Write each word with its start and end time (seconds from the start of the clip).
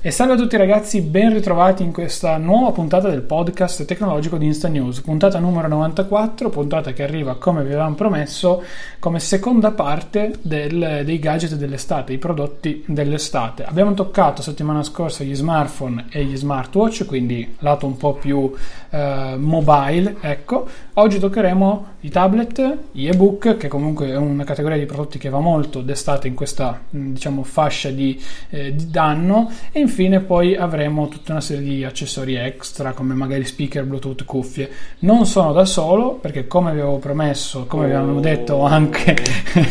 E 0.00 0.12
salve 0.12 0.34
a 0.34 0.36
tutti 0.36 0.56
ragazzi, 0.56 1.00
ben 1.00 1.32
ritrovati 1.32 1.82
in 1.82 1.90
questa 1.90 2.36
nuova 2.36 2.70
puntata 2.70 3.08
del 3.08 3.22
podcast 3.22 3.84
tecnologico 3.84 4.36
di 4.36 4.46
Insta 4.46 4.68
News, 4.68 5.00
puntata 5.00 5.40
numero 5.40 5.66
94, 5.66 6.50
puntata 6.50 6.92
che 6.92 7.02
arriva 7.02 7.34
come 7.34 7.62
vi 7.62 7.70
avevamo 7.70 7.96
promesso 7.96 8.62
come 9.00 9.18
seconda 9.18 9.72
parte 9.72 10.34
del, 10.40 11.02
dei 11.04 11.18
gadget 11.18 11.54
dell'estate, 11.54 12.12
i 12.12 12.18
prodotti 12.18 12.84
dell'estate. 12.86 13.64
Abbiamo 13.64 13.92
toccato 13.94 14.40
settimana 14.40 14.84
scorsa 14.84 15.24
gli 15.24 15.34
smartphone 15.34 16.06
e 16.10 16.22
gli 16.22 16.36
smartwatch, 16.36 17.04
quindi 17.04 17.56
lato 17.58 17.86
un 17.86 17.96
po' 17.96 18.14
più 18.14 18.54
eh, 18.90 19.34
mobile, 19.36 20.14
ecco. 20.20 20.68
Oggi 20.94 21.18
toccheremo 21.18 21.86
i 22.00 22.10
tablet, 22.10 22.78
gli 22.92 23.08
ebook, 23.08 23.56
che 23.56 23.66
comunque 23.66 24.10
è 24.10 24.16
una 24.16 24.44
categoria 24.44 24.78
di 24.78 24.86
prodotti 24.86 25.18
che 25.18 25.30
va 25.30 25.40
molto 25.40 25.80
d'estate 25.80 26.28
in 26.28 26.34
questa 26.34 26.80
diciamo 26.88 27.42
fascia 27.42 27.90
di, 27.90 28.22
eh, 28.50 28.72
di 28.72 28.88
danno 28.88 29.50
e 29.72 29.80
infine 29.80 30.20
poi 30.20 30.54
avremo 30.54 31.08
tutta 31.08 31.32
una 31.32 31.40
serie 31.40 31.64
di 31.64 31.84
accessori 31.84 32.36
extra 32.36 32.92
come 32.92 33.14
magari 33.14 33.44
speaker, 33.44 33.84
bluetooth, 33.84 34.24
cuffie. 34.24 34.70
Non 35.00 35.26
sono 35.26 35.52
da 35.52 35.64
solo 35.64 36.12
perché 36.12 36.46
come 36.46 36.72
vi 36.72 36.78
avevo 36.78 36.98
promesso, 36.98 37.66
come 37.66 37.86
vi 37.86 37.92
avevamo 37.94 38.20
detto 38.20 38.62
anche 38.62 39.16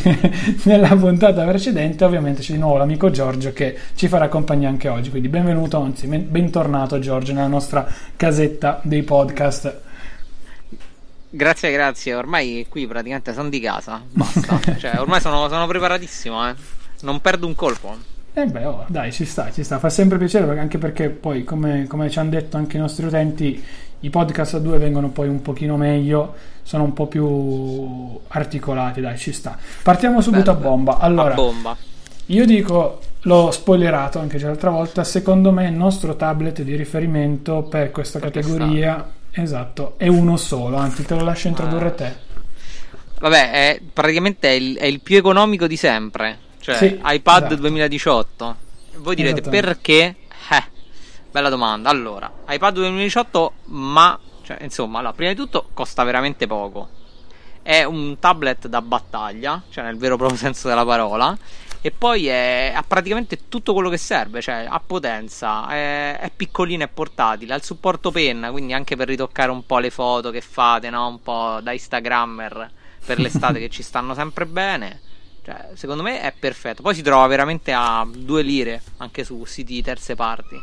nella 0.64 0.96
puntata 0.98 1.46
precedente, 1.46 2.04
ovviamente 2.04 2.42
c'è 2.42 2.52
di 2.52 2.60
nuovo 2.60 2.76
l'amico 2.76 3.10
Giorgio 3.10 3.54
che 3.54 3.78
ci 3.96 4.10
farà 4.10 4.28
compagnia 4.28 4.68
anche 4.68 4.90
oggi. 4.90 5.10
Quindi 5.12 5.30
benvenuto, 5.30 5.80
anzi 5.80 6.08
bentornato 6.08 7.00
Giorgio 7.00 7.32
nella 7.32 7.48
nostra 7.48 7.88
casetta 8.18 8.82
dei 8.84 9.04
podcast. 9.04 9.86
Grazie, 11.30 11.72
grazie. 11.72 12.14
Ormai 12.14 12.66
qui 12.70 12.88
praticamente 12.88 13.34
sono 13.34 13.50
di 13.50 13.60
casa. 13.60 14.02
Basta. 14.10 14.60
cioè, 14.78 15.00
ormai 15.00 15.20
sono, 15.20 15.48
sono 15.50 15.68
preparatissimo, 15.68 16.50
eh. 16.50 16.56
Non 17.02 17.20
perdo 17.22 17.48
un 17.48 17.56
colpo. 17.56 17.96
Eh 18.34 18.46
beh, 18.46 18.66
oh, 18.66 18.86
dai, 18.88 19.12
ci 19.12 19.26
sta, 19.26 19.52
ci 19.52 19.64
sta. 19.64 19.80
Fa 19.80 19.90
sempre 19.90 20.18
piacere 20.18 20.60
anche 20.60 20.78
perché 20.78 21.10
poi, 21.10 21.44
come, 21.44 21.88
come, 21.88 22.10
ci 22.10 22.20
hanno 22.20 22.30
detto 22.30 22.56
anche 22.58 22.78
i 22.78 22.80
nostri 22.80 23.06
utenti, 23.06 23.64
i 24.02 24.10
podcast 24.10 24.56
a 24.56 24.60
due 24.60 24.78
vengono 24.78 25.10
poi 25.10 25.28
un 25.28 25.42
pochino 25.42 25.76
meglio, 25.76 26.36
sono 26.62 26.84
un 26.84 26.94
po' 26.94 27.08
più 27.08 28.20
articolati, 28.28 29.02
dai, 29.02 29.18
ci 29.18 29.32
sta. 29.32 29.58
Partiamo 29.82 30.22
subito 30.22 30.54
bello, 30.54 30.68
a 30.68 30.70
bomba. 30.70 30.98
Allora, 31.00 31.32
a 31.32 31.36
bomba. 31.36 31.76
io 32.28 32.46
dico, 32.46 33.00
l'ho 33.22 33.50
spoilerato 33.50 34.20
anche 34.20 34.38
già 34.38 34.48
l'altra 34.48 34.70
volta, 34.70 35.04
secondo 35.04 35.52
me 35.52 35.68
il 35.68 35.74
nostro 35.74 36.16
tablet 36.16 36.62
di 36.62 36.76
riferimento 36.76 37.64
per 37.64 37.90
questa 37.90 38.20
perché 38.20 38.42
categoria, 38.42 38.94
sta? 38.94 39.12
Esatto, 39.42 39.96
è 39.98 40.08
uno 40.08 40.38
solo, 40.38 40.78
anzi 40.78 41.06
te 41.06 41.16
lo 41.16 41.24
lascio 41.24 41.48
introdurre 41.48 41.88
ah. 41.88 41.92
te. 41.92 42.16
Vabbè, 43.20 43.52
è, 43.52 43.82
praticamente 43.92 44.50
è 44.50 44.52
il, 44.52 44.78
è 44.78 44.86
il 44.86 45.02
più 45.02 45.18
economico 45.18 45.66
di 45.66 45.76
sempre 45.76 46.46
cioè 46.68 46.76
sì, 46.76 47.00
iPad 47.02 47.44
esatto. 47.46 47.56
2018. 47.62 48.56
Voi 48.98 49.16
direte 49.16 49.42
perché? 49.42 50.16
Eh, 50.50 50.64
bella 51.32 51.48
domanda. 51.48 51.90
Allora, 51.90 52.30
iPad 52.46 52.74
2018, 52.74 53.54
ma 53.68 54.20
cioè, 54.44 54.58
insomma, 54.60 55.00
allora, 55.00 55.14
prima 55.14 55.32
di 55.32 55.38
tutto 55.38 55.70
costa 55.74 56.04
veramente 56.04 56.46
poco. 56.46 56.90
È 57.62 57.84
un 57.86 58.20
tablet 58.20 58.68
da 58.68 58.82
battaglia, 58.82 59.64
cioè 59.70 59.86
nel 59.86 59.98
vero 59.98 60.18
proprio 60.18 60.36
senso 60.38 60.68
della 60.68 60.84
parola. 60.84 61.38
E 61.82 61.92
poi 61.92 62.28
è, 62.28 62.72
ha 62.76 62.84
praticamente 62.84 63.48
tutto 63.48 63.74
quello 63.74 63.90
che 63.90 63.98
serve, 63.98 64.42
cioè 64.42 64.66
ha 64.68 64.82
potenza, 64.86 65.68
è, 65.70 66.18
è 66.20 66.32
piccolino 66.36 66.84
e 66.84 66.88
portatile, 66.88 67.54
ha 67.54 67.56
il 67.56 67.64
supporto 67.64 68.12
penna, 68.12 68.52
quindi 68.52 68.74
anche 68.74 68.96
per 68.96 69.08
ritoccare 69.08 69.52
un 69.52 69.66
po' 69.66 69.80
le 69.80 69.90
foto 69.90 70.32
che 70.32 70.42
fate, 70.42 70.90
no? 70.90 71.08
un 71.08 71.22
po' 71.22 71.60
da 71.62 71.72
Instagrammer 71.72 72.72
per 73.06 73.20
l'estate 73.20 73.60
che 73.60 73.70
ci 73.70 73.84
stanno 73.84 74.14
sempre 74.14 74.46
bene. 74.46 75.02
Cioè, 75.44 75.70
secondo 75.76 76.04
me 76.04 76.20
è 76.22 76.34
perfetto. 76.38 76.82
Poi 76.82 76.94
si 76.94 77.02
trova 77.02 77.26
veramente 77.28 77.72
a 77.72 78.06
due 78.14 78.42
lire 78.42 78.82
anche 78.98 79.24
su 79.24 79.46
siti 79.46 79.82
terze 79.82 80.14
parti. 80.14 80.60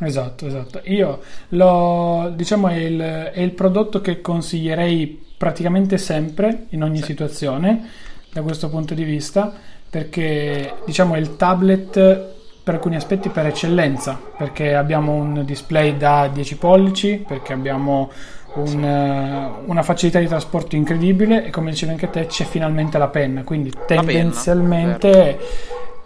Esatto, 0.00 0.46
esatto. 0.46 0.82
Io 0.84 1.22
lo 1.50 2.30
diciamo 2.34 2.68
è 2.68 2.74
il, 2.74 3.00
è 3.00 3.40
il 3.40 3.52
prodotto 3.52 4.02
che 4.02 4.20
consiglierei 4.20 5.24
praticamente 5.38 5.96
sempre 5.96 6.66
in 6.70 6.82
ogni 6.82 6.98
sì. 6.98 7.04
situazione 7.04 7.88
da 8.30 8.42
questo 8.42 8.68
punto 8.68 8.92
di 8.92 9.04
vista 9.04 9.54
perché 9.88 10.74
diciamo 10.84 11.14
è 11.14 11.18
il 11.18 11.36
tablet 11.36 12.34
per 12.62 12.74
alcuni 12.74 12.96
aspetti 12.96 13.28
per 13.28 13.46
eccellenza 13.46 14.20
perché 14.36 14.74
abbiamo 14.74 15.12
un 15.12 15.44
display 15.44 15.96
da 15.96 16.28
10 16.32 16.56
pollici 16.56 17.24
perché 17.26 17.52
abbiamo 17.52 18.10
un, 18.56 18.84
eh, 18.84 19.62
una 19.66 19.82
facilità 19.82 20.18
di 20.18 20.26
trasporto 20.26 20.76
incredibile 20.76 21.44
e 21.44 21.50
come 21.50 21.70
dicevi 21.70 21.92
anche 21.92 22.10
te 22.10 22.26
c'è 22.26 22.44
finalmente 22.44 22.98
la 22.98 23.08
penna, 23.08 23.42
quindi 23.44 23.72
tendenzialmente 23.86 25.38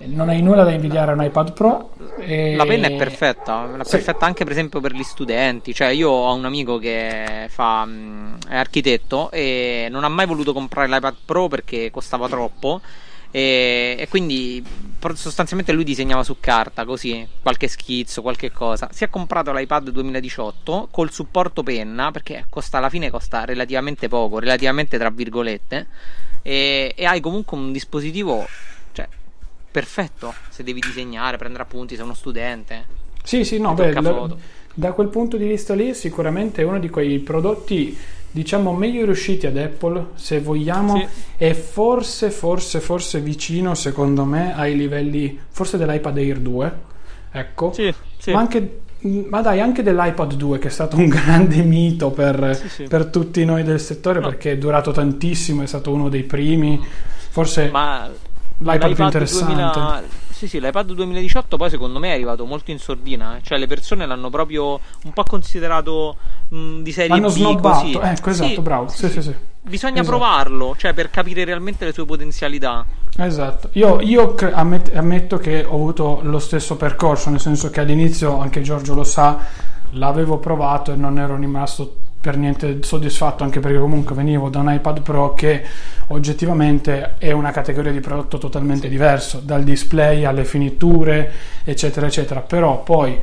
non 0.07 0.31
hai 0.31 0.41
nulla 0.41 0.65
da 0.65 0.71
invidiare 0.71 1.11
a 1.11 1.15
un 1.15 1.23
iPad 1.23 1.53
Pro. 1.53 1.91
E... 2.19 2.57
La 2.57 2.65
penna 2.65 2.89
è 2.89 2.97
perfetta, 2.97 3.69
è 3.79 3.85
sì. 3.85 3.91
perfetta 3.91 4.27
anche 4.27 4.45
per 4.45 4.53
esempio 4.53 4.81
per 4.81 4.93
gli 4.93 5.03
studenti, 5.03 5.75
cioè 5.75 5.89
io 5.89 6.11
ho 6.11 6.35
un 6.35 6.45
amico 6.45 6.79
che 6.79 7.47
fa, 7.49 7.85
mm, 7.87 8.35
è 8.49 8.57
architetto 8.57 9.31
e 9.31 9.89
non 9.91 10.05
ha 10.05 10.09
mai 10.09 10.27
voluto 10.27 10.53
comprare 10.53 10.89
l'iPad 10.89 11.17
Pro 11.25 11.49
perché 11.49 11.91
costava 11.91 12.29
troppo 12.29 12.81
e, 13.31 13.97
e, 13.99 14.09
quindi 14.09 14.63
sostanzialmente 15.15 15.73
lui 15.73 15.85
disegnava 15.85 16.25
su 16.25 16.37
carta 16.41 16.85
così 16.85 17.27
qualche 17.43 17.69
schizzo, 17.69 18.23
qualche 18.23 18.51
cosa. 18.51 18.89
Si 18.93 19.05
è 19.05 19.11
comprato 19.11 19.53
l'iPad 19.53 19.91
2018 19.91 20.89
col 20.91 21.11
supporto 21.11 21.63
penna 21.63 22.11
perché 22.11 22.47
costa 22.49 22.79
alla 22.79 22.89
fine 22.89 23.11
costa 23.11 23.45
relativamente 23.45 24.09
poco, 24.09 24.39
relativamente 24.39 24.99
tra 24.99 25.11
virgolette. 25.11 25.87
E, 26.43 26.93
e 26.97 27.05
hai 27.05 27.21
comunque 27.21 27.57
un 27.57 27.71
dispositivo 27.71 28.47
cioè, 28.93 29.07
perfetto 29.71 30.35
se 30.49 30.63
devi 30.63 30.81
disegnare, 30.81 31.37
prendere 31.37 31.63
appunti, 31.63 31.95
sei 31.95 32.05
uno 32.05 32.15
studente. 32.15 32.99
Sì, 33.23 33.45
sì, 33.45 33.59
no, 33.59 33.75
beh, 33.75 33.93
da 34.73 34.93
quel 34.93 35.09
punto 35.09 35.37
di 35.37 35.47
vista 35.47 35.75
lì 35.75 35.95
sicuramente 35.95 36.63
è 36.63 36.65
uno 36.65 36.79
di 36.79 36.89
quei 36.89 37.19
prodotti 37.19 37.97
diciamo 38.31 38.73
meglio 38.73 39.05
riusciti 39.05 39.47
ad 39.47 39.57
Apple 39.57 40.09
se 40.15 40.41
vogliamo 40.41 40.97
sì. 40.97 41.07
e 41.37 41.55
forse 41.55 42.31
forse 42.31 42.81
forse 42.81 43.21
vicino 43.21 43.75
secondo 43.75 44.25
me 44.25 44.55
ai 44.55 44.77
livelli 44.77 45.39
forse 45.49 45.77
dell'iPad 45.77 46.17
Air 46.17 46.39
2 46.39 46.73
ecco 47.33 47.73
sì, 47.73 47.93
sì. 48.19 48.31
ma 48.33 48.39
anche 48.39 48.81
ma 49.03 49.41
dai 49.41 49.61
anche 49.61 49.83
dell'iPad 49.83 50.35
2 50.35 50.59
che 50.59 50.69
è 50.69 50.71
stato 50.71 50.97
un 50.97 51.09
grande 51.09 51.63
mito 51.63 52.11
per, 52.11 52.61
per 52.89 53.07
tutti 53.07 53.45
noi 53.45 53.65
del 53.65 53.81
settore 53.81 54.21
no. 54.21 54.29
perché 54.29 54.53
è 54.53 54.59
durato 54.59 54.93
tantissimo 54.93 55.63
è 55.63 55.67
stato 55.67 55.93
uno 55.93 56.09
dei 56.09 56.23
primi 56.23 56.81
forse 57.31 57.69
ma 57.71 58.09
l'iPad 58.59 58.95
più 58.95 59.05
interessante 59.05 59.55
2000 59.55 60.03
sì, 60.41 60.49
sì, 60.49 60.59
l'iPad 60.59 60.93
2018 60.93 61.59
poi 61.59 61.69
secondo 61.69 61.99
me 61.99 62.09
è 62.09 62.13
arrivato 62.13 62.47
molto 62.47 62.71
in 62.71 62.79
sordina, 62.79 63.37
eh. 63.37 63.43
cioè 63.43 63.59
le 63.59 63.67
persone 63.67 64.07
l'hanno 64.07 64.31
proprio 64.31 64.81
un 65.05 65.13
po' 65.13 65.23
considerato 65.23 66.17
mh, 66.49 66.81
di 66.81 66.93
serie 66.93 67.11
L'hanno 67.11 67.29
B 67.29 67.33
snobbato, 67.33 67.99
così. 67.99 68.11
ecco, 68.11 68.31
esatto, 68.31 68.49
sì, 68.49 68.61
bravo. 68.63 68.89
Sì, 68.89 69.09
sì, 69.11 69.21
sì. 69.21 69.35
bisogna 69.61 70.01
esatto. 70.01 70.17
provarlo, 70.17 70.75
cioè 70.79 70.95
per 70.95 71.11
capire 71.11 71.45
realmente 71.45 71.85
le 71.85 71.93
sue 71.93 72.07
potenzialità. 72.07 72.87
Esatto, 73.19 73.69
io, 73.73 74.01
io 74.01 74.35
ammet- 74.53 74.97
ammetto 74.97 75.37
che 75.37 75.63
ho 75.63 75.75
avuto 75.75 76.21
lo 76.23 76.39
stesso 76.39 76.77
percorso, 76.77 77.29
nel 77.29 77.41
senso 77.41 77.69
che 77.69 77.81
all'inizio, 77.81 78.39
anche 78.39 78.63
Giorgio 78.63 78.95
lo 78.95 79.05
sa, 79.05 79.39
l'avevo 79.91 80.39
provato 80.39 80.91
e 80.91 80.97
non 80.97 81.19
ero 81.19 81.37
rimasto 81.37 81.97
per 82.21 82.37
niente 82.37 82.79
soddisfatto 82.83 83.45
anche 83.45 83.61
perché 83.61 83.79
comunque 83.79 84.15
venivo 84.15 84.51
da 84.51 84.59
un 84.59 84.71
iPad 84.73 85.01
Pro 85.01 85.33
che 85.33 85.63
oggettivamente 86.09 87.15
è 87.17 87.33
una 87.33 87.51
categoria 87.51 87.93
di 87.93 88.01
prodotto 88.01 88.37
totalmente 88.37 88.89
diverso 88.89 89.41
dal 89.43 89.65
display 89.65 90.25
alle 90.25 90.45
finiture 90.45 91.31
eccetera 91.65 92.07
eccetera. 92.07 92.41
Però 92.41 92.83
poi 92.83 93.19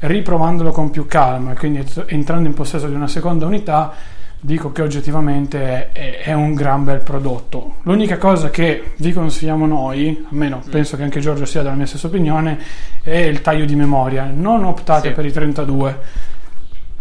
riprovandolo 0.00 0.70
con 0.70 0.90
più 0.90 1.06
calma 1.06 1.54
quindi 1.54 1.84
entrando 2.06 2.48
in 2.48 2.54
possesso 2.54 2.86
di 2.86 2.94
una 2.94 3.08
seconda 3.08 3.44
unità 3.44 3.92
dico 4.40 4.70
che 4.70 4.82
oggettivamente 4.82 5.90
è, 5.90 6.20
è, 6.22 6.32
un 6.32 6.54
gran 6.54 6.84
bel 6.84 7.00
prodotto. 7.00 7.76
L'unica 7.82 8.18
cosa 8.18 8.50
che 8.50 8.92
vi 8.96 9.12
consigliamo 9.12 9.66
noi 9.66 10.24
almeno 10.30 10.62
mm. 10.64 10.70
penso 10.70 10.96
che 10.96 11.02
anche 11.02 11.20
Giorgio 11.20 11.44
sia 11.44 11.62
della 11.62 11.74
mia 11.74 11.86
stessa 11.86 12.06
opinione 12.06 12.58
è 13.02 13.16
il 13.16 13.40
taglio 13.40 13.64
di 13.64 13.74
memoria. 13.74 14.30
Non 14.32 14.64
optate 14.64 15.08
sì. 15.08 15.14
per 15.14 15.26
i 15.26 15.32
32 15.32 15.98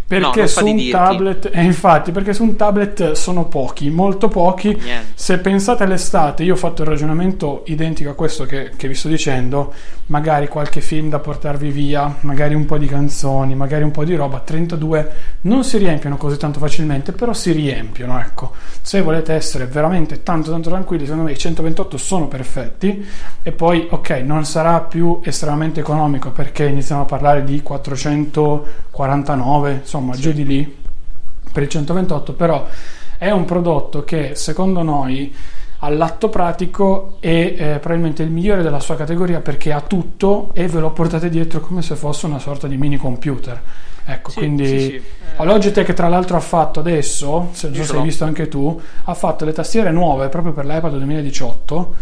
perché 0.07 0.41
no, 0.41 0.47
su 0.47 0.65
un 0.65 0.89
tablet, 0.89 1.49
eh, 1.51 1.63
infatti, 1.63 2.13
perché 2.13 2.33
su 2.33 2.43
un 2.43 2.55
tablet 2.55 3.11
sono 3.11 3.43
pochi, 3.45 3.89
molto 3.89 4.29
pochi. 4.29 4.69
Niente. 4.69 5.11
Se 5.15 5.37
pensate 5.39 5.83
all'estate, 5.83 6.43
io 6.43 6.53
ho 6.53 6.57
fatto 6.57 6.83
il 6.83 6.87
ragionamento 6.87 7.63
identico 7.65 8.11
a 8.11 8.13
questo 8.13 8.45
che, 8.45 8.71
che, 8.77 8.87
vi 8.87 8.93
sto 8.93 9.09
dicendo, 9.09 9.73
magari 10.05 10.47
qualche 10.47 10.79
film 10.79 11.09
da 11.09 11.19
portarvi 11.19 11.71
via, 11.71 12.15
magari 12.21 12.55
un 12.55 12.65
po' 12.65 12.77
di 12.77 12.85
canzoni, 12.85 13.53
magari 13.53 13.83
un 13.83 13.91
po' 13.91 14.05
di 14.05 14.15
roba, 14.15 14.39
32 14.39 15.11
non 15.41 15.65
si 15.65 15.77
riempiono 15.77 16.15
così 16.15 16.37
tanto 16.37 16.59
facilmente, 16.59 17.11
però 17.11 17.33
si 17.33 17.51
riempiono, 17.51 18.17
ecco. 18.17 18.53
Se 18.81 19.01
volete 19.01 19.33
essere 19.33 19.65
veramente 19.65 20.23
tanto 20.23 20.51
tanto 20.51 20.69
tranquilli, 20.69 21.03
secondo 21.03 21.25
me 21.25 21.33
i 21.33 21.37
128 21.37 21.97
sono 21.97 22.29
perfetti 22.29 23.05
e 23.43 23.51
poi, 23.51 23.87
ok, 23.89 24.09
non 24.23 24.45
sarà 24.45 24.79
più 24.79 25.19
estremamente 25.21 25.81
economico 25.81 26.31
perché 26.31 26.65
iniziamo 26.65 27.01
a 27.01 27.05
parlare 27.05 27.43
di 27.43 27.61
449, 27.61 29.71
insomma, 29.73 29.95
insomma 29.97 30.13
sì. 30.13 30.21
giù 30.21 30.31
di 30.31 30.45
lì 30.45 30.75
per 31.51 31.63
il 31.63 31.69
128 31.69 32.33
però 32.33 32.65
è 33.17 33.31
un 33.31 33.45
prodotto 33.45 34.03
che 34.03 34.35
secondo 34.35 34.83
noi 34.83 35.33
all'atto 35.79 36.29
pratico 36.29 37.17
è 37.19 37.27
eh, 37.27 37.79
probabilmente 37.79 38.23
il 38.23 38.29
migliore 38.29 38.63
della 38.63 38.79
sua 38.79 38.95
categoria 38.95 39.41
perché 39.41 39.71
ha 39.71 39.81
tutto 39.81 40.51
e 40.53 40.67
ve 40.67 40.79
lo 40.79 40.91
portate 40.91 41.29
dietro 41.29 41.59
come 41.59 41.81
se 41.81 41.95
fosse 41.95 42.25
una 42.25 42.39
sorta 42.39 42.67
di 42.67 42.77
mini 42.77 42.97
computer 42.97 43.61
ecco 44.05 44.31
sì, 44.31 44.37
quindi 44.37 44.67
sì, 44.67 44.79
sì. 44.79 45.01
Eh, 45.37 45.45
Logitech 45.45 45.93
tra 45.93 46.07
l'altro 46.07 46.37
ha 46.37 46.41
fatto 46.41 46.79
adesso 46.79 47.49
se 47.51 47.73
se 47.73 47.95
hai 47.95 48.03
visto 48.03 48.23
anche 48.23 48.47
tu 48.47 48.79
ha 49.03 49.13
fatto 49.13 49.45
le 49.45 49.53
tastiere 49.53 49.91
nuove 49.91 50.29
proprio 50.29 50.53
per 50.53 50.65
l'iPad 50.65 50.93
2018 50.97 51.95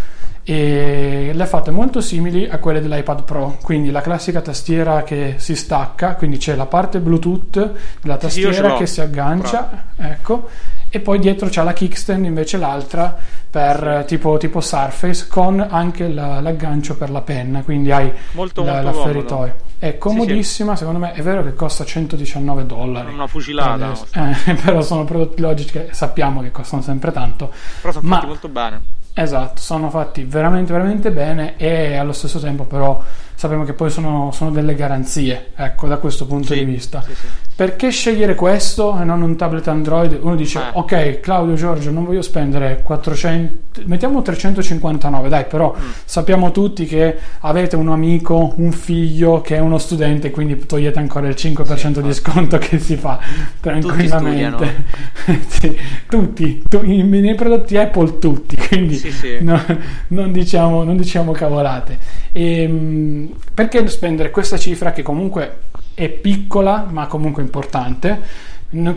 e 0.47 1.31
le 1.33 1.43
ha 1.43 1.47
fatte 1.47 1.71
molto 1.71 2.01
simili 2.01 2.47
a 2.47 2.59
quelle 2.59 2.79
dell'iPad 2.79 3.23
Pro, 3.23 3.57
quindi 3.63 3.89
la 3.89 4.01
classica 4.01 4.41
tastiera 4.41 5.01
che 5.01 5.35
si 5.37 5.55
stacca, 5.55 6.13
quindi 6.13 6.37
c'è 6.37 6.53
la 6.53 6.67
parte 6.67 6.99
Bluetooth 6.99 7.71
della 7.99 8.17
tastiera 8.17 8.75
che 8.75 8.85
si 8.85 9.01
aggancia, 9.01 9.85
ecco, 9.97 10.47
e 10.89 10.99
poi 10.99 11.17
dietro 11.17 11.49
c'è 11.49 11.63
la 11.63 11.73
kickstand 11.73 12.25
invece 12.25 12.57
l'altra 12.57 13.17
per 13.49 14.03
tipo, 14.05 14.37
tipo 14.37 14.61
Surface 14.61 15.25
con 15.27 15.65
anche 15.67 16.09
la, 16.09 16.39
l'aggancio 16.41 16.95
per 16.95 17.09
la 17.09 17.21
penna, 17.21 17.63
quindi 17.63 17.91
hai 17.91 18.11
molto, 18.33 18.63
la, 18.63 18.83
molto 18.83 18.99
l'afferitoio. 18.99 19.55
È 19.79 19.97
comodissima, 19.97 20.71
sì, 20.73 20.77
sì. 20.77 20.85
secondo 20.85 20.99
me 21.07 21.13
è 21.13 21.23
vero 21.23 21.43
che 21.43 21.55
costa 21.55 21.83
119 21.83 22.67
dollari. 22.67 23.11
Una 23.11 23.25
fucilata. 23.25 23.93
Eh, 24.13 24.53
però 24.63 24.81
sono 24.81 25.05
prodotti 25.05 25.41
logici 25.41 25.71
che 25.71 25.87
sappiamo 25.89 26.41
che 26.41 26.51
costano 26.51 26.83
sempre 26.83 27.11
tanto. 27.11 27.51
Però 27.81 27.91
sono 27.91 28.07
fatti 28.07 28.27
molto 28.27 28.47
bene. 28.47 28.81
Esatto, 29.17 29.61
sono 29.61 29.89
fatti 29.89 30.25
veramente 30.25 30.73
veramente 30.73 31.09
bene 31.09 31.55
e 31.55 31.95
allo 31.95 32.11
stesso 32.11 32.37
tempo 32.37 32.65
però 32.65 33.01
sappiamo 33.35 33.63
che 33.63 33.73
poi 33.73 33.89
sono, 33.89 34.31
sono 34.33 34.51
delle 34.51 34.75
garanzie, 34.75 35.51
ecco, 35.55 35.87
da 35.87 35.97
questo 35.97 36.25
punto 36.25 36.53
sì, 36.53 36.59
di 36.59 36.65
vista. 36.65 37.01
Sì, 37.01 37.13
sì. 37.13 37.27
Perché 37.55 37.89
scegliere 37.89 38.35
questo 38.35 38.99
e 38.99 39.05
non 39.05 39.21
un 39.21 39.37
tablet 39.37 39.67
Android? 39.69 40.17
Uno 40.21 40.35
dice, 40.35 40.59
eh. 40.59 40.69
ok, 40.73 41.19
Claudio 41.21 41.55
Giorgio, 41.55 41.89
non 41.89 42.03
voglio 42.03 42.21
spendere 42.21 42.81
400, 42.83 43.81
mettiamo 43.85 44.21
359, 44.21 45.29
dai, 45.29 45.45
però 45.45 45.73
mm. 45.77 45.89
sappiamo 46.03 46.51
tutti 46.51 46.85
che 46.85 47.17
avete 47.39 47.77
un 47.77 47.89
amico, 47.89 48.53
un 48.57 48.73
figlio 48.73 49.39
che 49.39 49.55
è 49.55 49.59
uno 49.59 49.77
studente, 49.77 50.31
quindi 50.31 50.65
togliete 50.65 50.99
ancora 50.99 51.27
il 51.27 51.35
5% 51.37 51.99
di 51.99 52.13
sconto 52.13 52.57
che 52.57 52.77
si 52.77 52.97
fa 52.97 53.19
tranquillamente. 53.61 54.83
Tutti, 55.25 55.79
tutti 56.09 56.63
tu, 56.67 56.81
nei 56.81 57.35
prodotti 57.35 57.77
Apple 57.77 58.19
tutti, 58.19 58.57
quindi 58.57 59.01
no, 59.41 59.61
non, 60.07 60.31
diciamo, 60.31 60.83
non 60.83 60.97
diciamo 60.97 61.31
cavolate. 61.31 61.97
E, 62.31 62.63
ehm, 62.63 63.24
perché 63.53 63.87
spendere 63.87 64.31
questa 64.31 64.57
cifra 64.57 64.91
che 64.91 65.03
comunque 65.03 65.59
è 65.93 66.09
piccola 66.09 66.85
ma 66.89 67.07
comunque 67.07 67.41
importante, 67.41 68.19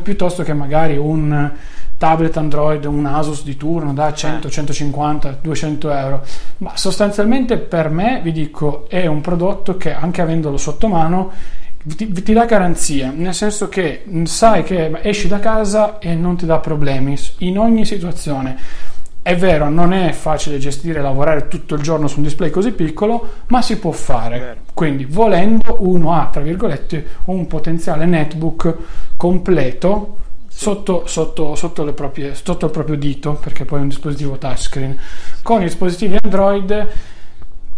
piuttosto 0.02 0.42
che 0.42 0.52
magari 0.52 0.96
un 0.96 1.50
tablet 1.98 2.36
Android, 2.36 2.84
un 2.84 3.04
Asus 3.04 3.42
di 3.42 3.56
turno 3.56 3.92
da 3.92 4.12
100, 4.14 4.48
150, 4.48 5.38
200 5.42 5.90
euro. 5.92 6.24
Ma 6.58 6.76
sostanzialmente 6.76 7.58
per 7.58 7.90
me, 7.90 8.20
vi 8.22 8.32
dico, 8.32 8.88
è 8.88 9.06
un 9.06 9.20
prodotto 9.20 9.76
che 9.76 9.92
anche 9.92 10.22
avendolo 10.22 10.56
sotto 10.56 10.86
mano 10.88 11.32
ti, 11.84 12.10
ti, 12.10 12.32
dà 12.32 12.44
garanzia, 12.44 13.12
nel 13.14 13.34
senso 13.34 13.68
che 13.68 14.04
sai 14.24 14.62
che 14.62 14.98
esci 15.02 15.28
da 15.28 15.38
casa 15.40 15.98
e 15.98 16.14
non 16.14 16.36
ti 16.36 16.46
dà 16.46 16.58
problemi 16.58 17.16
in 17.38 17.58
ogni 17.58 17.84
situazione. 17.84 18.56
È 19.28 19.36
vero, 19.36 19.68
non 19.68 19.92
è 19.92 20.12
facile 20.12 20.56
gestire 20.56 21.00
e 21.00 21.02
lavorare 21.02 21.48
tutto 21.48 21.74
il 21.74 21.82
giorno 21.82 22.08
su 22.08 22.16
un 22.16 22.22
display 22.22 22.48
così 22.48 22.72
piccolo, 22.72 23.32
ma 23.48 23.60
si 23.60 23.78
può 23.78 23.90
fare. 23.90 24.60
Quindi, 24.72 25.04
volendo, 25.04 25.76
uno 25.80 26.14
ha, 26.14 26.30
tra 26.32 26.40
virgolette, 26.40 27.06
un 27.26 27.46
potenziale 27.46 28.06
netbook 28.06 28.74
completo 29.18 30.16
sotto, 30.48 31.02
sotto, 31.04 31.54
sotto, 31.56 31.92
proprie, 31.92 32.34
sotto, 32.34 32.64
il 32.64 32.72
proprio 32.72 32.96
dito, 32.96 33.34
perché 33.34 33.66
poi 33.66 33.80
è 33.80 33.82
un 33.82 33.88
dispositivo 33.88 34.38
touchscreen. 34.38 34.98
Con 35.42 35.60
i 35.60 35.64
dispositivi 35.64 36.16
Android, 36.22 36.88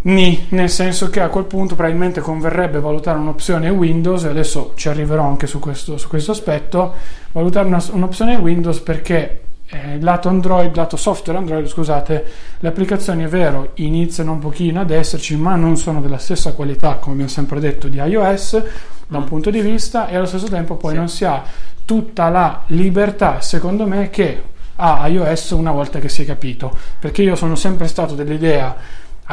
ni, 0.02 0.46
nel 0.50 0.70
senso 0.70 1.10
che 1.10 1.20
a 1.20 1.30
quel 1.30 1.46
punto 1.46 1.74
probabilmente 1.74 2.20
converrebbe 2.20 2.78
valutare 2.78 3.18
un'opzione 3.18 3.68
Windows, 3.70 4.22
e 4.22 4.28
adesso 4.28 4.74
ci 4.76 4.88
arriverò 4.88 5.24
anche 5.24 5.48
su 5.48 5.58
questo, 5.58 5.96
su 5.96 6.06
questo 6.06 6.30
aspetto, 6.30 6.94
valutare 7.32 7.66
una, 7.66 7.82
un'opzione 7.90 8.36
Windows 8.36 8.78
perché 8.78 9.40
eh, 9.70 10.00
lato 10.00 10.28
Android, 10.28 10.74
lato 10.74 10.96
software 10.96 11.38
Android, 11.38 11.66
scusate, 11.66 12.24
le 12.58 12.68
applicazioni 12.68 13.24
è 13.24 13.28
vero 13.28 13.70
iniziano 13.74 14.32
un 14.32 14.40
pochino 14.40 14.80
ad 14.80 14.90
esserci, 14.90 15.36
ma 15.36 15.54
non 15.54 15.76
sono 15.76 16.00
della 16.00 16.18
stessa 16.18 16.52
qualità, 16.52 16.96
come 16.96 17.12
abbiamo 17.12 17.30
sempre 17.30 17.60
detto, 17.60 17.86
di 17.86 17.98
iOS 17.98 18.62
da 19.06 19.18
un 19.18 19.24
punto 19.24 19.50
di 19.50 19.60
vista 19.60 20.08
e 20.08 20.16
allo 20.16 20.26
stesso 20.26 20.48
tempo 20.48 20.76
poi 20.76 20.92
sì. 20.92 20.96
non 20.96 21.08
si 21.08 21.24
ha 21.24 21.42
tutta 21.84 22.28
la 22.28 22.62
libertà, 22.66 23.40
secondo 23.40 23.86
me, 23.86 24.10
che 24.10 24.42
ha 24.76 25.06
iOS 25.06 25.50
una 25.50 25.72
volta 25.72 26.00
che 26.00 26.08
si 26.08 26.22
è 26.22 26.24
capito, 26.24 26.76
perché 26.98 27.22
io 27.22 27.36
sono 27.36 27.54
sempre 27.54 27.86
stato 27.86 28.14
dell'idea 28.14 28.76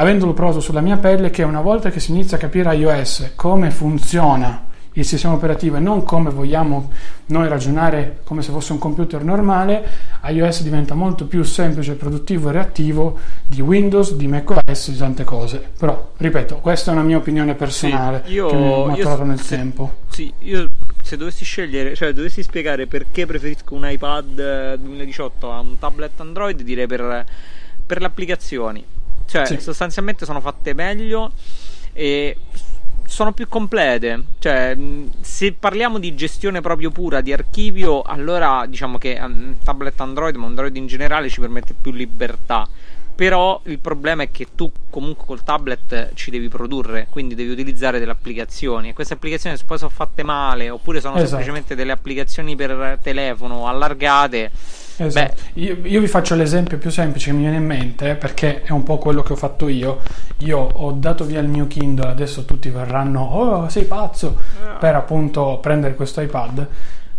avendolo 0.00 0.32
provato 0.32 0.60
sulla 0.60 0.80
mia 0.80 0.98
pelle 0.98 1.30
che 1.30 1.42
una 1.42 1.60
volta 1.60 1.90
che 1.90 1.98
si 1.98 2.12
inizia 2.12 2.36
a 2.36 2.40
capire 2.40 2.72
iOS 2.76 3.32
come 3.34 3.72
funziona 3.72 4.66
il 4.98 5.04
sistema 5.04 5.34
operativo 5.34 5.76
e 5.76 5.80
non 5.80 6.02
come 6.02 6.30
vogliamo 6.30 6.90
noi 7.26 7.48
ragionare 7.48 8.20
come 8.24 8.42
se 8.42 8.50
fosse 8.50 8.72
un 8.72 8.78
computer 8.78 9.22
normale, 9.22 9.86
iOS 10.24 10.62
diventa 10.62 10.94
molto 10.94 11.26
più 11.26 11.42
semplice, 11.44 11.94
produttivo 11.94 12.48
e 12.48 12.52
reattivo 12.52 13.18
di 13.46 13.60
Windows, 13.60 14.14
di 14.14 14.26
macOS, 14.26 14.90
di 14.90 14.96
tante 14.96 15.22
cose. 15.24 15.70
Però, 15.78 16.12
ripeto, 16.16 16.56
questa 16.56 16.90
è 16.90 16.94
una 16.94 17.04
mia 17.04 17.16
opinione 17.16 17.54
personale 17.54 18.24
sì, 18.26 18.32
io, 18.32 18.48
che 18.48 18.56
mi 18.56 18.72
ho 18.72 18.86
maturato 18.86 19.24
nel 19.24 19.40
se, 19.40 19.56
tempo. 19.56 19.94
Sì, 20.08 20.32
io 20.40 20.66
se 21.00 21.16
dovessi 21.16 21.44
scegliere, 21.44 21.94
cioè 21.94 22.12
dovessi 22.12 22.42
spiegare 22.42 22.86
perché 22.86 23.24
preferisco 23.24 23.74
un 23.74 23.88
iPad 23.88 24.74
2018 24.74 25.52
a 25.52 25.60
un 25.60 25.78
tablet 25.78 26.18
Android, 26.20 26.60
direi 26.62 26.86
per, 26.88 27.24
per 27.86 28.00
le 28.00 28.06
applicazioni. 28.06 28.84
Cioè, 29.26 29.46
sì. 29.46 29.60
sostanzialmente 29.60 30.24
sono 30.24 30.40
fatte 30.40 30.72
meglio 30.72 31.32
e 31.92 32.36
sono 33.08 33.32
più 33.32 33.48
complete. 33.48 34.22
Cioè, 34.38 34.76
se 35.20 35.52
parliamo 35.52 35.98
di 35.98 36.14
gestione 36.14 36.60
proprio 36.60 36.90
pura 36.90 37.22
di 37.22 37.32
archivio, 37.32 38.02
allora 38.02 38.66
diciamo 38.68 38.98
che 38.98 39.18
un 39.20 39.56
tablet 39.64 39.98
Android, 40.00 40.36
ma 40.36 40.46
Android 40.46 40.76
in 40.76 40.86
generale 40.86 41.30
ci 41.30 41.40
permette 41.40 41.74
più 41.74 41.90
libertà. 41.90 42.68
Però 43.14 43.60
il 43.64 43.80
problema 43.80 44.22
è 44.22 44.30
che 44.30 44.48
tu 44.54 44.70
comunque 44.90 45.24
col 45.26 45.42
tablet 45.42 46.12
ci 46.14 46.30
devi 46.30 46.48
produrre, 46.48 47.08
quindi 47.10 47.34
devi 47.34 47.50
utilizzare 47.50 47.98
delle 47.98 48.12
applicazioni 48.12 48.90
e 48.90 48.92
queste 48.92 49.14
applicazioni 49.14 49.56
poi 49.66 49.76
sono 49.76 49.90
fatte 49.90 50.22
male 50.22 50.70
oppure 50.70 51.00
sono 51.00 51.14
esatto. 51.14 51.30
semplicemente 51.30 51.74
delle 51.74 51.90
applicazioni 51.90 52.54
per 52.54 53.00
telefono 53.02 53.66
allargate 53.66 54.52
Esatto. 54.98 55.34
Io, 55.54 55.78
io, 55.82 56.00
vi 56.00 56.06
faccio 56.08 56.34
l'esempio 56.34 56.76
più 56.78 56.90
semplice 56.90 57.30
che 57.30 57.36
mi 57.36 57.42
viene 57.42 57.56
in 57.56 57.64
mente 57.64 58.14
perché 58.16 58.62
è 58.62 58.72
un 58.72 58.82
po' 58.82 58.98
quello 58.98 59.22
che 59.22 59.32
ho 59.32 59.36
fatto 59.36 59.68
io. 59.68 60.00
Io 60.38 60.58
ho 60.58 60.92
dato 60.92 61.24
via 61.24 61.40
il 61.40 61.48
mio 61.48 61.66
Kindle, 61.66 62.10
adesso 62.10 62.44
tutti 62.44 62.68
verranno, 62.68 63.22
oh 63.22 63.68
sei 63.68 63.84
pazzo, 63.84 64.36
per 64.78 64.94
appunto 64.94 65.58
prendere 65.60 65.94
questo 65.94 66.20
iPad. 66.20 66.66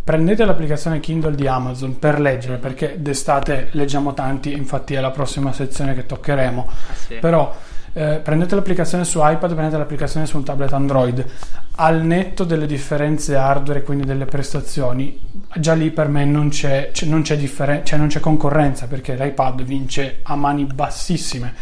prendete 0.04 0.44
l'applicazione 0.44 1.00
Kindle 1.00 1.36
di 1.36 1.48
Amazon 1.48 2.00
per 2.00 2.20
leggere, 2.20 2.58
perché 2.58 2.96
d'estate 2.98 3.70
leggiamo 3.72 4.14
tanti, 4.14 4.52
infatti 4.54 4.96
è 4.96 5.00
la 5.00 5.12
prossima 5.12 5.54
sezione 5.54 5.94
che 5.94 6.06
toccheremo. 6.06 6.68
Ah, 6.68 6.94
sì. 6.96 7.16
Però 7.16 7.56
eh, 7.94 8.20
prendete 8.24 8.56
l'applicazione 8.56 9.04
su 9.04 9.20
iPad, 9.22 9.54
prendete 9.54 9.78
l'applicazione 9.78 10.26
su 10.26 10.38
un 10.38 10.44
tablet 10.44 10.74
Android. 10.74 11.26
Al 11.76 12.04
netto 12.04 12.44
delle 12.44 12.66
differenze 12.66 13.36
hardware 13.36 13.80
e 13.80 13.84
quindi 13.84 14.06
delle 14.06 14.26
prestazioni, 14.26 15.20
già 15.56 15.74
lì 15.74 15.92
per 15.92 16.08
me 16.08 16.26
non 16.26 16.50
c'è, 16.50 16.92
cioè 16.94 17.08
non, 17.08 17.22
c'è 17.22 17.38
differen- 17.38 17.86
cioè 17.86 17.98
non 17.98 18.08
c'è 18.08 18.20
concorrenza 18.20 18.88
perché 18.88 19.16
l'iPad 19.16 19.64
vince 19.64 20.20
a 20.24 20.36
mani 20.36 20.66
bassissime. 20.66 21.54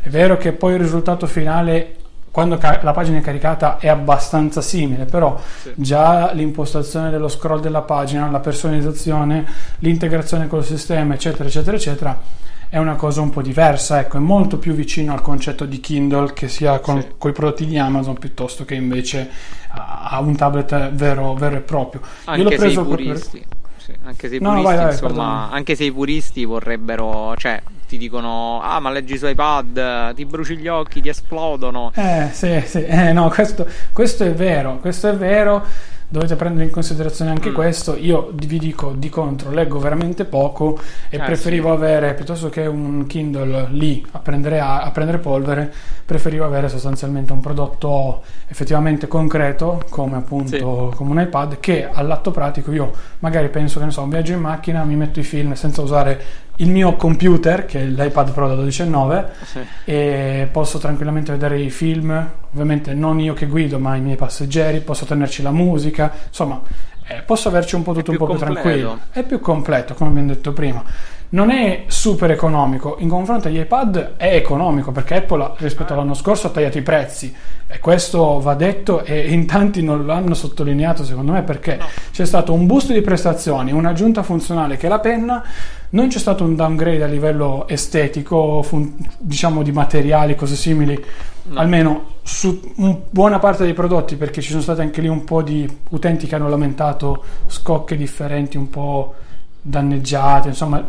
È 0.00 0.08
vero 0.08 0.36
che 0.36 0.52
poi 0.52 0.74
il 0.74 0.80
risultato 0.80 1.26
finale 1.26 1.96
quando 2.36 2.58
la 2.60 2.92
pagina 2.92 3.16
è 3.16 3.22
caricata 3.22 3.78
è 3.78 3.88
abbastanza 3.88 4.60
simile, 4.60 5.06
però 5.06 5.40
sì. 5.62 5.72
già 5.74 6.32
l'impostazione 6.32 7.08
dello 7.08 7.28
scroll 7.28 7.60
della 7.60 7.80
pagina, 7.80 8.28
la 8.28 8.40
personalizzazione, 8.40 9.46
l'integrazione 9.78 10.46
col 10.46 10.62
sistema, 10.62 11.14
eccetera, 11.14 11.48
eccetera, 11.48 11.76
eccetera, 11.78 12.20
è 12.68 12.78
una 12.78 12.96
cosa 12.96 13.20
un 13.20 13.30
po' 13.30 13.42
diversa, 13.42 14.00
ecco, 14.00 14.16
è 14.16 14.20
molto 14.20 14.58
più 14.58 14.74
vicino 14.74 15.12
al 15.12 15.22
concetto 15.22 15.64
di 15.64 15.80
Kindle 15.80 16.32
che 16.32 16.48
sia 16.48 16.78
con 16.80 17.00
sì. 17.00 17.28
i 17.28 17.32
prodotti 17.32 17.66
di 17.66 17.78
Amazon 17.78 18.18
piuttosto 18.18 18.64
che 18.64 18.74
invece 18.74 19.30
a 19.70 20.18
un 20.20 20.34
tablet 20.36 20.90
vero, 20.92 21.34
vero 21.34 21.56
e 21.56 21.60
proprio. 21.60 22.00
Anche 22.24 22.42
Io 22.42 22.48
l'ho 22.48 22.56
preso 22.56 22.74
se 22.74 22.80
i 22.80 22.84
puristi, 22.84 23.46
per... 23.48 23.56
sì, 23.76 23.92
anche 24.04 24.28
se 24.28 24.34
i 24.36 24.38
puristi, 24.38 24.56
no, 24.56 24.62
vai, 24.62 24.76
vai, 24.76 24.90
insomma, 24.90 25.50
anche 25.50 25.74
se 25.74 25.84
i 25.84 25.92
puristi 25.92 26.44
vorrebbero, 26.44 27.34
cioè 27.36 27.62
ti 27.86 27.98
dicono 27.98 28.60
ah 28.60 28.80
ma 28.80 28.90
leggi 28.90 29.16
su 29.16 29.26
iPad 29.26 30.14
ti 30.14 30.24
bruci 30.24 30.56
gli 30.56 30.66
occhi 30.66 31.00
ti 31.00 31.08
esplodono 31.08 31.92
eh 31.94 32.30
sì 32.32 32.60
sì 32.66 32.84
eh, 32.84 33.12
no 33.12 33.28
questo, 33.28 33.64
questo 33.92 34.24
è 34.24 34.34
vero 34.34 34.78
questo 34.80 35.08
è 35.08 35.14
vero 35.14 35.64
dovete 36.08 36.36
prendere 36.36 36.64
in 36.64 36.70
considerazione 36.70 37.30
anche 37.30 37.50
mm. 37.50 37.54
questo. 37.54 37.96
Io 37.96 38.30
vi 38.32 38.58
dico 38.58 38.92
di 38.92 39.08
contro, 39.08 39.50
leggo 39.50 39.78
veramente 39.78 40.24
poco 40.24 40.78
e 41.08 41.16
eh, 41.16 41.20
preferivo 41.20 41.68
sì. 41.68 41.74
avere 41.74 42.14
piuttosto 42.14 42.48
che 42.48 42.66
un 42.66 43.06
Kindle 43.06 43.68
lì 43.70 44.04
a 44.12 44.18
prendere, 44.18 44.60
a, 44.60 44.82
a 44.82 44.90
prendere, 44.90 45.18
polvere, 45.18 45.72
preferivo 46.04 46.44
avere 46.44 46.68
sostanzialmente 46.68 47.32
un 47.32 47.40
prodotto 47.40 48.22
effettivamente 48.48 49.08
concreto, 49.08 49.82
come 49.88 50.16
appunto 50.16 50.90
sì. 50.90 50.96
come 50.96 51.10
un 51.10 51.20
iPad, 51.20 51.58
che 51.58 51.88
all'atto 51.90 52.30
pratico 52.30 52.72
io 52.72 52.92
magari 53.20 53.48
penso 53.48 53.78
che 53.78 53.86
ne 53.86 53.90
so, 53.90 54.02
un 54.02 54.10
viaggio 54.10 54.32
in 54.32 54.40
macchina, 54.40 54.84
mi 54.84 54.96
metto 54.96 55.20
i 55.20 55.24
film 55.24 55.54
senza 55.54 55.82
usare 55.82 56.44
il 56.56 56.70
mio 56.70 56.96
computer, 56.96 57.66
che 57.66 57.80
è 57.80 57.84
l'iPad 57.84 58.32
Pro 58.32 58.48
da 58.48 58.54
12,9, 58.54 59.26
sì. 59.44 59.60
e 59.84 60.48
posso 60.50 60.78
tranquillamente 60.78 61.32
vedere 61.32 61.60
i 61.60 61.70
film, 61.70 62.30
ovviamente 62.52 62.94
non 62.94 63.20
io 63.20 63.34
che 63.34 63.46
guido, 63.46 63.78
ma 63.78 63.96
i 63.96 64.00
miei 64.00 64.16
passeggeri, 64.16 64.80
posso 64.80 65.04
tenerci 65.04 65.42
la 65.42 65.50
musica, 65.50 66.12
insomma, 66.28 66.60
eh, 67.08 67.22
posso 67.22 67.48
averci 67.48 67.76
un 67.76 67.82
po' 67.82 67.92
tutto 67.92 68.10
un 68.10 68.16
po' 68.16 68.26
più 68.26 68.38
tranquillo. 68.38 68.98
È 69.10 69.22
più 69.22 69.38
completo, 69.38 69.94
come 69.94 70.10
abbiamo 70.10 70.28
detto 70.28 70.52
prima. 70.52 70.82
Non 71.28 71.50
è 71.50 71.84
super 71.86 72.30
economico. 72.30 72.96
In 72.98 73.08
confronto 73.08 73.48
agli 73.48 73.58
iPad 73.58 74.14
è 74.16 74.34
economico 74.34 74.92
perché 74.92 75.16
Apple 75.16 75.52
rispetto 75.58 75.92
all'anno 75.92 76.14
scorso 76.14 76.48
ha 76.48 76.50
tagliato 76.50 76.78
i 76.78 76.82
prezzi. 76.82 77.34
E 77.68 77.78
questo 77.80 78.40
va 78.40 78.54
detto 78.54 79.04
e 79.04 79.32
in 79.32 79.44
tanti 79.44 79.82
non 79.82 80.06
l'hanno 80.06 80.34
sottolineato 80.34 81.04
secondo 81.04 81.32
me 81.32 81.42
perché 81.42 81.76
no. 81.76 81.86
c'è 82.12 82.24
stato 82.24 82.52
un 82.52 82.64
boost 82.64 82.92
di 82.92 83.00
prestazioni 83.00 83.72
un'aggiunta 83.72 84.22
funzionale 84.22 84.76
che 84.76 84.86
è 84.86 84.88
la 84.88 85.00
penna 85.00 85.42
non 85.90 86.08
c'è 86.08 86.18
stato 86.18 86.44
un 86.44 86.56
downgrade 86.56 87.02
a 87.02 87.06
livello 87.06 87.66
estetico 87.68 88.62
fun- 88.62 88.94
diciamo 89.18 89.62
di 89.62 89.72
materiali 89.72 90.34
cose 90.34 90.56
simili 90.56 91.02
no. 91.44 91.58
almeno 91.58 92.04
su 92.22 92.60
buona 93.08 93.38
parte 93.38 93.64
dei 93.64 93.74
prodotti 93.74 94.16
perché 94.16 94.40
ci 94.40 94.50
sono 94.50 94.62
stati 94.62 94.80
anche 94.80 95.00
lì 95.00 95.08
un 95.08 95.24
po' 95.24 95.42
di 95.42 95.68
utenti 95.90 96.26
che 96.26 96.34
hanno 96.34 96.48
lamentato 96.48 97.22
scocche 97.46 97.96
differenti 97.96 98.56
un 98.56 98.68
po' 98.68 99.14
danneggiate 99.62 100.48
insomma 100.48 100.84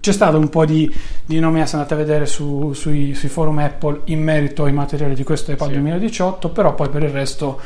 c'è 0.00 0.12
stato 0.12 0.38
un 0.38 0.48
po' 0.48 0.64
di, 0.64 0.92
di 1.24 1.40
nomi, 1.40 1.66
se 1.66 1.76
andate 1.76 1.94
a 1.94 1.96
vedere 1.96 2.26
su, 2.26 2.72
sui, 2.72 3.14
sui, 3.14 3.28
forum 3.28 3.58
Apple 3.58 4.02
in 4.04 4.22
merito 4.22 4.64
ai 4.64 4.72
materiali 4.72 5.14
di 5.14 5.24
questo 5.24 5.50
iPad 5.50 5.68
sì. 5.68 5.74
2018, 5.74 6.50
però 6.50 6.74
poi 6.74 6.88
per 6.88 7.02
il 7.02 7.10
resto 7.10 7.60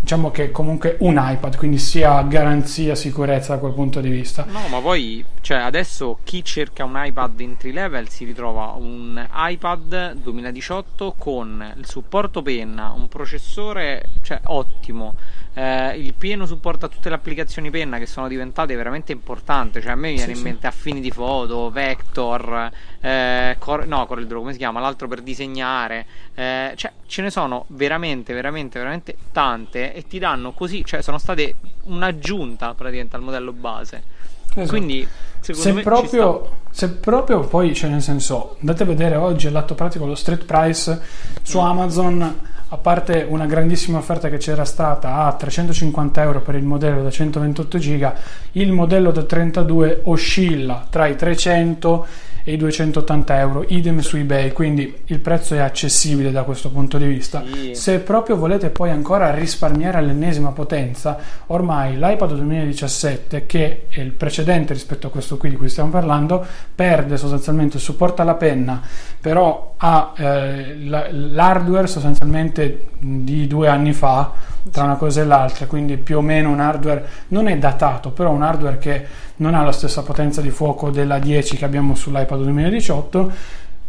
diciamo 0.00 0.30
che 0.30 0.50
comunque 0.50 0.96
un 1.00 1.18
iPad, 1.20 1.56
quindi 1.56 1.78
sia 1.78 2.22
garanzia, 2.22 2.94
sicurezza 2.94 3.54
da 3.54 3.60
quel 3.60 3.72
punto 3.72 4.00
di 4.00 4.10
vista. 4.10 4.44
No, 4.48 4.68
ma 4.68 4.80
poi 4.80 5.24
cioè 5.40 5.58
adesso 5.58 6.18
chi 6.24 6.44
cerca 6.44 6.84
un 6.84 6.92
iPad 6.94 7.40
entry 7.40 7.72
level 7.72 8.08
si 8.08 8.24
ritrova 8.24 8.74
un 8.76 9.26
iPad 9.32 10.12
2018 10.14 11.14
con 11.16 11.74
il 11.76 11.86
supporto 11.86 12.42
penna, 12.42 12.92
un 12.94 13.08
processore 13.08 14.10
cioè, 14.22 14.40
ottimo 14.44 15.14
eh, 15.58 15.98
il 15.98 16.14
pieno 16.14 16.46
supporto 16.46 16.86
a 16.86 16.88
tutte 16.88 17.08
le 17.08 17.16
applicazioni 17.16 17.68
penna 17.70 17.98
che 17.98 18.06
sono 18.06 18.28
diventate 18.28 18.76
veramente 18.76 19.10
importanti. 19.10 19.80
Cioè, 19.80 19.90
a 19.90 19.96
me 19.96 20.12
viene 20.12 20.32
sì, 20.32 20.38
in 20.38 20.44
mente 20.44 20.60
sì. 20.60 20.66
Affini 20.66 21.00
di 21.00 21.10
foto, 21.10 21.70
Vector, 21.78 22.70
eh, 23.00 23.56
Cor- 23.60 23.86
no, 23.86 24.04
CorelDRAW, 24.06 24.40
come 24.40 24.52
si 24.52 24.58
chiama? 24.58 24.80
L'altro 24.80 25.06
per 25.06 25.20
disegnare. 25.20 26.06
Eh, 26.34 26.72
cioè, 26.74 26.90
ce 27.06 27.22
ne 27.22 27.30
sono 27.30 27.66
veramente, 27.68 28.34
veramente, 28.34 28.78
veramente 28.78 29.16
tante 29.30 29.94
e 29.94 30.06
ti 30.08 30.18
danno 30.18 30.50
così, 30.52 30.84
cioè, 30.84 31.02
sono 31.02 31.18
state 31.18 31.54
un'aggiunta 31.84 32.74
praticamente 32.74 33.14
al 33.14 33.22
modello 33.22 33.52
base. 33.52 34.02
Esatto. 34.48 34.68
Quindi, 34.68 35.06
se 35.40 35.72
proprio, 35.74 36.50
se 36.70 36.90
proprio 36.90 37.40
poi, 37.40 37.74
cioè, 37.74 37.90
nel 37.90 38.02
senso, 38.02 38.56
andate 38.58 38.82
a 38.82 38.86
vedere 38.86 39.14
oggi 39.14 39.46
all'atto 39.46 39.74
pratico 39.74 40.04
lo 40.04 40.16
street 40.16 40.44
price 40.44 41.00
su 41.42 41.60
mm. 41.60 41.64
Amazon 41.64 42.40
a 42.70 42.76
parte 42.76 43.24
una 43.26 43.46
grandissima 43.46 43.98
offerta 43.98 44.28
che 44.28 44.36
c'era 44.36 44.64
stata 44.64 45.24
a 45.24 45.32
350 45.32 46.22
euro 46.22 46.42
per 46.42 46.54
il 46.54 46.64
modello 46.64 47.02
da 47.02 47.10
128 47.10 47.78
giga, 47.78 48.14
il 48.52 48.72
modello 48.72 49.10
da 49.10 49.22
32 49.22 50.02
oscilla 50.04 50.86
tra 50.90 51.06
i 51.06 51.16
300 51.16 52.04
e 52.04 52.27
i 52.52 52.56
280 52.56 53.38
euro, 53.38 53.64
idem 53.68 54.00
su 54.00 54.16
eBay, 54.16 54.52
quindi 54.52 55.02
il 55.06 55.18
prezzo 55.20 55.54
è 55.54 55.58
accessibile 55.58 56.30
da 56.30 56.42
questo 56.42 56.70
punto 56.70 56.98
di 56.98 57.06
vista. 57.06 57.42
Sì. 57.52 57.74
Se 57.74 57.98
proprio 58.00 58.36
volete 58.36 58.70
poi 58.70 58.90
ancora 58.90 59.34
risparmiare 59.34 59.98
all'ennesima 59.98 60.50
potenza, 60.52 61.18
ormai 61.46 61.96
l'iPad 61.96 62.32
2017, 62.34 63.46
che 63.46 63.86
è 63.88 64.00
il 64.00 64.12
precedente 64.12 64.72
rispetto 64.72 65.08
a 65.08 65.10
questo 65.10 65.36
qui 65.36 65.50
di 65.50 65.56
cui 65.56 65.68
stiamo 65.68 65.90
parlando, 65.90 66.44
perde 66.74 67.16
sostanzialmente 67.16 67.78
supporto 67.78 68.22
alla 68.22 68.34
penna, 68.34 68.80
però 69.20 69.74
ha 69.76 70.12
eh, 70.16 70.76
l'hardware 70.76 71.86
sostanzialmente 71.86 72.86
di 72.98 73.46
due 73.46 73.68
anni 73.68 73.92
fa 73.92 74.32
tra 74.70 74.84
una 74.84 74.96
cosa 74.96 75.20
e 75.20 75.24
l'altra, 75.24 75.66
quindi 75.66 75.96
più 75.96 76.18
o 76.18 76.20
meno 76.20 76.50
un 76.50 76.60
hardware 76.60 77.06
non 77.28 77.48
è 77.48 77.56
datato, 77.58 78.10
però 78.10 78.30
un 78.30 78.42
hardware 78.42 78.78
che 78.78 79.06
non 79.38 79.54
ha 79.54 79.64
la 79.64 79.72
stessa 79.72 80.02
potenza 80.02 80.40
di 80.40 80.50
fuoco 80.50 80.90
della 80.90 81.18
10 81.18 81.56
che 81.56 81.64
abbiamo 81.64 81.94
sull'iPad 81.94 82.42
2018, 82.42 83.32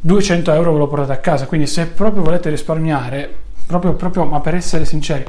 200 0.02 0.52
euro 0.54 0.74
ve 0.74 0.78
lo 0.80 0.88
portate 0.88 1.12
a 1.12 1.18
casa, 1.18 1.46
quindi 1.46 1.68
se 1.68 1.88
proprio 1.88 2.24
volete 2.24 2.50
risparmiare, 2.50 3.32
proprio, 3.66 3.94
proprio 3.94 4.26
ma 4.26 4.40
per 4.40 4.56
essere 4.56 4.86
sinceri, 4.86 5.26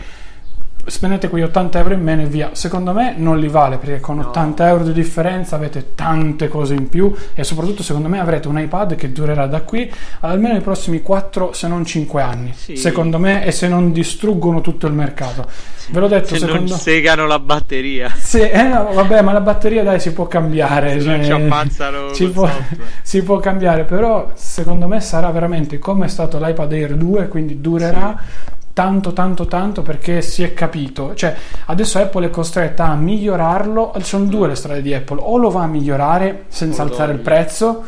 spendete 0.87 1.29
quei 1.29 1.43
80 1.43 1.79
euro 1.79 1.95
in 1.95 2.03
meno 2.03 2.23
e 2.23 2.27
via. 2.27 2.51
Secondo 2.53 2.93
me 2.93 3.15
non 3.17 3.39
li 3.39 3.49
vale 3.49 3.77
perché 3.77 4.01
con 4.01 4.17
no. 4.17 4.29
80 4.29 4.69
euro 4.69 4.85
di 4.85 4.93
differenza 4.93 5.57
avete 5.57 5.95
tante 5.95 6.49
cose 6.49 6.75
in 6.75 6.89
più 6.89 7.15
e 7.35 7.45
soprattutto 7.45 7.83
secondo 7.83 8.09
me 8.09 8.21
avrete 8.21 8.49
un 8.49 8.59
iPad 8.59 8.95
che 8.95 9.13
durerà 9.13 9.47
da 9.47 9.63
qui 9.63 9.91
almeno 10.21 10.57
i 10.57 10.61
prossimi 10.61 11.03
4 11.03 11.53
se 11.53 11.69
non 11.69 11.85
5 11.85 12.23
anni. 12.23 12.53
Sì. 12.55 12.77
Secondo 12.77 13.19
me 13.19 13.45
e 13.45 13.53
se 13.53 13.69
non 13.69 13.93
distruggono 13.93 14.61
tutto 14.61 14.87
il 14.87 14.93
mercato. 14.93 15.47
Sì. 15.75 15.93
Ve 15.93 16.01
l'ho 16.01 16.09
detto, 16.09 16.29
se 16.29 16.39
secondo 16.39 16.71
non 16.71 16.79
segano 16.79 17.27
la 17.27 17.39
batteria. 17.39 18.13
Sì, 18.17 18.41
eh, 18.41 18.63
no, 18.63 18.93
vabbè, 18.93 19.23
ma 19.23 19.33
la 19.33 19.41
batteria 19.41 19.83
dai 19.83 19.99
si 19.99 20.13
può 20.13 20.27
cambiare. 20.27 21.01
Cioè, 21.01 21.25
ci 21.25 21.33
ammazzano 21.33 22.13
si 22.13 22.29
può, 22.29 22.49
si 23.03 23.23
può, 23.23 23.39
cambiare, 23.39 23.85
però 23.85 24.31
secondo 24.35 24.87
me 24.87 25.01
sarà 25.01 25.31
veramente 25.31 25.79
come 25.79 26.07
è 26.07 26.09
stato 26.09 26.39
l'iPad 26.39 26.73
Air 26.73 26.95
2, 26.95 27.29
quindi 27.29 27.61
durerà 27.61 28.19
sì 28.19 28.59
tanto 28.73 29.13
tanto 29.13 29.47
tanto 29.47 29.83
perché 29.83 30.23
si 30.23 30.43
è 30.43 30.55
capito. 30.55 31.15
Cioè 31.15 31.35
adesso 31.67 31.99
Apple 31.99 32.27
è 32.27 32.31
costretta 32.31 32.87
a 32.87 32.95
migliorarlo 32.95 33.95
sono 34.03 34.25
due 34.25 34.49
le 34.49 34.55
strade 34.55 34.83
di 34.83 34.95
Apple 34.95 35.21
o 35.21 35.37
lo 35.37 35.51
va 35.51 35.63
a 35.63 35.67
migliorare 35.67 36.45
senza 36.49 36.83
alzare 36.83 37.13
il 37.13 37.19
prezzo 37.19 37.85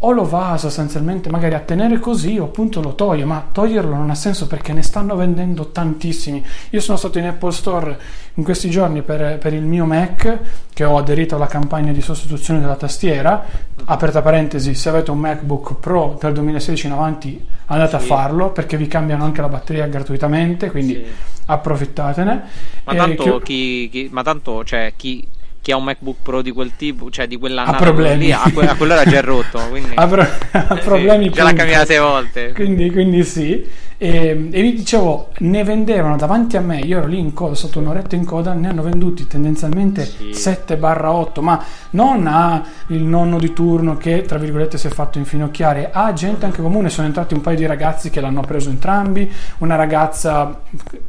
o 0.00 0.12
lo 0.12 0.28
va 0.28 0.56
sostanzialmente 0.56 1.28
magari 1.28 1.54
a 1.54 1.60
tenere 1.60 1.98
così 1.98 2.38
o 2.38 2.44
appunto 2.44 2.80
lo 2.80 2.94
toglie, 2.94 3.24
ma 3.24 3.44
toglierlo 3.50 3.94
non 3.94 4.10
ha 4.10 4.14
senso 4.14 4.46
perché 4.46 4.72
ne 4.72 4.82
stanno 4.82 5.16
vendendo 5.16 5.70
tantissimi. 5.70 6.44
Io 6.70 6.80
sono 6.80 6.96
stato 6.96 7.18
in 7.18 7.26
Apple 7.26 7.50
Store 7.50 7.98
in 8.34 8.44
questi 8.44 8.70
giorni 8.70 9.02
per, 9.02 9.38
per 9.38 9.54
il 9.54 9.64
mio 9.64 9.84
Mac 9.86 10.38
che 10.72 10.84
ho 10.84 10.96
aderito 10.96 11.34
alla 11.34 11.48
campagna 11.48 11.90
di 11.90 12.00
sostituzione 12.00 12.60
della 12.60 12.76
tastiera, 12.76 13.44
aperta 13.86 14.22
parentesi, 14.22 14.74
se 14.74 14.88
avete 14.88 15.10
un 15.10 15.18
MacBook 15.18 15.74
Pro 15.80 16.16
dal 16.20 16.32
2016 16.32 16.86
in 16.86 16.92
avanti 16.92 17.46
andate 17.68 17.90
sì. 17.90 17.96
a 17.96 17.98
farlo 18.00 18.50
perché 18.50 18.76
vi 18.76 18.86
cambiano 18.86 19.24
anche 19.24 19.40
la 19.40 19.48
batteria 19.48 19.86
gratuitamente, 19.86 20.70
quindi 20.70 20.94
sì. 20.94 21.04
approfittatene. 21.46 22.42
Ma 22.84 22.94
tanto, 22.94 23.38
chi, 23.38 23.88
chi, 23.90 24.08
ma 24.10 24.22
tanto 24.22 24.64
cioè, 24.64 24.92
chi 24.96 25.26
chi 25.60 25.72
ha 25.72 25.76
un 25.76 25.84
MacBook 25.84 26.16
Pro 26.22 26.40
di 26.40 26.50
quel 26.50 26.72
tipo, 26.76 27.10
cioè 27.10 27.26
di 27.26 27.36
quella 27.36 27.64
ha 27.64 27.74
problemi. 27.74 28.26
Lì, 28.26 28.32
a, 28.32 28.50
que- 28.52 28.66
a 28.66 28.74
quell'ora 28.74 29.04
già 29.04 29.18
è 29.18 29.22
rotto. 29.22 29.58
Quindi... 29.68 29.92
ha, 29.94 30.06
pro- 30.06 30.26
ha 30.50 30.74
problemi. 30.76 31.24
Sì, 31.24 31.30
già 31.30 31.42
l'ha 31.42 31.52
cambiata 31.52 31.84
sei 31.84 31.98
volte. 31.98 32.52
Quindi, 32.52 32.90
quindi 32.90 33.22
sì. 33.24 33.66
E, 34.00 34.48
e 34.52 34.62
vi 34.62 34.74
dicevo, 34.74 35.30
ne 35.38 35.64
vendevano 35.64 36.16
davanti 36.16 36.56
a 36.56 36.60
me, 36.60 36.78
io 36.78 36.98
ero 36.98 37.08
lì 37.08 37.18
in 37.18 37.32
coda, 37.32 37.56
sotto 37.56 37.80
un'oretta 37.80 38.14
in 38.14 38.24
coda, 38.24 38.52
ne 38.52 38.68
hanno 38.68 38.82
venduti 38.82 39.26
tendenzialmente 39.26 40.04
sì. 40.04 40.30
7-8, 40.30 41.40
ma 41.40 41.60
non 41.90 42.28
a 42.28 42.62
il 42.88 43.02
nonno 43.02 43.40
di 43.40 43.52
turno 43.52 43.96
che 43.96 44.22
tra 44.22 44.38
virgolette 44.38 44.78
si 44.78 44.86
è 44.86 44.90
fatto 44.90 45.18
infinocchiare, 45.18 45.90
a 45.92 46.12
gente 46.12 46.44
anche 46.44 46.62
comune, 46.62 46.90
sono 46.90 47.08
entrati 47.08 47.34
un 47.34 47.40
paio 47.40 47.56
di 47.56 47.66
ragazzi 47.66 48.08
che 48.08 48.20
l'hanno 48.20 48.42
preso 48.42 48.70
entrambi, 48.70 49.28
una 49.58 49.74
ragazza 49.74 50.60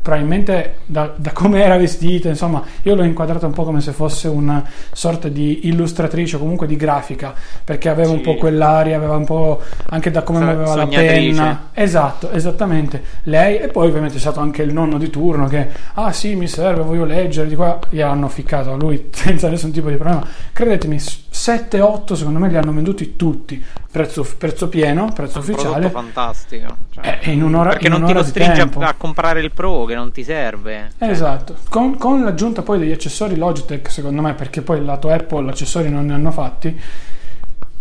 probabilmente 0.01 0.77
da, 0.87 1.13
da 1.15 1.31
come 1.31 1.61
era 1.61 1.77
vestita, 1.77 2.27
insomma, 2.27 2.63
io 2.81 2.95
l'ho 2.95 3.03
inquadrata 3.03 3.45
un 3.45 3.53
po' 3.53 3.65
come 3.65 3.81
se 3.81 3.91
fosse 3.91 4.27
una 4.27 4.63
sorta 4.91 5.27
di 5.27 5.67
illustratrice 5.67 6.37
o 6.37 6.39
comunque 6.39 6.65
di 6.65 6.75
grafica, 6.75 7.35
perché 7.63 7.87
aveva 7.87 8.09
sì. 8.09 8.15
un 8.15 8.21
po' 8.21 8.33
quell'aria, 8.33 8.95
aveva 8.95 9.15
un 9.15 9.25
po' 9.25 9.61
anche 9.89 10.09
da 10.09 10.23
come 10.23 10.39
aveva 10.39 10.73
la 10.73 10.87
penna. 10.87 11.67
Esatto, 11.71 12.31
esattamente 12.31 12.77
esattamente 12.79 13.03
lei 13.23 13.57
e 13.57 13.67
poi 13.67 13.87
ovviamente 13.87 14.17
è 14.17 14.19
stato 14.19 14.39
anche 14.39 14.61
il 14.63 14.73
nonno 14.73 14.97
di 14.97 15.09
turno 15.09 15.47
che 15.47 15.69
ah 15.95 16.11
sì 16.11 16.35
mi 16.35 16.47
serve 16.47 16.81
voglio 16.81 17.05
leggere 17.05 17.47
di 17.47 17.55
qua 17.55 17.79
gli 17.89 18.01
hanno 18.01 18.27
ficcato 18.27 18.71
a 18.71 18.75
lui 18.75 19.09
senza 19.11 19.49
nessun 19.49 19.71
tipo 19.71 19.89
di 19.89 19.95
problema. 19.95 20.25
Credetemi 20.53 20.95
7-8 20.97 22.13
secondo 22.13 22.39
me 22.39 22.49
li 22.49 22.57
hanno 22.57 22.73
venduti 22.73 23.15
tutti 23.15 23.63
prezzo, 23.91 24.25
prezzo 24.37 24.69
pieno 24.69 25.11
prezzo 25.13 25.39
un 25.39 25.43
ufficiale. 25.43 25.89
fantastico 25.89 26.77
cioè, 26.91 27.19
eh, 27.21 27.31
in 27.31 27.43
un'ora, 27.43 27.71
perché 27.71 27.87
in 27.87 27.93
non 27.93 28.05
ti 28.05 28.13
costringe 28.13 28.61
a, 28.61 28.69
a, 28.79 28.93
comprare 28.95 29.41
il 29.41 29.51
pro 29.51 29.85
che 29.85 29.95
non 29.95 30.11
ti 30.11 30.23
serve. 30.23 30.91
Cioè. 30.97 31.09
esatto. 31.09 31.55
Con, 31.69 31.97
con 31.97 32.23
l'aggiunta 32.23 32.61
poi 32.61 32.79
degli 32.79 32.91
accessori 32.91 33.35
Logitech 33.35 33.89
secondo 33.91 34.21
me 34.21 34.33
perché 34.33 34.61
poi 34.61 34.77
il 34.79 34.85
lato 34.85 35.09
Apple 35.09 35.49
accessori 35.49 35.89
non 35.89 36.05
ne 36.05 36.13
hanno 36.13 36.31
fatti 36.31 36.79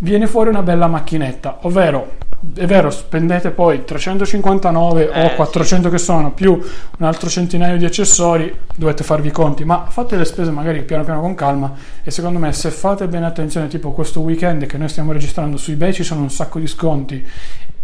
viene 0.01 0.29
fuori 0.29 0.49
una 0.49 0.63
bella 0.63 0.87
macchinetta 0.87 1.59
ovvero 1.63 2.27
è 2.55 2.67
vero, 2.67 2.91
spendete 2.91 3.51
poi 3.51 3.85
359 3.85 5.11
eh, 5.11 5.25
o 5.25 5.35
400 5.35 5.89
sì. 5.89 5.93
che 5.93 5.99
sono 6.01 6.33
più 6.33 6.53
un 6.53 7.05
altro 7.05 7.29
centinaio 7.29 7.77
di 7.77 7.85
accessori, 7.85 8.55
dovete 8.77 9.03
farvi 9.03 9.29
i 9.29 9.33
conti, 9.33 9.65
ma 9.65 9.87
fate 9.89 10.17
le 10.17 10.25
spese 10.25 10.53
magari 10.53 10.83
piano 10.83 11.03
piano 11.03 11.21
con 11.21 11.35
calma 11.35 11.75
e 12.05 12.11
secondo 12.13 12.39
me 12.39 12.53
se 12.53 12.71
fate 12.71 13.09
bene 13.09 13.27
attenzione, 13.27 13.67
tipo 13.67 13.91
questo 13.91 14.21
weekend 14.21 14.67
che 14.67 14.79
noi 14.79 14.89
stiamo 14.89 15.11
registrando 15.11 15.57
su 15.57 15.73
eBay 15.73 15.93
ci 15.93 16.05
sono 16.05 16.21
un 16.23 16.31
sacco 16.31 16.61
di 16.61 16.69
sconti. 16.69 17.27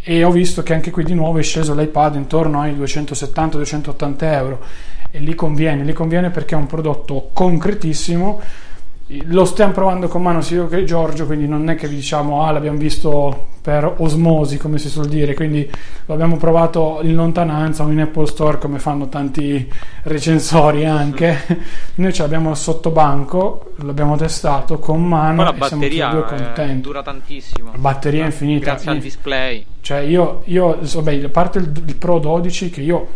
E 0.06 0.23
ho 0.23 0.30
visto 0.30 0.62
che 0.62 0.75
anche 0.75 0.90
qui 0.90 1.02
di 1.02 1.14
nuovo 1.14 1.38
è 1.38 1.42
sceso 1.42 1.75
l'iPad 1.75 2.16
intorno 2.16 2.61
ai 2.61 2.75
270-280 2.75 4.14
euro. 4.20 4.61
E 5.11 5.18
lì 5.18 5.34
conviene, 5.34 5.82
lì 5.82 5.94
conviene 5.94 6.30
perché 6.30 6.54
è 6.54 6.58
un 6.58 6.66
prodotto 6.66 7.30
concretissimo 7.32 8.40
lo 9.26 9.44
stiamo 9.44 9.73
provando 9.73 10.09
con 10.09 10.23
mano 10.23 10.40
sia 10.40 10.59
io 10.59 10.66
che 10.66 10.85
Giorgio, 10.85 11.26
quindi 11.26 11.47
non 11.47 11.68
è 11.68 11.75
che 11.75 11.88
vi 11.88 11.97
diciamo 11.97 12.44
ah 12.44 12.50
l'abbiamo 12.50 12.78
visto 12.78 13.52
per 13.64 13.94
osmosi, 13.97 14.59
come 14.59 14.76
si 14.76 14.90
suol 14.90 15.09
dire, 15.09 15.33
quindi 15.33 15.66
lo 16.04 16.12
abbiamo 16.12 16.37
provato 16.37 16.99
in 17.00 17.14
lontananza 17.14 17.83
o 17.83 17.90
in 17.90 17.99
Apple 17.99 18.26
Store 18.26 18.59
come 18.59 18.78
fanno 18.78 19.09
tanti 19.09 19.66
recensori 20.02 20.85
anche. 20.85 21.62
Noi 21.97 22.12
ce 22.12 22.21
l'abbiamo 22.21 22.54
sotto 22.54 22.90
banco, 22.90 23.73
l'abbiamo 23.76 24.16
testato 24.16 24.78
con 24.78 25.02
mano 25.06 25.44
la 25.44 25.54
batteria 25.54 26.09
due 26.11 26.25
contenti. 26.25 26.80
dura 26.83 27.02
tantissimo. 27.02 27.71
La 27.73 27.78
batteria 27.78 28.25
è 28.25 28.26
infinita. 28.26 28.73
Grazie 28.73 28.90
al 28.90 28.99
display. 28.99 29.64
Cioè 29.80 29.99
io, 30.00 30.42
io 30.44 30.78
vabbè, 30.80 31.25
a 31.25 31.28
parte 31.30 31.59
il, 31.59 31.73
il 31.87 31.97
Pro 31.97 32.18
12 32.18 32.68
che 32.68 32.83
io 32.83 33.06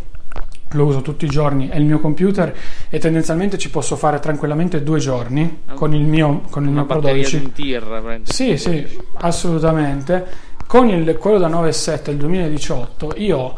lo 0.72 0.84
uso 0.84 1.00
tutti 1.02 1.24
i 1.24 1.28
giorni, 1.28 1.68
è 1.68 1.76
il 1.76 1.84
mio 1.84 1.98
computer 1.98 2.54
e 2.88 2.98
tendenzialmente 2.98 3.58
ci 3.58 3.70
posso 3.70 3.96
fare 3.96 4.18
tranquillamente 4.20 4.82
due 4.82 4.98
giorni 4.98 5.62
con 5.74 5.94
il 5.94 6.04
mio, 6.04 6.42
con 6.50 6.64
il 6.64 6.70
mio 6.70 6.84
Pro 6.84 7.00
12. 7.00 7.52
Tir, 7.52 8.20
sì, 8.24 8.56
sì, 8.56 8.86
assolutamente. 9.14 10.46
Con 10.66 10.88
il, 10.88 11.16
quello 11.16 11.38
da 11.38 11.48
9.7 11.48 12.02
del 12.04 12.16
2018 12.16 13.14
io 13.16 13.54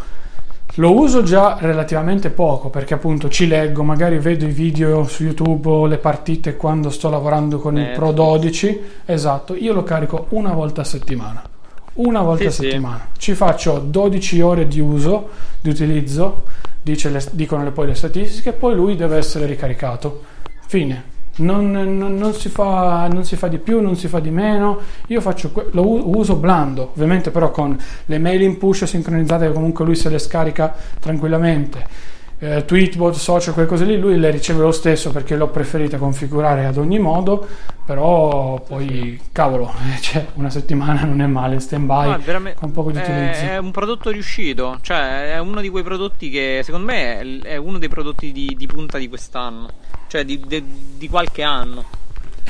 lo 0.75 0.95
uso 0.95 1.25
già 1.25 1.57
relativamente 1.59 2.31
poco 2.31 2.71
perché 2.71 2.95
appunto 2.95 3.29
ci 3.29 3.49
leggo, 3.49 3.83
magari 3.83 4.19
vedo 4.19 4.47
i 4.47 4.53
video 4.53 5.03
su 5.05 5.25
YouTube 5.25 5.69
o 5.69 5.87
le 5.87 5.99
partite 5.99 6.55
quando 6.55 6.91
sto 6.91 7.11
lavorando 7.11 7.59
con 7.59 7.77
eh, 7.77 7.83
il 7.83 7.91
Pro 7.91 8.13
12. 8.13 8.81
Esatto, 9.05 9.57
io 9.57 9.73
lo 9.73 9.83
carico 9.83 10.27
una 10.31 10.53
volta 10.53 10.83
a 10.83 10.85
settimana. 10.85 11.43
Una 11.95 12.23
volta 12.23 12.43
sì, 12.43 12.47
a 12.47 12.51
settimana. 12.51 13.09
Sì. 13.13 13.21
Ci 13.21 13.35
faccio 13.35 13.79
12 13.79 14.41
ore 14.41 14.69
di 14.69 14.79
uso, 14.79 15.31
di 15.61 15.71
utilizzo 15.71 16.45
le, 16.83 17.25
dicono 17.33 17.71
poi 17.73 17.87
le 17.87 17.95
statistiche, 17.95 18.53
poi 18.53 18.75
lui 18.75 18.97
deve 18.97 19.17
essere 19.17 19.47
ricaricato. 19.47 20.25
Fine. 20.67 21.19
Non, 21.37 21.71
non, 21.71 21.97
non, 21.97 22.35
si 22.35 22.49
fa, 22.49 23.09
non, 23.11 23.25
si 23.25 23.37
fa, 23.37 23.49
di 23.49 23.59
più, 23.59 23.81
non 23.81 23.97
si 23.97 24.09
fa 24.09 24.21
di 24.21 24.31
meno. 24.31 24.79
Io 25.07 25.21
faccio, 25.21 25.69
lo 25.71 26.17
uso 26.17 26.37
blando, 26.37 26.91
ovviamente 26.93 27.31
però 27.31 27.51
con 27.51 27.79
le 28.07 28.19
mail 28.19 28.43
in 28.43 28.59
push 28.59 28.85
sincronizzate 28.85 29.53
comunque 29.53 29.85
lui 29.85 29.95
se 29.95 30.11
le 30.11 30.19
scarica 30.19 30.75
tranquillamente 30.99 32.19
eh, 32.41 32.65
Tweetbot, 32.65 33.15
social, 33.15 33.53
quelle 33.53 33.69
cose 33.69 33.85
lì, 33.85 33.99
lui 33.99 34.19
le 34.19 34.31
riceve 34.31 34.63
lo 34.63 34.73
stesso 34.73 35.11
perché 35.11 35.37
l'ho 35.37 35.49
preferita 35.49 35.99
configurare 35.99 36.65
ad 36.65 36.79
ogni 36.79 36.99
modo, 36.99 37.47
però 37.85 38.61
poi 38.67 39.21
cavolo, 39.31 39.73
cioè, 40.01 40.27
una 40.35 40.49
settimana 40.49 41.05
non 41.05 41.21
è 41.21 41.27
male, 41.27 41.61
stand 41.61 41.85
by 41.85 42.33
no, 42.33 42.53
con 42.55 42.73
poco 42.73 42.91
di 42.91 42.99
utilizzo. 42.99 43.45
È 43.45 43.59
un 43.59 43.71
prodotto 43.71 44.11
riuscito, 44.11 44.79
cioè 44.81 45.35
è 45.35 45.39
uno 45.39 45.61
di 45.61 45.69
quei 45.69 45.83
prodotti 45.83 46.31
che 46.31 46.63
secondo 46.65 46.87
me 46.87 47.41
è 47.43 47.57
uno 47.57 47.79
dei 47.79 47.89
prodotti 47.89 48.33
di, 48.33 48.55
di 48.57 48.67
punta 48.67 48.97
di 48.97 49.09
quest'anno, 49.09 49.69
cioè 50.09 50.25
di, 50.25 50.41
di, 50.47 50.65
di 50.97 51.09
qualche 51.09 51.43
anno. 51.43 52.00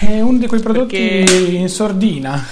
È 0.01 0.19
uno 0.19 0.39
di 0.39 0.47
quei 0.47 0.63
prodotti 0.63 0.97
Perché... 0.97 1.57
in 1.57 1.69
sordina. 1.69 2.43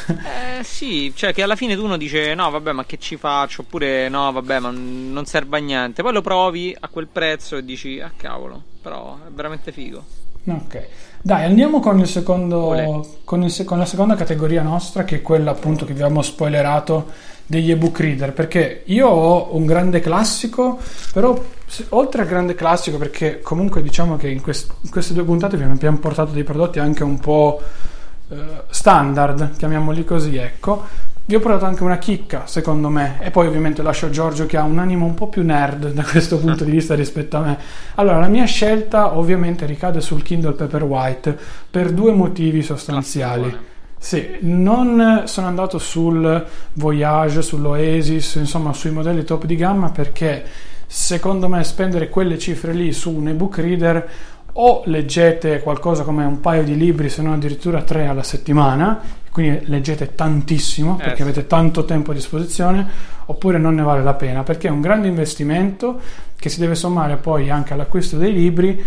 Eh 0.59 0.63
sì, 0.63 1.13
cioè 1.17 1.33
che 1.33 1.43
alla 1.43 1.57
fine 1.57 1.77
tu 1.77 1.83
uno 1.83 1.97
dice 1.97 2.35
no 2.35 2.51
vabbè 2.51 2.73
ma 2.73 2.85
che 2.85 2.99
ci 2.99 3.17
faccio 3.17 3.63
oppure 3.63 4.11
no 4.11 4.31
vabbè 4.31 4.59
ma 4.59 4.71
non 4.71 5.25
serve 5.25 5.57
a 5.57 5.61
niente. 5.61 6.03
Poi 6.03 6.13
lo 6.13 6.21
provi 6.21 6.77
a 6.79 6.89
quel 6.89 7.07
prezzo 7.07 7.57
e 7.57 7.65
dici 7.65 8.01
ah 8.01 8.13
cavolo, 8.15 8.63
però 8.83 9.17
è 9.27 9.31
veramente 9.31 9.73
figo. 9.73 10.05
Ok, 10.45 10.89
dai 11.23 11.45
andiamo 11.45 11.81
con, 11.81 11.99
il 11.99 12.07
secondo, 12.07 12.75
con, 13.25 13.43
il, 13.43 13.65
con 13.65 13.79
la 13.79 13.87
seconda 13.87 14.15
categoria 14.15 14.63
nostra 14.63 15.05
che 15.05 15.17
è 15.17 15.23
quella 15.23 15.53
appunto 15.53 15.87
che 15.87 15.95
vi 15.95 16.03
abbiamo 16.03 16.21
spoilerato 16.21 17.11
degli 17.49 17.71
ebook 17.71 17.99
reader 18.01 18.35
perché 18.35 18.83
io 18.85 19.09
ho 19.09 19.57
un 19.57 19.65
grande 19.65 20.01
classico 20.01 20.79
però 21.15 21.43
oltre 21.91 22.21
al 22.21 22.29
grande 22.29 22.55
classico 22.55 22.99
perché 22.99 23.41
comunque 23.41 23.81
diciamo 23.81 24.17
che 24.17 24.29
in, 24.29 24.43
quest- 24.43 24.71
in 24.83 24.91
queste 24.91 25.15
due 25.15 25.25
puntate 25.25 25.57
vi 25.57 25.63
abbiamo 25.63 25.97
portato 25.97 26.33
dei 26.33 26.45
prodotti 26.45 26.79
anche 26.79 27.03
un 27.05 27.19
po' 27.19 27.59
eh, 28.29 28.37
standard 28.69 29.57
chiamiamoli 29.57 30.05
così 30.05 30.37
ecco. 30.37 31.07
Vi 31.25 31.35
ho 31.35 31.41
portato 31.41 31.65
anche 31.65 31.83
una 31.83 31.99
chicca 31.99 32.47
secondo 32.47 32.89
me 32.91 33.19
e 33.21 33.31
poi 33.31 33.47
ovviamente 33.47 33.83
lascio 33.83 34.09
Giorgio 34.11 34.45
che 34.45 34.59
ha 34.59 34.63
un 34.63 34.79
animo 34.79 35.07
un 35.07 35.15
po' 35.15 35.29
più 35.29 35.43
nerd 35.43 35.93
da 35.93 36.03
questo 36.03 36.39
punto 36.39 36.65
di 36.65 36.71
vista 36.71 36.95
rispetto 36.95 37.39
a 37.39 37.41
me. 37.41 37.59
Allora 37.95 38.19
la 38.19 38.29
mia 38.29 38.45
scelta 38.45 39.17
ovviamente 39.17 39.65
ricade 39.65 40.01
sul 40.03 40.23
Kindle 40.23 40.53
Paperwhite 40.53 41.39
per 41.71 41.93
due 41.93 42.13
motivi 42.13 42.63
sostanziali. 42.63 43.43
Classicone 43.43 43.78
sì, 43.99 44.39
non 44.41 45.23
sono 45.27 45.47
andato 45.49 45.79
sul 45.79 46.47
Voyage, 46.75 47.43
sull'Oasis, 47.43 48.37
insomma 48.37 48.73
sui 48.73 48.91
modelli 48.91 49.25
top 49.25 49.45
di 49.45 49.57
gamma 49.57 49.91
perché 49.91 50.45
secondo 50.87 51.49
me 51.49 51.63
spendere 51.65 52.09
quelle 52.09 52.39
cifre 52.39 52.73
lì 52.73 52.93
su 52.93 53.15
un 53.15 53.29
ebook 53.29 53.59
reader 53.59 54.11
o 54.61 54.83
leggete 54.87 55.61
qualcosa 55.61 56.05
come 56.05 56.25
un 56.25 56.41
paio 56.41 56.65
di 56.65 56.77
libri, 56.77 57.09
se 57.09 57.23
non 57.23 57.35
addirittura 57.35 57.83
tre 57.83 58.07
alla 58.07 58.23
settimana, 58.23 59.01
quindi 59.31 59.67
leggete 59.67 60.15
tantissimo 60.15 60.97
perché 60.97 61.21
eh. 61.21 61.23
avete 61.23 61.47
tanto 61.47 61.85
tempo 61.85 62.13
a 62.13 62.15
disposizione, 62.15 62.87
oppure 63.27 63.59
non 63.59 63.75
ne 63.75 63.83
vale 63.83 64.03
la 64.03 64.15
pena 64.15 64.43
perché 64.43 64.69
è 64.69 64.71
un 64.71 64.81
grande 64.81 65.09
investimento 65.09 66.01
che 66.37 66.49
si 66.49 66.61
deve 66.61 66.75
sommare 66.75 67.17
poi 67.17 67.51
anche 67.51 67.75
all'acquisto 67.75 68.17
dei 68.17 68.33
libri 68.33 68.85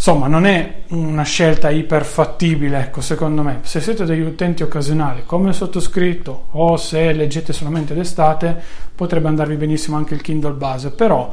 Insomma, 0.00 0.28
non 0.28 0.46
è 0.46 0.84
una 0.88 1.24
scelta 1.24 1.68
iperfattibile, 1.68 2.78
ecco, 2.78 3.02
secondo 3.02 3.42
me. 3.42 3.58
Se 3.64 3.82
siete 3.82 4.06
degli 4.06 4.22
utenti 4.22 4.62
occasionali 4.62 5.24
come 5.26 5.50
il 5.50 5.54
sottoscritto 5.54 6.46
o 6.52 6.78
se 6.78 7.12
leggete 7.12 7.52
solamente 7.52 7.92
d'estate, 7.92 8.58
potrebbe 8.94 9.28
andarvi 9.28 9.56
benissimo 9.56 9.98
anche 9.98 10.14
il 10.14 10.22
Kindle 10.22 10.54
base, 10.54 10.90
però 10.92 11.30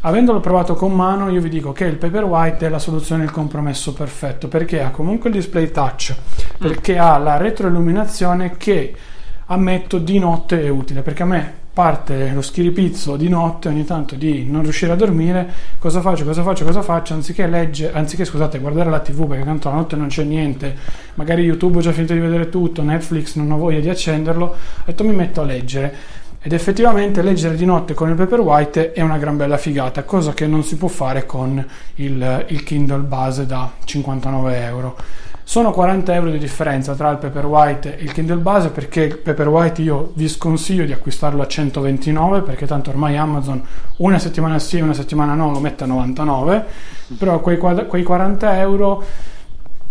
avendolo 0.00 0.40
provato 0.40 0.74
con 0.74 0.92
mano, 0.92 1.30
io 1.30 1.40
vi 1.40 1.50
dico 1.50 1.70
che 1.70 1.84
il 1.84 1.98
Paperwhite 1.98 2.66
è 2.66 2.68
la 2.68 2.80
soluzione, 2.80 3.22
il 3.22 3.30
compromesso 3.30 3.92
perfetto, 3.92 4.48
perché 4.48 4.82
ha 4.82 4.90
comunque 4.90 5.30
il 5.30 5.36
display 5.36 5.70
touch, 5.70 6.12
perché 6.58 6.98
ha 6.98 7.16
la 7.16 7.36
retroilluminazione 7.36 8.56
che 8.56 8.92
ammetto 9.46 9.98
di 9.98 10.18
notte 10.18 10.60
è 10.60 10.68
utile, 10.68 11.02
perché 11.02 11.22
a 11.22 11.26
me 11.26 11.59
parte 11.72 12.32
lo 12.32 12.42
schiripizzo 12.42 13.16
di 13.16 13.28
notte 13.28 13.68
ogni 13.68 13.84
tanto 13.84 14.16
di 14.16 14.44
non 14.44 14.62
riuscire 14.62 14.92
a 14.92 14.96
dormire, 14.96 15.48
cosa 15.78 16.00
faccio, 16.00 16.24
cosa 16.24 16.42
faccio, 16.42 16.64
cosa 16.64 16.82
faccio, 16.82 17.14
anziché 17.14 17.46
leggere, 17.46 17.92
anziché 17.92 18.24
scusate, 18.24 18.58
guardare 18.58 18.90
la 18.90 19.00
tv 19.00 19.26
perché 19.26 19.44
tanto 19.44 19.68
la 19.68 19.76
notte 19.76 19.96
non 19.96 20.08
c'è 20.08 20.24
niente, 20.24 20.76
magari 21.14 21.42
YouTube 21.42 21.78
ho 21.78 21.80
già 21.80 21.92
finito 21.92 22.12
di 22.12 22.20
vedere 22.20 22.48
tutto, 22.48 22.82
Netflix 22.82 23.36
non 23.36 23.50
ho 23.52 23.56
voglia 23.56 23.80
di 23.80 23.88
accenderlo, 23.88 24.44
ho 24.46 24.56
detto 24.84 25.04
mi 25.04 25.14
metto 25.14 25.40
a 25.40 25.44
leggere. 25.44 26.18
Ed 26.42 26.54
effettivamente 26.54 27.20
leggere 27.20 27.54
di 27.54 27.66
notte 27.66 27.92
con 27.92 28.08
il 28.08 28.14
Paperwhite 28.14 28.92
è 28.92 29.02
una 29.02 29.18
gran 29.18 29.36
bella 29.36 29.58
figata, 29.58 30.04
cosa 30.04 30.32
che 30.32 30.46
non 30.46 30.64
si 30.64 30.76
può 30.76 30.88
fare 30.88 31.26
con 31.26 31.62
il, 31.96 32.46
il 32.48 32.62
Kindle 32.64 33.02
base 33.02 33.44
da 33.44 33.70
59 33.84 34.64
euro. 34.64 34.96
Sono 35.50 35.72
40 35.72 36.14
euro 36.14 36.30
di 36.30 36.38
differenza 36.38 36.94
tra 36.94 37.10
il 37.10 37.16
Paperwhite 37.16 37.98
e 37.98 38.04
il 38.04 38.12
Kindle 38.12 38.36
base 38.36 38.70
perché 38.70 39.00
il 39.00 39.18
Paperwhite 39.18 39.82
io 39.82 40.12
vi 40.14 40.28
sconsiglio 40.28 40.84
di 40.84 40.92
acquistarlo 40.92 41.42
a 41.42 41.46
129 41.48 42.42
perché 42.42 42.68
tanto 42.68 42.90
ormai 42.90 43.16
Amazon 43.16 43.60
una 43.96 44.20
settimana 44.20 44.60
sì 44.60 44.78
e 44.78 44.82
una 44.82 44.94
settimana 44.94 45.34
no 45.34 45.50
lo 45.50 45.58
mette 45.58 45.82
a 45.82 45.88
99 45.88 46.64
però 47.18 47.40
quei, 47.40 47.58
quei 47.58 48.04
40 48.04 48.60
euro 48.60 49.02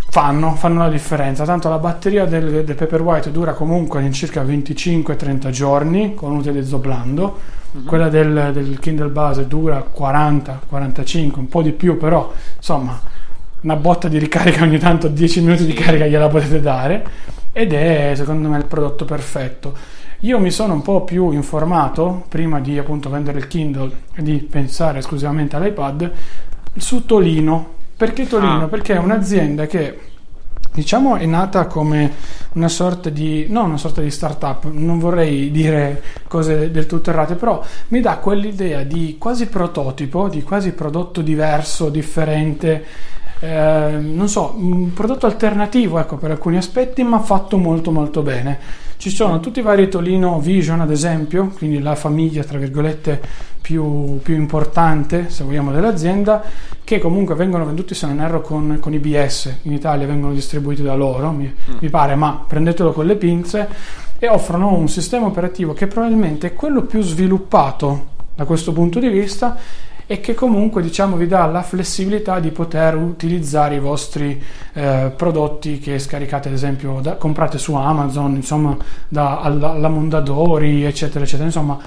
fanno, 0.09 0.55
fanno, 0.55 0.79
la 0.79 0.87
differenza 0.87 1.43
tanto 1.43 1.67
la 1.67 1.77
batteria 1.77 2.23
del, 2.23 2.63
del 2.63 2.75
Paperwhite 2.75 3.29
dura 3.29 3.51
comunque 3.51 4.01
in 4.01 4.13
circa 4.13 4.41
25-30 4.43 5.49
giorni 5.49 6.13
con 6.15 6.37
utilizzo 6.37 6.77
blando 6.77 7.37
uh-huh. 7.71 7.83
quella 7.83 8.07
del, 8.07 8.51
del 8.53 8.79
Kindle 8.79 9.09
base 9.09 9.45
dura 9.45 9.83
40-45 9.93 11.37
un 11.37 11.49
po' 11.49 11.61
di 11.61 11.73
più 11.73 11.97
però 11.97 12.31
insomma 12.55 13.17
una 13.61 13.75
botta 13.75 14.07
di 14.07 14.17
ricarica 14.17 14.63
ogni 14.63 14.77
tanto, 14.77 15.07
10 15.07 15.41
minuti 15.41 15.65
di 15.65 15.73
carica 15.73 16.05
gliela 16.05 16.27
potete 16.27 16.61
dare 16.61 17.05
ed 17.51 17.73
è 17.73 18.13
secondo 18.15 18.47
me 18.49 18.57
il 18.57 18.65
prodotto 18.65 19.05
perfetto. 19.05 19.75
Io 20.23 20.39
mi 20.39 20.51
sono 20.51 20.73
un 20.73 20.81
po' 20.81 21.03
più 21.03 21.31
informato 21.31 22.25
prima 22.27 22.59
di 22.59 22.77
appunto 22.77 23.09
vendere 23.09 23.39
il 23.39 23.47
Kindle 23.47 23.91
e 24.13 24.21
di 24.21 24.37
pensare 24.37 24.99
esclusivamente 24.99 25.55
all'iPad 25.55 26.11
su 26.75 27.05
Tolino. 27.05 27.77
Perché 27.95 28.27
Tolino? 28.27 28.63
Ah. 28.63 28.67
Perché 28.67 28.95
è 28.95 28.97
un'azienda 28.97 29.65
che 29.65 29.97
diciamo 30.71 31.15
è 31.15 31.25
nata 31.25 31.65
come 31.65 32.13
una 32.53 32.67
sorta 32.67 33.09
di 33.09 33.47
no 33.49 33.63
una 33.63 33.77
sorta 33.77 34.01
di 34.01 34.11
startup 34.11 34.69
non 34.71 34.99
vorrei 34.99 35.49
dire 35.51 36.03
cose 36.27 36.69
del 36.69 36.85
tutto 36.85 37.09
errate 37.09 37.35
però 37.35 37.63
mi 37.87 38.01
dà 38.01 38.17
quell'idea 38.17 38.83
di 38.83 39.15
quasi 39.17 39.47
prototipo 39.47 40.29
di 40.29 40.43
quasi 40.43 40.71
prodotto 40.73 41.21
diverso 41.21 41.89
differente 41.89 42.85
eh, 43.39 43.97
non 43.99 44.27
so, 44.27 44.53
un 44.57 44.93
prodotto 44.93 45.25
alternativo 45.25 45.99
ecco, 45.99 46.17
per 46.17 46.31
alcuni 46.31 46.57
aspetti, 46.57 47.03
ma 47.03 47.19
fatto 47.19 47.57
molto 47.57 47.91
molto 47.91 48.21
bene. 48.21 48.59
Ci 48.97 49.09
sono 49.09 49.39
tutti 49.39 49.59
i 49.59 49.61
vari 49.61 49.87
Tolino 49.87 50.39
Vision, 50.39 50.81
ad 50.81 50.91
esempio, 50.91 51.51
quindi 51.57 51.79
la 51.79 51.95
famiglia, 51.95 52.43
tra 52.43 52.57
virgolette, 52.57 53.21
più, 53.61 54.19
più 54.21 54.35
importante, 54.35 55.29
se 55.29 55.45
vogliamo, 55.45 55.71
dell'azienda, 55.71 56.43
che 56.83 56.99
comunque 56.99 57.35
vengono 57.35 57.65
venduti, 57.65 57.93
se 57.93 58.07
non 58.07 58.19
erro, 58.19 58.41
con, 58.41 58.77
con 58.81 58.93
IBS. 58.93 59.59
In 59.63 59.71
Italia 59.71 60.05
vengono 60.05 60.33
distribuiti 60.33 60.81
da 60.81 60.95
loro, 60.95 61.31
mi, 61.31 61.45
mm. 61.45 61.77
mi 61.79 61.89
pare, 61.89 62.15
ma 62.15 62.43
prendetelo 62.45 62.91
con 62.91 63.05
le 63.05 63.15
pinze 63.15 63.69
e 64.19 64.27
offrono 64.27 64.73
un 64.73 64.89
sistema 64.89 65.27
operativo 65.27 65.71
che 65.71 65.87
probabilmente 65.87 66.47
è 66.47 66.53
quello 66.53 66.83
più 66.83 67.01
sviluppato 67.01 68.17
da 68.35 68.43
questo 68.43 68.73
punto 68.73 68.99
di 68.99 69.07
vista 69.07 69.57
e 70.11 70.21
che 70.21 70.33
comunque 70.33 70.81
diciamo 70.81 71.17
vi 71.17 71.27
dà 71.27 71.45
la 71.45 71.61
flessibilità 71.61 72.39
di 72.39 72.49
poter 72.49 72.95
utilizzare 72.95 73.75
i 73.75 73.79
vostri 73.79 74.41
eh, 74.73 75.13
prodotti 75.15 75.77
che 75.77 75.99
scaricate 75.99 76.47
ad 76.47 76.55
esempio 76.55 76.99
da, 76.99 77.13
comprate 77.13 77.59
su 77.59 77.75
Amazon 77.75 78.33
insomma 78.33 78.75
da, 79.07 79.39
alla, 79.39 79.69
alla 79.69 79.87
Mondadori 79.87 80.83
eccetera 80.83 81.23
eccetera. 81.23 81.45
Insomma 81.45 81.77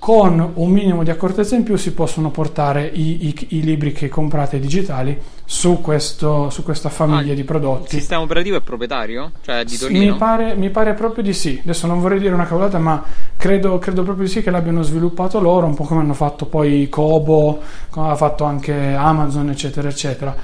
con 0.00 0.52
un 0.54 0.70
minimo 0.70 1.04
di 1.04 1.10
accortezza 1.10 1.54
in 1.54 1.62
più 1.62 1.76
si 1.76 1.92
possono 1.92 2.30
portare 2.30 2.86
i, 2.86 3.28
i, 3.28 3.46
i 3.48 3.62
libri 3.62 3.92
che 3.92 4.08
comprate 4.08 4.58
digitali 4.58 5.16
su, 5.44 5.82
questo, 5.82 6.48
su 6.48 6.62
questa 6.62 6.88
famiglia 6.88 7.32
ah, 7.32 7.34
di 7.34 7.44
prodotti. 7.44 7.96
Il 7.96 8.00
sistema 8.00 8.22
operativo 8.22 8.56
è 8.56 8.62
proprietario? 8.62 9.32
Cioè 9.42 9.62
di 9.62 9.76
Torino? 9.76 10.12
Mi 10.12 10.18
pare, 10.18 10.54
mi 10.54 10.70
pare, 10.70 10.94
proprio 10.94 11.22
di 11.22 11.34
sì. 11.34 11.60
Adesso 11.62 11.86
non 11.86 12.00
vorrei 12.00 12.18
dire 12.18 12.32
una 12.32 12.46
cavolata, 12.46 12.78
ma 12.78 13.04
credo, 13.36 13.78
credo, 13.78 14.02
proprio 14.02 14.24
di 14.24 14.32
sì 14.32 14.42
che 14.42 14.50
l'abbiano 14.50 14.80
sviluppato 14.80 15.38
loro, 15.38 15.66
un 15.66 15.74
po' 15.74 15.84
come 15.84 16.00
hanno 16.00 16.14
fatto 16.14 16.46
poi 16.46 16.88
Kobo, 16.88 17.60
come 17.90 18.08
ha 18.08 18.16
fatto 18.16 18.44
anche 18.44 18.94
Amazon, 18.94 19.50
eccetera, 19.50 19.86
eccetera. 19.86 20.34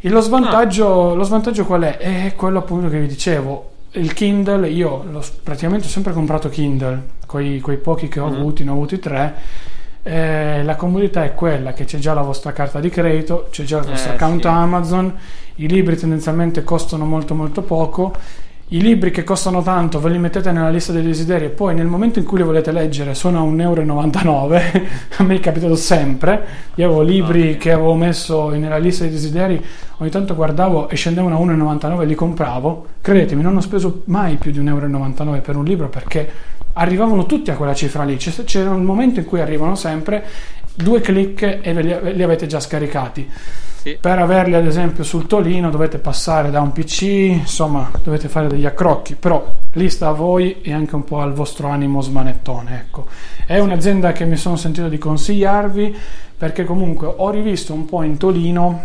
E 0.00 0.08
lo 0.08 0.20
svantaggio, 0.22 1.10
ah. 1.10 1.14
lo 1.14 1.24
svantaggio 1.24 1.66
qual 1.66 1.82
è? 1.82 1.98
È 1.98 2.34
quello 2.34 2.60
appunto 2.60 2.88
che 2.88 3.00
vi 3.00 3.06
dicevo 3.06 3.74
il 3.96 4.12
Kindle, 4.12 4.68
io 4.68 5.04
l'ho 5.10 5.24
praticamente 5.42 5.88
sempre 5.88 6.12
comprato 6.12 6.48
Kindle, 6.48 7.02
quei, 7.26 7.60
quei 7.60 7.78
pochi 7.78 8.08
che 8.08 8.20
ho 8.20 8.28
mm. 8.28 8.34
avuti, 8.34 8.64
ne 8.64 8.70
ho 8.70 8.74
avuti 8.74 8.98
tre. 8.98 9.34
Eh, 10.02 10.62
la 10.62 10.76
comodità 10.76 11.24
è 11.24 11.34
quella 11.34 11.72
che 11.72 11.84
c'è 11.84 11.98
già 11.98 12.14
la 12.14 12.22
vostra 12.22 12.52
carta 12.52 12.78
di 12.78 12.88
credito, 12.90 13.48
c'è 13.50 13.64
già 13.64 13.78
il 13.78 13.86
vostro 13.86 14.12
eh, 14.12 14.14
account 14.14 14.42
sì. 14.42 14.46
Amazon, 14.46 15.14
i 15.56 15.68
libri 15.68 15.96
tendenzialmente 15.96 16.62
costano 16.62 17.04
molto 17.04 17.34
molto 17.34 17.62
poco 17.62 18.14
i 18.70 18.82
libri 18.82 19.12
che 19.12 19.22
costano 19.22 19.62
tanto 19.62 20.00
ve 20.00 20.10
li 20.10 20.18
mettete 20.18 20.50
nella 20.50 20.70
lista 20.70 20.90
dei 20.90 21.04
desideri 21.04 21.44
e 21.44 21.48
poi 21.50 21.72
nel 21.72 21.86
momento 21.86 22.18
in 22.18 22.24
cui 22.24 22.38
li 22.38 22.42
volete 22.42 22.72
leggere 22.72 23.14
sono 23.14 23.38
a 23.38 23.42
1,99 23.44 23.60
euro 23.60 24.86
a 25.18 25.22
me 25.22 25.36
è 25.36 25.40
capitato 25.40 25.76
sempre. 25.76 26.44
Io 26.74 26.86
avevo 26.86 27.02
libri 27.02 27.42
okay. 27.42 27.56
che 27.58 27.70
avevo 27.70 27.94
messo 27.94 28.48
nella 28.48 28.78
lista 28.78 29.04
dei 29.04 29.12
desideri 29.12 29.64
ogni 29.98 30.10
tanto 30.10 30.34
guardavo 30.34 30.88
e 30.88 30.96
scendevano 30.96 31.36
a 31.36 31.40
1,99 31.40 32.00
e 32.00 32.06
li 32.06 32.14
compravo. 32.16 32.86
Credetemi 33.00 33.40
non 33.40 33.56
ho 33.56 33.60
speso 33.60 34.02
mai 34.06 34.34
più 34.34 34.50
di 34.50 34.60
1,99 34.60 35.26
euro 35.26 35.40
per 35.40 35.56
un 35.56 35.64
libro 35.64 35.88
perché 35.88 36.28
arrivavano 36.72 37.24
tutti 37.24 37.52
a 37.52 37.54
quella 37.54 37.74
cifra 37.74 38.02
lì. 38.02 38.16
C'era 38.16 38.70
un 38.70 38.82
momento 38.82 39.20
in 39.20 39.26
cui 39.26 39.40
arrivano 39.40 39.76
sempre 39.76 40.24
due 40.74 41.00
clic 41.00 41.60
e 41.62 41.72
li 42.12 42.22
avete 42.22 42.48
già 42.48 42.58
scaricati 42.58 43.30
sì. 43.86 43.98
Per 44.00 44.18
averli 44.18 44.54
ad 44.54 44.66
esempio 44.66 45.04
sul 45.04 45.28
Tolino 45.28 45.70
dovete 45.70 45.98
passare 45.98 46.50
da 46.50 46.60
un 46.60 46.72
PC, 46.72 47.02
insomma 47.02 47.88
dovete 48.02 48.28
fare 48.28 48.48
degli 48.48 48.66
accrocchi, 48.66 49.14
però 49.14 49.54
lì 49.74 49.88
sta 49.88 50.08
a 50.08 50.12
voi 50.12 50.60
e 50.60 50.72
anche 50.72 50.96
un 50.96 51.04
po' 51.04 51.20
al 51.20 51.32
vostro 51.32 51.68
animo 51.68 52.00
smanettone. 52.00 52.80
Ecco. 52.80 53.06
È 53.46 53.60
un'azienda 53.60 54.10
che 54.10 54.24
mi 54.24 54.36
sono 54.36 54.56
sentito 54.56 54.88
di 54.88 54.98
consigliarvi 54.98 55.96
perché 56.36 56.64
comunque 56.64 57.06
ho 57.16 57.30
rivisto 57.30 57.72
un 57.72 57.84
po' 57.84 58.02
in 58.02 58.16
Tolino 58.16 58.82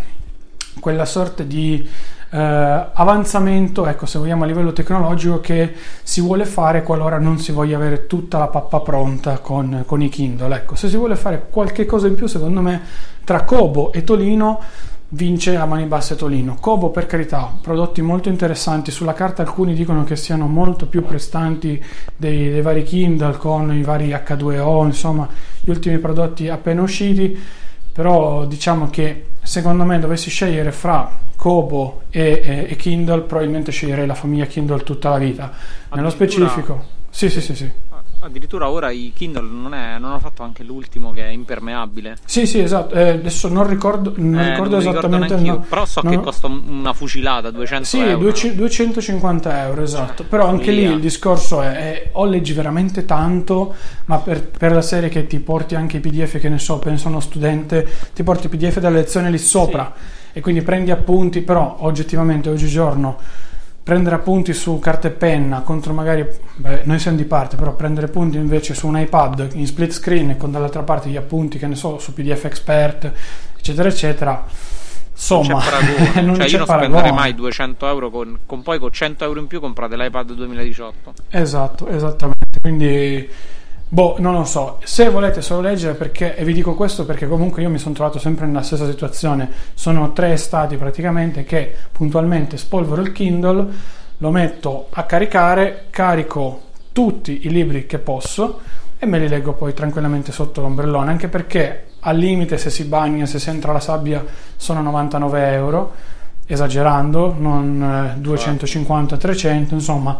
quella 0.79 1.05
sorta 1.05 1.41
di 1.41 1.87
eh, 2.33 2.37
avanzamento, 2.93 3.85
ecco, 3.85 4.05
se 4.05 4.17
vogliamo 4.17 4.45
a 4.45 4.47
livello 4.47 4.71
tecnologico, 4.71 5.41
che 5.41 5.73
si 6.01 6.21
vuole 6.21 6.45
fare 6.45 6.81
qualora 6.81 7.19
non 7.19 7.37
si 7.37 7.51
voglia 7.51 7.75
avere 7.75 8.07
tutta 8.07 8.37
la 8.37 8.47
pappa 8.47 8.79
pronta 8.79 9.39
con, 9.39 9.83
con 9.85 10.01
i 10.01 10.07
Kindle. 10.07 10.55
Ecco, 10.55 10.75
se 10.75 10.87
si 10.87 10.95
vuole 10.95 11.17
fare 11.17 11.47
qualche 11.49 11.85
cosa 11.85 12.07
in 12.07 12.15
più, 12.15 12.27
secondo 12.27 12.61
me, 12.61 12.81
tra 13.25 13.43
Kobo 13.43 13.91
e 13.91 14.03
Tolino 14.05 14.59
vince 15.09 15.57
a 15.57 15.65
mani 15.65 15.85
basse 15.85 16.15
Tolino. 16.15 16.55
Kobo 16.59 16.89
per 16.89 17.05
carità, 17.05 17.51
prodotti 17.61 18.01
molto 18.01 18.29
interessanti, 18.29 18.91
sulla 18.91 19.13
carta 19.13 19.41
alcuni 19.41 19.73
dicono 19.73 20.05
che 20.05 20.15
siano 20.15 20.47
molto 20.47 20.85
più 20.85 21.03
prestanti 21.03 21.83
dei, 22.15 22.49
dei 22.49 22.61
vari 22.61 22.83
Kindle 22.83 23.35
con 23.35 23.73
i 23.73 23.83
vari 23.83 24.09
H2O, 24.09 24.85
insomma 24.85 25.27
gli 25.59 25.69
ultimi 25.69 25.97
prodotti 25.97 26.47
appena 26.47 26.81
usciti, 26.81 27.37
però 28.01 28.45
diciamo 28.45 28.89
che 28.89 29.27
secondo 29.43 29.83
me 29.83 29.99
dovessi 29.99 30.31
scegliere 30.31 30.71
fra 30.71 31.19
Kobo 31.35 32.01
e, 32.09 32.41
e, 32.43 32.65
e 32.67 32.75
Kindle 32.75 33.21
probabilmente 33.21 33.71
sceglierei 33.71 34.07
la 34.07 34.15
famiglia 34.15 34.45
Kindle 34.45 34.81
tutta 34.81 35.09
la 35.09 35.19
vita. 35.19 35.51
Nello 35.93 36.09
specifico, 36.09 36.83
sì 37.11 37.29
sì 37.29 37.41
sì 37.41 37.55
sì 37.55 37.71
addirittura 38.21 38.69
ora 38.69 38.91
i 38.91 39.11
Kindle 39.15 39.49
non, 39.49 39.73
è, 39.73 39.97
non, 39.99 40.11
hanno 40.11 40.19
fatto 40.19 40.43
anche 40.43 40.63
l'ultimo 40.63 41.11
che 41.11 41.25
è 41.25 41.29
impermeabile. 41.29 42.17
Sì, 42.25 42.45
sì, 42.45 42.59
esatto. 42.59 42.93
Eh, 42.95 43.09
adesso 43.09 43.47
non 43.47 43.67
ricordo, 43.67 44.13
non 44.17 44.39
eh, 44.39 44.51
ricordo 44.51 44.79
non 44.79 44.79
esattamente. 44.79 45.35
Ricordo 45.35 45.51
no, 45.51 45.65
però 45.67 45.85
so 45.85 46.01
no. 46.03 46.09
che 46.09 46.19
costa 46.19 46.47
una 46.47 46.93
fucilata 46.93 47.51
200 47.51 47.85
sì, 47.85 47.99
euro. 47.99 48.35
Sì, 48.35 48.55
250 48.55 49.63
euro, 49.65 49.81
esatto. 49.81 50.23
Però 50.23 50.47
anche 50.47 50.71
lì 50.71 50.83
il 50.83 50.99
discorso 50.99 51.61
è, 51.61 51.71
è 51.73 52.09
o 52.13 52.25
leggi 52.25 52.53
veramente 52.53 53.05
tanto, 53.05 53.75
ma 54.05 54.17
per, 54.19 54.47
per, 54.47 54.71
la 54.71 54.81
serie 54.81 55.09
che 55.09 55.27
ti 55.27 55.39
porti 55.39 55.75
anche 55.75 55.97
i 55.97 55.99
PDF, 55.99 56.39
che 56.39 56.49
ne 56.49 56.59
so, 56.59 56.79
penso 56.79 57.07
a 57.07 57.11
uno 57.11 57.19
studente, 57.19 57.87
ti 58.13 58.23
porti 58.23 58.47
i 58.47 58.49
PDF 58.49 58.79
della 58.79 58.97
lezione 58.97 59.29
lì 59.29 59.37
sopra 59.37 59.93
sì. 59.95 60.37
e 60.37 60.41
quindi 60.41 60.61
prendi 60.61 60.91
appunti, 60.91 61.41
però 61.41 61.77
oggettivamente 61.79 62.49
oggigiorno 62.49 63.49
prendere 63.91 64.15
appunti 64.15 64.53
su 64.53 64.79
carta 64.79 65.09
e 65.09 65.11
penna 65.11 65.63
contro 65.63 65.91
magari, 65.91 66.25
beh, 66.55 66.83
noi 66.85 66.97
siamo 66.97 67.17
di 67.17 67.25
parte, 67.25 67.57
però 67.57 67.73
prendere 67.73 68.05
appunti 68.05 68.37
invece 68.37 68.73
su 68.73 68.87
un 68.87 68.97
iPad 68.97 69.49
in 69.55 69.67
split 69.67 69.91
screen 69.91 70.29
e 70.29 70.37
con 70.37 70.49
dall'altra 70.49 70.81
parte 70.83 71.09
gli 71.09 71.17
appunti, 71.17 71.57
che 71.57 71.67
ne 71.67 71.75
so, 71.75 71.99
su 71.99 72.13
PDF 72.13 72.45
Expert, 72.45 73.11
eccetera, 73.57 73.89
eccetera. 73.89 74.45
Insomma, 75.11 75.55
non 75.55 76.13
c'è 76.13 76.21
non 76.23 76.35
cioè, 76.37 76.47
io 76.47 76.57
non 76.59 76.67
paragone. 76.67 76.99
spenderei 76.99 77.11
mai 77.11 77.35
200 77.35 77.85
euro 77.85 78.09
con, 78.09 78.39
con 78.45 78.61
poi 78.61 78.79
con 78.79 78.93
100 78.93 79.25
euro 79.25 79.41
in 79.41 79.47
più 79.47 79.59
comprate 79.59 79.97
l'iPad 79.97 80.31
2018. 80.31 81.13
Esatto, 81.29 81.87
esattamente. 81.89 82.61
Quindi 82.61 83.29
Boh, 83.93 84.15
non 84.19 84.35
lo 84.35 84.45
so. 84.45 84.79
Se 84.85 85.09
volete 85.09 85.41
solo 85.41 85.59
leggere, 85.59 85.95
perché, 85.95 86.37
e 86.37 86.45
vi 86.45 86.53
dico 86.53 86.75
questo 86.75 87.03
perché 87.03 87.27
comunque 87.27 87.61
io 87.61 87.69
mi 87.69 87.77
sono 87.77 87.93
trovato 87.93 88.19
sempre 88.19 88.45
nella 88.45 88.61
stessa 88.61 88.89
situazione. 88.89 89.51
Sono 89.73 90.13
tre 90.13 90.37
stati 90.37 90.77
praticamente 90.77 91.43
che 91.43 91.75
puntualmente 91.91 92.55
spolvero 92.55 93.01
il 93.01 93.11
Kindle, 93.11 93.67
lo 94.17 94.31
metto 94.31 94.87
a 94.91 95.03
caricare, 95.03 95.87
carico 95.89 96.61
tutti 96.93 97.45
i 97.45 97.49
libri 97.49 97.85
che 97.85 97.97
posso 97.97 98.61
e 98.97 99.05
me 99.05 99.19
li 99.19 99.27
leggo 99.27 99.51
poi 99.51 99.73
tranquillamente 99.73 100.31
sotto 100.31 100.61
l'ombrellone. 100.61 101.11
Anche 101.11 101.27
perché 101.27 101.87
al 101.99 102.15
limite, 102.15 102.57
se 102.57 102.69
si 102.69 102.85
bagna, 102.85 103.25
se 103.25 103.39
si 103.39 103.49
entra 103.49 103.73
la 103.73 103.81
sabbia, 103.81 104.23
sono 104.55 104.81
99 104.83 105.51
euro, 105.51 105.93
esagerando, 106.45 107.35
non 107.37 108.15
250-300, 108.21 109.47
eh, 109.47 109.65
insomma 109.71 110.17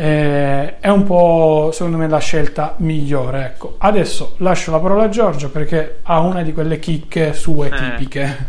eh, 0.00 0.78
è 0.78 0.88
un 0.90 1.02
po' 1.02 1.70
secondo 1.72 1.96
me 1.96 2.06
la 2.06 2.20
scelta 2.20 2.76
migliore. 2.78 3.46
Ecco. 3.46 3.74
Adesso 3.78 4.34
lascio 4.38 4.70
la 4.70 4.78
parola 4.78 5.04
a 5.04 5.08
Giorgio 5.08 5.50
perché 5.50 5.98
ha 6.04 6.20
una 6.20 6.42
di 6.42 6.52
quelle 6.52 6.78
chicche 6.78 7.32
sue 7.32 7.66
eh. 7.66 7.76
tipiche. 7.76 8.46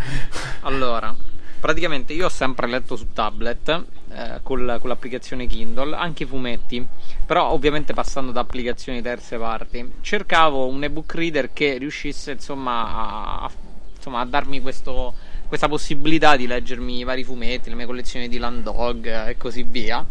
Allora, 0.62 1.16
praticamente 1.60 2.14
io 2.14 2.26
ho 2.26 2.30
sempre 2.30 2.68
letto 2.68 2.96
su 2.96 3.08
tablet 3.14 3.84
eh, 4.12 4.40
con, 4.44 4.78
con, 4.80 4.90
l'applicazione 4.90 5.48
Kindle, 5.48 5.96
anche 5.96 6.24
i 6.24 6.26
fumetti, 6.28 6.86
però 7.26 7.50
ovviamente 7.50 7.94
passando 7.94 8.32
da 8.32 8.42
applicazioni 8.42 9.02
terze 9.02 9.38
parti. 9.38 9.94
Cercavo 10.02 10.68
un 10.68 10.84
ebook 10.84 11.16
reader 11.16 11.52
che 11.52 11.80
riuscisse 11.80 12.32
insomma 12.32 13.42
a, 13.42 13.52
insomma, 13.96 14.20
a 14.20 14.26
darmi 14.26 14.62
questo, 14.62 15.16
questa 15.48 15.68
possibilità 15.68 16.36
di 16.36 16.46
leggermi 16.46 17.00
i 17.00 17.04
vari 17.04 17.24
fumetti, 17.24 17.70
le 17.70 17.76
mie 17.76 17.88
collezioni 17.88 18.28
di 18.28 18.38
Landog 18.38 19.30
e 19.30 19.36
così 19.36 19.64
via. 19.64 20.06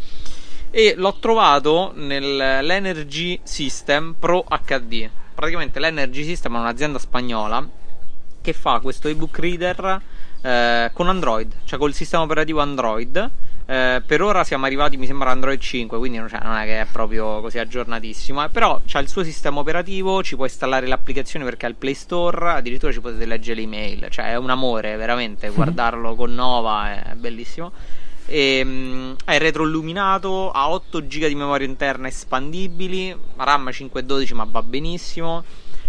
E 0.70 0.94
l'ho 0.96 1.18
trovato 1.18 1.92
nell'Energy 1.94 3.40
System 3.42 4.14
Pro 4.18 4.44
HD. 4.44 5.08
Praticamente 5.34 5.80
l'Energy 5.80 6.24
System 6.24 6.56
è 6.56 6.58
un'azienda 6.58 6.98
spagnola 6.98 7.66
che 8.40 8.52
fa 8.52 8.80
questo 8.80 9.08
ebook 9.08 9.38
reader 9.38 10.00
eh, 10.42 10.90
con 10.92 11.08
Android, 11.08 11.52
cioè 11.64 11.78
col 11.78 11.92
sistema 11.92 12.22
operativo 12.22 12.60
Android. 12.60 13.30
Eh, 13.66 14.02
per 14.06 14.22
ora 14.22 14.44
siamo 14.44 14.64
arrivati, 14.64 14.96
mi 14.96 15.04
sembra, 15.06 15.30
Android 15.30 15.60
5, 15.60 15.98
quindi 15.98 16.16
cioè, 16.28 16.40
non 16.42 16.56
è 16.56 16.64
che 16.64 16.80
è 16.80 16.86
proprio 16.90 17.40
così 17.40 17.58
aggiornatissimo. 17.58 18.44
Eh, 18.44 18.48
però 18.48 18.80
c'ha 18.86 18.98
il 18.98 19.08
suo 19.08 19.22
sistema 19.24 19.60
operativo, 19.60 20.22
ci 20.22 20.36
può 20.36 20.44
installare 20.44 20.86
l'applicazione 20.86 21.44
perché 21.44 21.66
ha 21.66 21.68
il 21.68 21.74
Play 21.74 21.94
Store, 21.94 22.52
addirittura 22.52 22.92
ci 22.92 23.00
potete 23.00 23.26
leggere 23.26 23.56
le 23.56 23.62
email. 23.62 24.06
Cioè, 24.08 24.30
è 24.30 24.36
un 24.36 24.48
amore, 24.50 24.96
veramente, 24.96 25.50
guardarlo 25.50 26.14
con 26.14 26.32
Nova 26.32 27.10
è 27.10 27.14
bellissimo. 27.14 27.72
E, 28.28 28.60
um, 28.62 29.16
è 29.24 29.38
retroilluminato, 29.38 30.50
ha 30.50 30.70
8 30.70 31.00
GB 31.00 31.26
di 31.26 31.34
memoria 31.34 31.66
interna 31.66 32.08
espandibili, 32.08 33.16
RAM 33.36 33.72
512 33.72 34.34
ma 34.34 34.46
va 34.48 34.62
benissimo. 34.62 35.44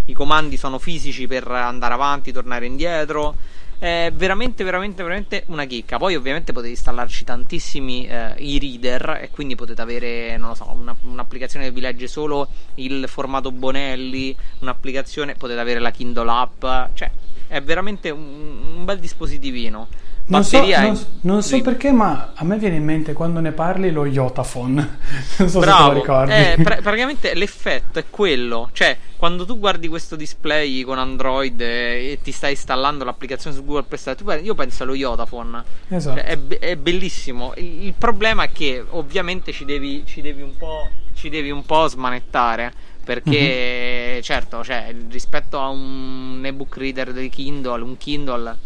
I 0.06 0.14
comandi 0.14 0.58
sono 0.58 0.80
fisici 0.80 1.28
per 1.28 1.48
andare 1.48 1.94
avanti, 1.94 2.32
tornare 2.32 2.66
indietro 2.66 3.36
è 3.80 4.12
veramente, 4.14 4.66
veramente, 4.66 5.02
veramente 5.02 5.44
una 5.48 5.64
chicca. 5.64 5.98
Poi, 5.98 6.16
ovviamente, 6.16 6.52
potete 6.52 6.72
installarci 6.72 7.24
tantissimi 7.24 8.06
eh, 8.06 8.34
e-reader 8.38 9.20
e 9.22 9.30
quindi 9.32 9.56
potete 9.56 9.82
avere, 9.82 10.36
non 10.36 10.50
lo 10.50 10.56
so, 10.56 10.70
una, 10.70 10.94
un'applicazione 11.02 11.66
che 11.66 11.72
vi 11.72 11.80
legge 11.80 12.08
solo 12.08 12.50
il 12.76 13.08
formato 13.08 13.52
Bonelli, 13.52 14.36
un'applicazione, 14.60 15.36
potete 15.36 15.60
avere 15.62 15.80
la 15.80 15.92
Kindle 15.92 16.30
app, 16.30 16.62
cioè 16.94 17.10
è 17.48 17.62
veramente 17.62 18.10
un, 18.10 18.76
un 18.76 18.86
bel 18.86 19.00
dispositivino. 19.00 19.88
Non 20.30 20.44
so, 20.44 20.64
non, 20.64 21.00
non 21.22 21.42
so, 21.42 21.60
perché, 21.62 21.92
ma 21.92 22.34
a 22.36 22.44
me 22.44 22.58
viene 22.58 22.76
in 22.76 22.84
mente 22.84 23.14
quando 23.14 23.40
ne 23.40 23.52
parli 23.52 23.92
lo 23.92 24.06
Yotaphone. 24.06 24.98
non 25.38 25.50
so 25.50 25.60
Bravo. 25.60 25.78
se 25.78 25.88
te 25.88 25.94
lo 25.94 26.00
ricordi. 26.00 26.32
Eh, 26.32 26.58
pra- 26.62 26.82
praticamente 26.82 27.34
l'effetto 27.34 27.98
è 27.98 28.06
quello. 28.12 28.70
Cioè, 28.72 28.96
quando 29.18 29.44
tu 29.44 29.58
guardi 29.58 29.88
questo 29.88 30.16
display 30.16 30.84
con 30.84 31.00
Android 31.00 31.60
e 31.60 32.20
ti 32.22 32.32
stai 32.32 32.52
installando 32.52 33.04
l'applicazione 33.04 33.56
su 33.56 33.66
Google 33.66 33.84
Play 33.84 34.00
Store, 34.00 34.40
io 34.40 34.54
penso 34.54 34.84
allo 34.84 34.94
Yotaphone. 34.94 35.64
Esatto. 35.88 36.18
Cioè, 36.18 36.26
è, 36.26 36.38
be- 36.38 36.60
è, 36.60 36.76
bellissimo. 36.76 37.54
Il, 37.56 37.86
il, 37.86 37.94
problema 37.98 38.44
è 38.44 38.52
che 38.52 38.86
ovviamente 38.88 39.52
ci 39.52 39.66
devi, 39.66 40.04
ci 40.06 40.22
devi, 40.22 40.44
un, 40.44 40.56
po', 40.56 40.90
ci 41.16 41.30
devi 41.30 41.50
un 41.50 41.66
po' 41.66 41.88
smanettare 41.88 42.72
perché 43.04 44.12
mm-hmm. 44.12 44.22
certo 44.22 44.64
cioè, 44.64 44.94
rispetto 45.10 45.58
a 45.58 45.70
un 45.70 46.40
ebook 46.44 46.78
reader 46.78 47.12
di 47.12 47.30
Kindle 47.30 47.82
un 47.82 47.98
Kindle 47.98 48.58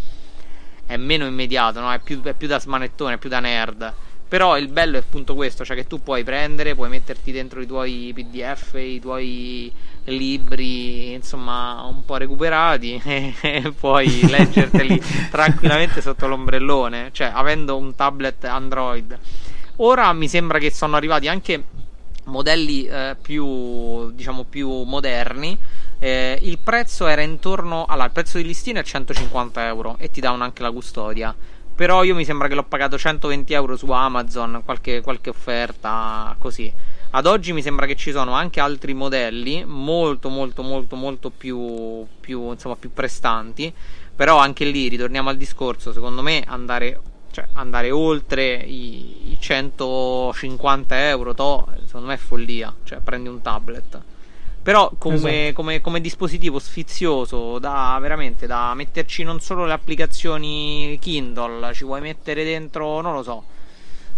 è 0.85 0.97
meno 0.97 1.25
immediato, 1.25 1.79
no? 1.79 1.91
è, 1.91 1.99
più, 1.99 2.21
è 2.21 2.33
più 2.33 2.47
da 2.47 2.59
smanettone, 2.59 3.15
è 3.15 3.17
più 3.17 3.29
da 3.29 3.39
nerd. 3.39 3.93
Però 4.27 4.57
il 4.57 4.67
bello 4.67 4.97
è 4.97 4.99
appunto 4.99 5.35
questo, 5.35 5.63
cioè 5.63 5.75
che 5.75 5.85
tu 5.85 6.01
puoi 6.01 6.23
prendere, 6.23 6.73
puoi 6.73 6.89
metterti 6.89 7.31
dentro 7.31 7.61
i 7.61 7.67
tuoi 7.67 8.11
PDF, 8.15 8.73
i 8.73 8.99
tuoi 8.99 9.71
libri, 10.05 11.13
insomma, 11.13 11.83
un 11.83 12.03
po' 12.03 12.17
recuperati 12.17 12.99
e 13.05 13.71
puoi 13.77 14.21
leggerteli 14.27 14.99
tranquillamente 15.29 16.01
sotto 16.01 16.27
l'ombrellone, 16.27 17.09
cioè 17.11 17.29
avendo 17.31 17.77
un 17.77 17.93
tablet 17.93 18.43
Android. 18.45 19.19
Ora 19.77 20.11
mi 20.13 20.27
sembra 20.27 20.57
che 20.57 20.71
sono 20.71 20.95
arrivati 20.95 21.27
anche 21.27 21.63
modelli 22.25 22.85
eh, 22.85 23.15
più, 23.21 24.11
diciamo, 24.13 24.45
più 24.45 24.81
moderni 24.83 25.57
eh, 26.03 26.37
il 26.41 26.57
prezzo 26.57 27.07
era 27.07 27.21
intorno. 27.21 27.85
Allora, 27.85 28.07
il 28.07 28.11
prezzo 28.11 28.37
di 28.37 28.43
listino 28.43 28.77
è 28.77 28.83
150 28.83 29.65
euro 29.67 29.95
e 29.99 30.11
ti 30.11 30.19
davano 30.19 30.43
anche 30.43 30.61
la 30.61 30.71
custodia. 30.71 31.33
Però 31.75 32.03
io 32.03 32.13
mi 32.13 32.25
sembra 32.25 32.49
che 32.49 32.55
l'ho 32.55 32.65
pagato 32.65 32.97
120 32.97 33.53
euro 33.53 33.77
su 33.77 33.89
Amazon, 33.89 34.61
qualche, 34.65 34.99
qualche 34.99 35.29
offerta 35.29 36.35
così. 36.39 36.71
Ad 37.11 37.25
oggi 37.25 37.53
mi 37.53 37.61
sembra 37.61 37.85
che 37.85 37.95
ci 37.95 38.11
sono 38.11 38.33
anche 38.33 38.59
altri 38.59 38.93
modelli 38.93 39.63
molto 39.65 40.27
molto 40.27 40.61
molto 40.61 40.97
molto 40.97 41.29
più, 41.29 42.05
più, 42.19 42.51
insomma, 42.51 42.75
più 42.75 42.91
prestanti. 42.91 43.73
Però 44.13 44.37
anche 44.37 44.65
lì 44.65 44.89
ritorniamo 44.89 45.29
al 45.29 45.37
discorso, 45.37 45.93
secondo 45.93 46.21
me 46.21 46.43
andare, 46.45 46.99
cioè, 47.31 47.45
andare 47.53 47.91
oltre 47.91 48.55
i, 48.55 49.31
i 49.31 49.37
150 49.39 51.07
euro, 51.07 51.33
to, 51.33 51.65
secondo 51.85 52.07
me 52.07 52.15
è 52.15 52.17
follia. 52.17 52.75
Cioè 52.83 52.99
prendi 52.99 53.29
un 53.29 53.41
tablet. 53.41 54.01
Però 54.63 54.89
come, 54.97 55.15
esatto. 55.15 55.53
come, 55.55 55.81
come, 55.81 55.99
dispositivo 55.99 56.57
sfizioso 56.57 57.59
da 57.59 57.97
veramente 57.99 58.47
da 58.47 58.73
metterci 58.73 59.23
non 59.23 59.41
solo 59.41 59.65
le 59.65 59.73
applicazioni 59.73 60.97
Kindle, 61.01 61.73
ci 61.73 61.83
vuoi 61.83 61.99
mettere 61.99 62.45
dentro, 62.45 63.01
non 63.01 63.13
lo 63.13 63.23
so, 63.23 63.43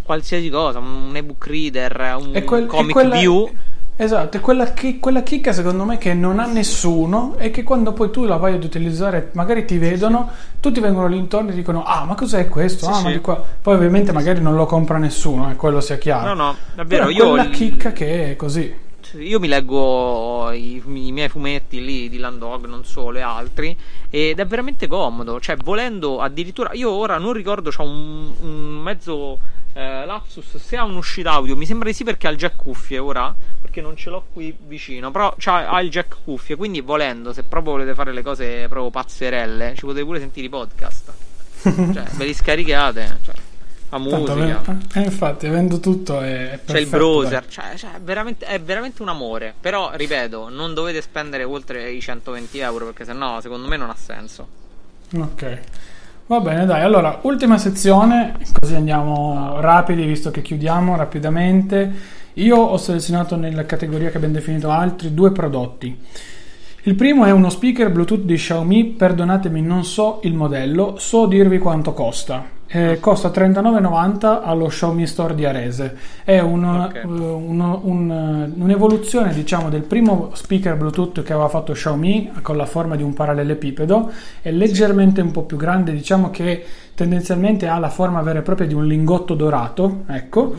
qualsiasi 0.04 0.50
cosa, 0.52 0.78
un 0.78 1.12
ebook 1.16 1.48
reader, 1.48 2.16
un 2.20 2.44
quel, 2.46 2.68
comic 2.68 2.92
quella, 2.92 3.18
view. 3.18 3.50
Esatto, 3.98 4.38
è 4.38 4.40
quella, 4.40 4.74
chi, 4.74 5.00
quella 5.00 5.24
chicca 5.24 5.52
secondo 5.52 5.84
me 5.84 5.98
che 5.98 6.14
non 6.14 6.38
ha 6.38 6.46
nessuno 6.46 7.38
e 7.38 7.50
che 7.50 7.64
quando 7.64 7.94
poi 7.94 8.12
tu 8.12 8.26
la 8.26 8.36
vai 8.36 8.54
ad 8.54 8.64
utilizzare 8.64 9.30
magari 9.34 9.66
ti 9.66 9.80
vedono, 9.80 10.30
tutti 10.60 10.80
vengono 10.80 11.08
lì 11.08 11.18
intorno 11.18 11.52
e 11.52 11.54
dicono 11.54 11.84
ah 11.84 12.04
ma 12.04 12.14
cos'è 12.14 12.50
questo? 12.50 12.86
Sì, 12.86 12.92
ah, 12.92 12.94
sì. 12.96 13.04
ma 13.04 13.12
di 13.12 13.20
qua. 13.20 13.42
Poi 13.62 13.74
ovviamente 13.74 14.12
magari 14.12 14.42
non 14.42 14.54
lo 14.54 14.68
compra 14.68 15.00
nessuno, 15.00 15.50
eh, 15.50 15.56
quello 15.56 15.82
sia 15.82 15.98
chiaro. 15.98 16.36
No, 16.36 16.44
no, 16.44 16.56
davvero, 16.76 17.06
Però 17.06 17.18
io... 17.18 17.30
quella 17.30 17.50
chicca 17.50 17.94
che 17.94 18.32
è 18.32 18.36
così 18.36 18.84
io 19.14 19.40
mi 19.40 19.48
leggo 19.48 20.52
i, 20.52 20.82
i, 20.86 21.12
miei 21.12 21.30
fumetti 21.30 21.84
lì 21.84 22.10
di 22.10 22.18
Landog, 22.18 22.66
non 22.66 22.84
solo 22.86 23.18
e 23.18 23.22
altri, 23.22 23.78
ed 24.10 24.40
è 24.40 24.46
veramente 24.46 24.88
comodo. 24.88 25.40
Cioè, 25.40 25.58
volendo 25.58 26.20
addirittura. 26.20 26.72
Io 26.74 26.92
ora 26.92 27.18
non 27.18 27.34
ricordo, 27.34 27.70
c'ho 27.70 27.84
un, 27.84 28.34
un 28.40 28.82
mezzo 28.82 29.40
eh, 29.74 30.06
lapsus. 30.06 30.58
Se 30.58 30.78
ha 30.78 30.84
un'uscita 30.84 31.32
audio, 31.32 31.56
mi 31.56 31.66
sembra 31.66 31.90
di 31.90 31.96
sì 31.96 32.04
perché 32.04 32.28
ha 32.28 32.32
il 32.32 32.38
jack 32.38 32.56
cuffie 32.56 32.98
ora. 32.98 33.34
Perché 33.62 33.82
non 33.82 33.96
ce 33.96 34.10
l'ho 34.10 34.26
qui 34.32 34.56
vicino. 34.68 35.12
Però 35.12 35.36
ha 35.46 35.82
il 35.82 35.90
jack 35.90 36.18
cuffie. 36.24 36.56
Quindi, 36.56 36.82
volendo, 36.82 37.34
se 37.34 37.44
proprio 37.44 37.74
volete 37.74 37.94
fare 37.94 38.12
le 38.12 38.22
cose 38.22 38.68
proprio 38.68 38.90
pazzerelle, 38.90 39.74
ci 39.76 39.82
potete 39.82 40.04
pure 40.04 40.20
sentire 40.20 40.48
i 40.48 40.50
podcast. 40.50 41.14
cioè, 41.62 42.04
ve 42.16 42.26
li 42.26 42.34
scaricate. 42.34 43.20
Cioè 43.24 43.45
la 43.90 43.98
musica. 43.98 44.78
eh, 44.94 45.02
infatti, 45.02 45.48
avendo 45.48 45.80
tutto 45.80 46.20
è, 46.22 46.52
è 46.52 46.60
C'è 46.66 46.80
il 46.80 46.88
browser, 46.88 47.46
cioè, 47.48 47.74
cioè, 47.76 47.92
veramente, 48.02 48.46
è 48.46 48.60
veramente 48.60 49.02
un 49.02 49.10
amore. 49.10 49.54
Però, 49.60 49.92
ripeto, 49.94 50.50
non 50.50 50.74
dovete 50.74 51.02
spendere 51.02 51.44
oltre 51.44 51.92
i 51.92 52.02
120 52.02 52.60
euro 52.60 52.86
perché 52.86 53.06
sennò 53.06 53.40
secondo 53.42 53.68
me 53.68 53.78
non 53.78 53.90
ha 53.90 53.96
senso. 53.96 54.48
Ok. 55.16 55.60
Va 56.28 56.40
bene, 56.40 56.66
dai. 56.66 56.82
Allora, 56.82 57.20
ultima 57.22 57.58
sezione, 57.58 58.36
così 58.60 58.74
andiamo 58.74 59.60
rapidi 59.62 60.06
visto 60.06 60.32
che 60.32 60.42
chiudiamo 60.42 60.96
rapidamente. 60.96 62.24
Io 62.34 62.58
ho 62.58 62.78
selezionato 62.78 63.36
nella 63.36 63.66
categoria 63.66 64.10
che 64.10 64.18
abbiamo 64.18 64.34
definito 64.34 64.72
altri 64.72 65.14
due 65.14 65.32
prodotti. 65.32 65.98
Il 66.88 66.96
primo 66.96 67.26
è 67.26 67.32
uno 67.32 67.50
speaker 67.50 67.92
Bluetooth 67.92 68.22
di 68.22 68.36
Xiaomi, 68.36 68.86
perdonatemi 68.86 69.62
non 69.62 69.84
so 69.86 70.20
il 70.24 70.34
modello, 70.34 70.96
so 70.98 71.28
dirvi 71.28 71.60
quanto 71.60 71.94
costa. 71.94 72.55
Eh, 72.68 73.00
costa 73.00 73.30
39,90 73.30 74.42
allo 74.44 74.66
Xiaomi 74.68 75.06
Store 75.06 75.36
di 75.36 75.46
Arese. 75.46 75.96
È 76.24 76.40
un, 76.40 76.64
okay. 76.64 77.06
uh, 77.06 77.10
un, 77.10 77.80
un, 77.84 78.52
un'evoluzione 78.56 79.34
diciamo, 79.34 79.70
del 79.70 79.84
primo 79.84 80.32
speaker 80.34 80.76
Bluetooth 80.76 81.22
che 81.22 81.34
aveva 81.34 81.48
fatto 81.48 81.74
Xiaomi 81.74 82.32
con 82.42 82.58
la 82.58 82.66
forma 82.66 82.96
di 82.96 83.04
un 83.04 83.14
parallelepipedo. 83.14 84.12
È 84.42 84.52
leggermente 84.52 85.22
un 85.22 85.32
po' 85.32 85.44
più 85.44 85.58
grande, 85.58 85.92
diciamo 85.92 86.32
che 86.32 86.66
tendenzialmente 86.96 87.68
ha 87.68 87.78
la 87.78 87.90
forma 87.90 88.22
vera 88.22 88.40
e 88.40 88.42
propria 88.42 88.68
di 88.68 88.74
un 88.74 88.88
lingotto 88.88 89.36
dorato. 89.36 90.04
Ecco. 90.08 90.56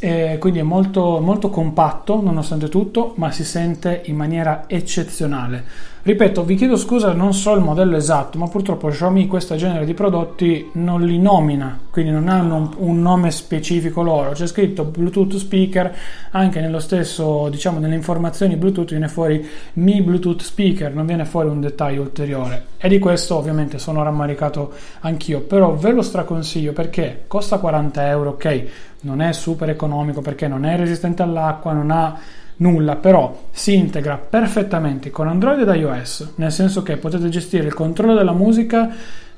E 0.00 0.36
quindi 0.38 0.60
è 0.60 0.62
molto, 0.62 1.18
molto 1.20 1.50
compatto 1.50 2.20
nonostante 2.22 2.68
tutto, 2.68 3.14
ma 3.16 3.32
si 3.32 3.44
sente 3.44 4.02
in 4.04 4.16
maniera 4.16 4.64
eccezionale. 4.68 5.64
Ripeto, 6.08 6.44
vi 6.44 6.54
chiedo 6.54 6.76
scusa, 6.76 7.12
non 7.12 7.34
so 7.34 7.52
il 7.54 7.60
modello 7.60 7.96
esatto, 7.96 8.38
ma 8.38 8.48
purtroppo 8.48 8.88
Xiaomi 8.88 9.26
questo 9.26 9.56
genere 9.56 9.84
di 9.84 9.92
prodotti 9.92 10.70
non 10.74 11.02
li 11.02 11.18
nomina, 11.18 11.78
quindi 11.90 12.12
non 12.12 12.28
hanno 12.28 12.72
un 12.78 13.02
nome 13.02 13.30
specifico 13.30 14.00
loro. 14.00 14.30
C'è 14.30 14.46
scritto 14.46 14.84
Bluetooth 14.84 15.34
speaker, 15.34 15.94
anche 16.30 16.60
nello 16.60 16.78
stesso, 16.78 17.48
diciamo, 17.50 17.78
nelle 17.78 17.96
informazioni 17.96 18.56
Bluetooth 18.56 18.88
viene 18.88 19.08
fuori 19.08 19.46
Mi 19.74 20.00
Bluetooth 20.00 20.40
speaker, 20.40 20.94
non 20.94 21.04
viene 21.04 21.26
fuori 21.26 21.48
un 21.48 21.60
dettaglio 21.60 22.00
ulteriore. 22.00 22.68
E 22.78 22.88
di 22.88 22.98
questo 22.98 23.36
ovviamente 23.36 23.78
sono 23.78 24.02
rammaricato 24.02 24.72
anch'io, 25.00 25.40
però 25.40 25.74
ve 25.74 25.90
lo 25.90 26.00
straconsiglio 26.00 26.72
perché 26.72 27.24
costa 27.26 27.58
40 27.58 28.08
euro, 28.08 28.30
ok, 28.30 28.66
non 29.00 29.20
è 29.20 29.32
super 29.32 29.68
economico 29.68 30.20
perché 30.20 30.48
non 30.48 30.64
è 30.64 30.76
resistente 30.76 31.22
all'acqua, 31.22 31.72
non 31.72 31.90
ha 31.90 32.18
nulla, 32.56 32.96
però 32.96 33.44
si 33.50 33.74
integra 33.74 34.16
perfettamente 34.16 35.10
con 35.10 35.28
Android 35.28 35.60
ed 35.60 35.74
iOS, 35.74 36.32
nel 36.36 36.52
senso 36.52 36.82
che 36.82 36.96
potete 36.96 37.28
gestire 37.28 37.66
il 37.66 37.74
controllo 37.74 38.14
della 38.14 38.32
musica 38.32 38.90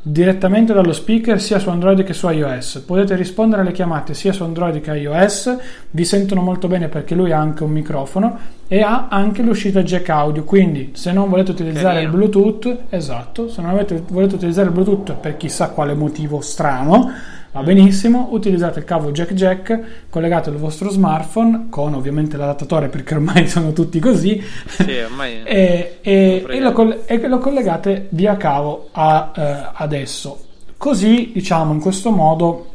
direttamente 0.02 0.72
dallo 0.72 0.94
speaker 0.94 1.38
sia 1.38 1.58
su 1.58 1.68
Android 1.68 2.02
che 2.02 2.14
su 2.14 2.28
iOS. 2.28 2.82
Potete 2.86 3.14
rispondere 3.16 3.60
alle 3.60 3.72
chiamate 3.72 4.14
sia 4.14 4.32
su 4.32 4.42
Android 4.42 4.80
che 4.80 4.92
iOS, 4.92 5.56
vi 5.90 6.04
sentono 6.04 6.40
molto 6.40 6.68
bene 6.68 6.88
perché 6.88 7.14
lui 7.14 7.32
ha 7.32 7.38
anche 7.38 7.64
un 7.64 7.70
microfono 7.70 8.38
e 8.66 8.80
ha 8.80 9.08
anche 9.10 9.42
l'uscita 9.42 9.82
jack 9.82 10.08
audio, 10.08 10.44
quindi 10.44 10.92
se 10.94 11.12
non 11.12 11.28
volete 11.28 11.50
utilizzare 11.50 12.02
Carino. 12.02 12.10
il 12.10 12.16
Bluetooth, 12.16 12.78
esatto, 12.88 13.48
se 13.48 13.60
non 13.60 13.72
avete, 13.72 14.02
volete 14.08 14.36
utilizzare 14.36 14.68
il 14.68 14.72
Bluetooth 14.72 15.12
per 15.14 15.36
chissà 15.36 15.68
quale 15.68 15.92
motivo 15.92 16.40
strano, 16.40 17.10
va 17.52 17.62
benissimo, 17.62 18.28
utilizzate 18.30 18.78
il 18.78 18.84
cavo 18.84 19.10
jack 19.10 19.32
jack 19.32 19.80
collegato 20.08 20.50
al 20.50 20.56
vostro 20.56 20.88
smartphone 20.88 21.66
con 21.68 21.94
ovviamente 21.94 22.36
l'adattatore 22.36 22.88
perché 22.88 23.14
ormai 23.14 23.46
sono 23.48 23.72
tutti 23.72 23.98
così 23.98 24.40
sì, 24.66 24.98
ormai 24.98 25.42
e, 25.44 25.98
e, 26.00 26.44
e, 26.48 26.60
lo, 26.60 27.06
e, 27.06 27.26
lo, 27.26 27.38
collegate 27.38 28.06
via 28.10 28.36
cavo 28.36 28.88
a, 28.92 29.32
eh, 29.34 29.70
adesso. 29.74 30.44
Così 30.76 31.32
diciamo 31.34 31.72
in 31.72 31.80
questo 31.80 32.10
modo 32.10 32.66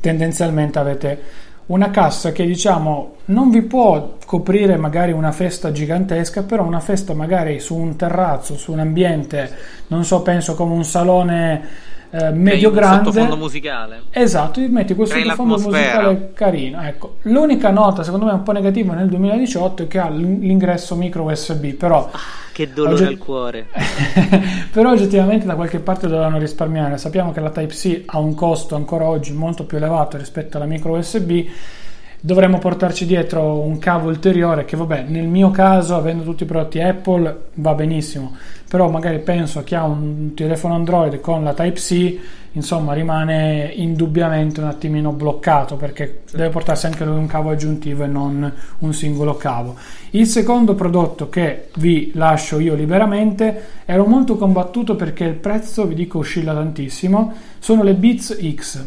tendenzialmente 0.00 0.78
avete 0.78 1.22
una 1.66 1.90
cassa 1.90 2.32
che 2.32 2.44
diciamo 2.44 3.18
non 3.26 3.50
vi 3.50 3.62
può 3.62 4.16
coprire 4.26 4.76
magari 4.76 5.12
una 5.12 5.30
festa 5.30 5.70
gigantesca 5.70 6.42
però 6.42 6.64
una 6.64 6.80
festa 6.80 7.14
magari 7.14 7.60
su 7.60 7.76
un 7.76 7.94
terrazzo 7.96 8.56
su 8.56 8.72
un 8.72 8.80
ambiente 8.80 9.50
non 9.86 10.04
so 10.04 10.22
penso 10.22 10.54
come 10.54 10.74
un 10.74 10.84
salone 10.84 11.90
eh, 12.14 12.30
medio 12.30 12.70
grande. 12.70 13.10
sottofondo 13.10 13.36
musicale. 13.36 14.02
Esatto, 14.10 14.60
ti 14.60 14.68
metti 14.68 14.94
questo 14.94 15.14
Crei 15.14 15.26
sottofondo 15.26 15.58
musicale 15.58 16.32
carino. 16.34 16.82
Ecco. 16.82 17.16
L'unica 17.22 17.70
nota, 17.70 18.02
secondo 18.02 18.26
me, 18.26 18.32
un 18.32 18.42
po' 18.42 18.52
negativa 18.52 18.92
nel 18.92 19.08
2018 19.08 19.84
è 19.84 19.86
che 19.88 19.98
ha 19.98 20.10
l'ingresso 20.10 20.94
micro 20.94 21.22
USB, 21.24 21.68
però... 21.72 22.10
Ah, 22.12 22.18
che 22.52 22.70
dolore 22.70 22.94
ogget... 22.94 23.08
al 23.08 23.16
cuore. 23.18 23.66
però 24.70 24.90
oggettivamente 24.90 25.46
da 25.46 25.54
qualche 25.54 25.78
parte 25.78 26.06
dovevano 26.06 26.36
risparmiare. 26.38 26.98
Sappiamo 26.98 27.32
che 27.32 27.40
la 27.40 27.50
Type-C 27.50 28.02
ha 28.04 28.18
un 28.18 28.34
costo 28.34 28.76
ancora 28.76 29.06
oggi 29.06 29.32
molto 29.32 29.64
più 29.64 29.78
elevato 29.78 30.18
rispetto 30.18 30.58
alla 30.58 30.66
micro 30.66 30.98
USB 30.98 31.46
dovremmo 32.24 32.58
portarci 32.58 33.04
dietro 33.04 33.58
un 33.58 33.80
cavo 33.80 34.08
ulteriore 34.08 34.64
che 34.64 34.76
vabbè 34.76 35.06
nel 35.08 35.26
mio 35.26 35.50
caso 35.50 35.96
avendo 35.96 36.22
tutti 36.22 36.44
i 36.44 36.46
prodotti 36.46 36.80
Apple 36.80 37.46
va 37.54 37.74
benissimo. 37.74 38.36
Però 38.68 38.88
magari 38.88 39.18
penso 39.18 39.58
a 39.58 39.62
chi 39.64 39.74
ha 39.74 39.82
un 39.84 40.32
telefono 40.34 40.74
Android 40.74 41.20
con 41.20 41.42
la 41.42 41.52
Type-C 41.52 42.18
insomma 42.52 42.92
rimane 42.92 43.72
indubbiamente 43.74 44.60
un 44.60 44.68
attimino 44.68 45.10
bloccato 45.10 45.76
perché 45.76 46.22
sì. 46.26 46.36
deve 46.36 46.50
portarsi 46.50 46.86
anche 46.86 47.04
lui 47.04 47.16
un 47.16 47.26
cavo 47.26 47.50
aggiuntivo 47.50 48.04
e 48.04 48.06
non 48.06 48.52
un 48.78 48.94
singolo 48.94 49.36
cavo. 49.36 49.74
Il 50.10 50.26
secondo 50.26 50.76
prodotto 50.76 51.28
che 51.28 51.70
vi 51.78 52.12
lascio 52.14 52.60
io 52.60 52.74
liberamente 52.74 53.64
ero 53.84 54.04
molto 54.06 54.36
combattuto 54.36 54.94
perché 54.94 55.24
il 55.24 55.34
prezzo 55.34 55.86
vi 55.86 55.96
dico 55.96 56.18
oscilla 56.18 56.54
tantissimo 56.54 57.32
sono 57.58 57.82
le 57.82 57.94
Beats 57.94 58.38
X. 58.54 58.86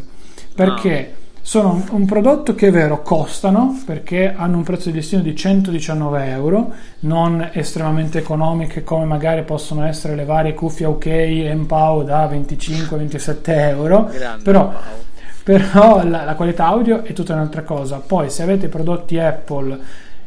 Perché? 0.54 1.12
Ah 1.20 1.24
sono 1.46 1.80
un 1.90 2.06
prodotto 2.06 2.56
che 2.56 2.66
è 2.66 2.70
vero 2.72 3.02
costano 3.02 3.80
perché 3.86 4.34
hanno 4.34 4.56
un 4.56 4.64
prezzo 4.64 4.90
di 4.90 4.96
listino 4.96 5.22
di 5.22 5.36
119 5.36 6.26
euro 6.26 6.72
non 7.00 7.50
estremamente 7.52 8.18
economiche 8.18 8.82
come 8.82 9.04
magari 9.04 9.44
possono 9.44 9.86
essere 9.86 10.16
le 10.16 10.24
varie 10.24 10.54
cuffie 10.54 10.86
OK 10.86 11.06
Empow 11.06 12.02
da 12.02 12.28
25-27 12.28 13.38
euro. 13.44 14.10
Grande 14.12 14.42
però, 14.42 14.72
però 15.44 16.04
la, 16.04 16.24
la 16.24 16.34
qualità 16.34 16.66
audio 16.66 17.04
è 17.04 17.12
tutta 17.12 17.34
un'altra 17.34 17.62
cosa. 17.62 18.02
Poi 18.04 18.28
se 18.28 18.42
avete 18.42 18.66
prodotti 18.66 19.16
Apple 19.20 19.78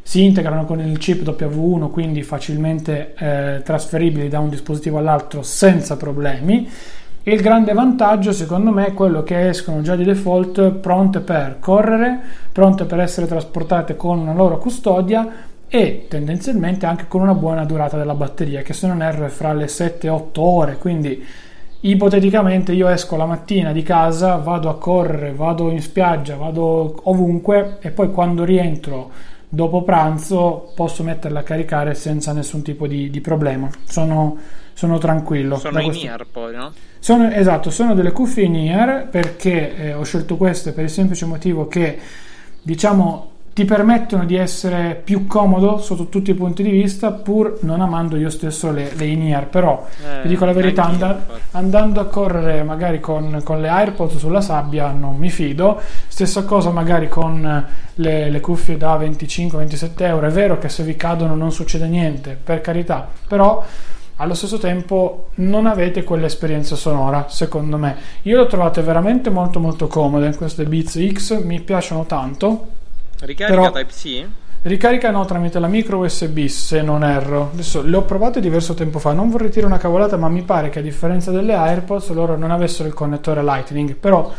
si 0.01 0.23
integrano 0.23 0.63
con 0.63 0.79
il 0.79 0.97
chip 0.99 1.21
W1 1.29 1.91
quindi 1.91 2.23
facilmente 2.23 3.13
eh, 3.17 3.62
trasferibili 3.62 4.29
da 4.29 4.39
un 4.39 4.47
dispositivo 4.47 4.99
all'altro 4.99 5.41
senza 5.41 5.97
problemi 5.97 6.69
il 7.23 7.41
grande 7.41 7.73
vantaggio, 7.73 8.32
secondo 8.32 8.71
me, 8.71 8.88
è 8.88 8.93
quello 8.93 9.23
che 9.23 9.49
escono 9.49 9.82
già 9.82 9.95
di 9.95 10.03
default 10.03 10.71
pronte 10.71 11.19
per 11.19 11.58
correre, 11.60 12.19
pronte 12.51 12.86
per 12.86 12.99
essere 13.01 13.27
trasportate 13.27 13.95
con 13.95 14.19
una 14.19 14.34
loro 14.34 14.58
custodia 14.58 15.27
e 15.67 16.08
tendenzialmente 16.10 16.86
anche 16.86 17.08
con 17.08 17.21
una 17.21 17.36
buona 17.36 17.65
durata 17.65 17.97
della 17.97 18.15
batteria, 18.15 18.62
che 18.62 18.73
se 18.73 18.88
non 18.88 19.03
erro 19.03 19.25
è 19.25 19.29
fra 19.29 19.53
le 19.53 19.67
7 19.67 20.08
e 20.08 20.10
8 20.10 20.41
ore. 20.41 20.77
Quindi, 20.77 21.23
ipoteticamente, 21.82 22.71
io 22.71 22.88
esco 22.88 23.17
la 23.17 23.25
mattina 23.25 23.73
di 23.73 23.84
casa, 23.84 24.38
vado 24.38 24.69
a 24.69 24.77
correre, 24.77 25.34
vado 25.34 25.69
in 25.69 25.82
spiaggia, 25.82 26.36
vado 26.38 27.01
ovunque 27.03 27.77
e 27.82 27.91
poi 27.91 28.12
quando 28.12 28.43
rientro 28.43 29.12
dopo 29.49 29.84
pranzo 29.84 30.71
posso 30.75 31.03
metterla 31.03 31.39
a 31.39 31.43
caricare 31.43 31.95
senza 31.95 32.32
nessun 32.34 32.62
tipo 32.62 32.88
di, 32.88 33.10
di 33.10 33.19
problema. 33.19 33.69
Sono 33.84 34.38
sono 34.80 34.98
tranquillo. 34.98 35.58
Sono 35.58 35.82
in 35.82 35.88
questo... 35.88 36.06
ear 36.06 36.26
poi, 36.26 36.56
no? 36.56 36.72
Sono, 37.00 37.30
esatto, 37.30 37.70
sono 37.70 37.94
delle 37.94 38.13
cuffie 38.13 38.46
in 38.46 38.56
ear 38.56 39.10
perché 39.10 39.76
eh, 39.76 39.94
ho 39.94 40.04
scelto 40.04 40.38
queste 40.38 40.72
per 40.72 40.86
il 40.86 40.89
semplice 40.89 41.26
motivo 41.26 41.68
che, 41.68 42.00
diciamo, 42.62 43.30
ti 43.52 43.65
permettono 43.65 44.24
di 44.24 44.38
essere 44.38 45.02
più 45.04 45.28
comodo 45.28 45.80
sotto 45.80 46.08
tutti 46.08 46.32
i 46.32 46.34
punti 46.34 46.63
di 46.63 46.70
vista 46.70 47.12
pur 47.12 47.58
non 47.63 47.82
amando 47.82 48.15
io 48.15 48.30
stesso 48.30 48.72
le, 48.72 48.92
le 48.96 49.06
in-ear 49.06 49.48
però 49.48 49.86
eh, 50.02 50.22
vi 50.22 50.30
dico 50.30 50.46
la 50.46 50.54
verità 50.54 50.86
and- 50.86 51.24
andando 51.52 52.00
a 52.00 52.06
correre 52.06 52.63
magari 52.63 53.02
con, 53.02 53.42
con, 53.44 53.60
le 53.60 53.68
AirPods 53.68 54.15
sulla 54.15 54.39
sabbia 54.39 54.92
non 54.92 55.18
mi 55.18 55.30
fido. 55.30 55.78
Stessa 56.08 56.46
cosa 56.46 56.70
magari 56.70 57.10
con 57.10 57.65
le, 57.96 58.30
le 58.30 58.39
cuffie 58.39 58.78
da 58.78 58.98
25-27 58.98 59.92
euro. 60.04 60.28
È 60.28 60.32
vero 60.32 60.58
che 60.58 60.70
se 60.70 60.84
vi 60.84 60.96
cadono 60.96 61.36
non 61.36 61.52
succede 61.52 61.88
niente 61.88 62.39
per 62.42 62.62
carità. 62.62 63.10
Però 63.28 63.62
allo 64.21 64.34
stesso 64.34 64.58
tempo 64.58 65.29
non 65.36 65.65
avete 65.65 66.03
quell'esperienza 66.03 66.75
sonora, 66.75 67.27
secondo 67.29 67.77
me. 67.77 67.95
Io 68.23 68.36
le 68.36 68.41
ho 68.43 68.47
trovate 68.47 68.82
veramente 68.82 69.29
molto 69.29 69.62
molto 69.62 69.88
comode, 69.88 70.36
queste 70.36 70.65
Beats 70.65 70.99
X 71.13 71.41
mi 71.41 71.62
piacciono 71.62 72.05
tanto. 72.05 72.67
Ricarica 73.21 73.71
Type-C? 73.71 74.25
Ricaricano 74.62 75.23
tramite 75.23 75.58
la 75.60 75.67
micro 75.67 75.99
USB 75.99 76.47
se 76.47 76.82
non 76.82 77.05
erro. 77.05 77.51
Adesso 77.53 77.82
le 77.82 77.95
ho 77.95 78.01
provate 78.01 78.41
diverso 78.41 78.73
tempo 78.73 78.99
fa. 78.99 79.13
Non 79.13 79.29
vorrei 79.29 79.49
dire 79.49 79.65
una 79.65 79.77
cavolata, 79.77 80.17
ma 80.17 80.27
mi 80.27 80.41
pare 80.41 80.69
che 80.69 80.79
a 80.79 80.82
differenza 80.82 81.32
delle 81.32 81.53
AirPods 81.53 82.10
loro 82.10 82.36
non 82.36 82.51
avessero 82.51 82.89
il 82.89 82.93
connettore 82.93 83.41
Lightning. 83.41 83.95
Però 83.95 84.34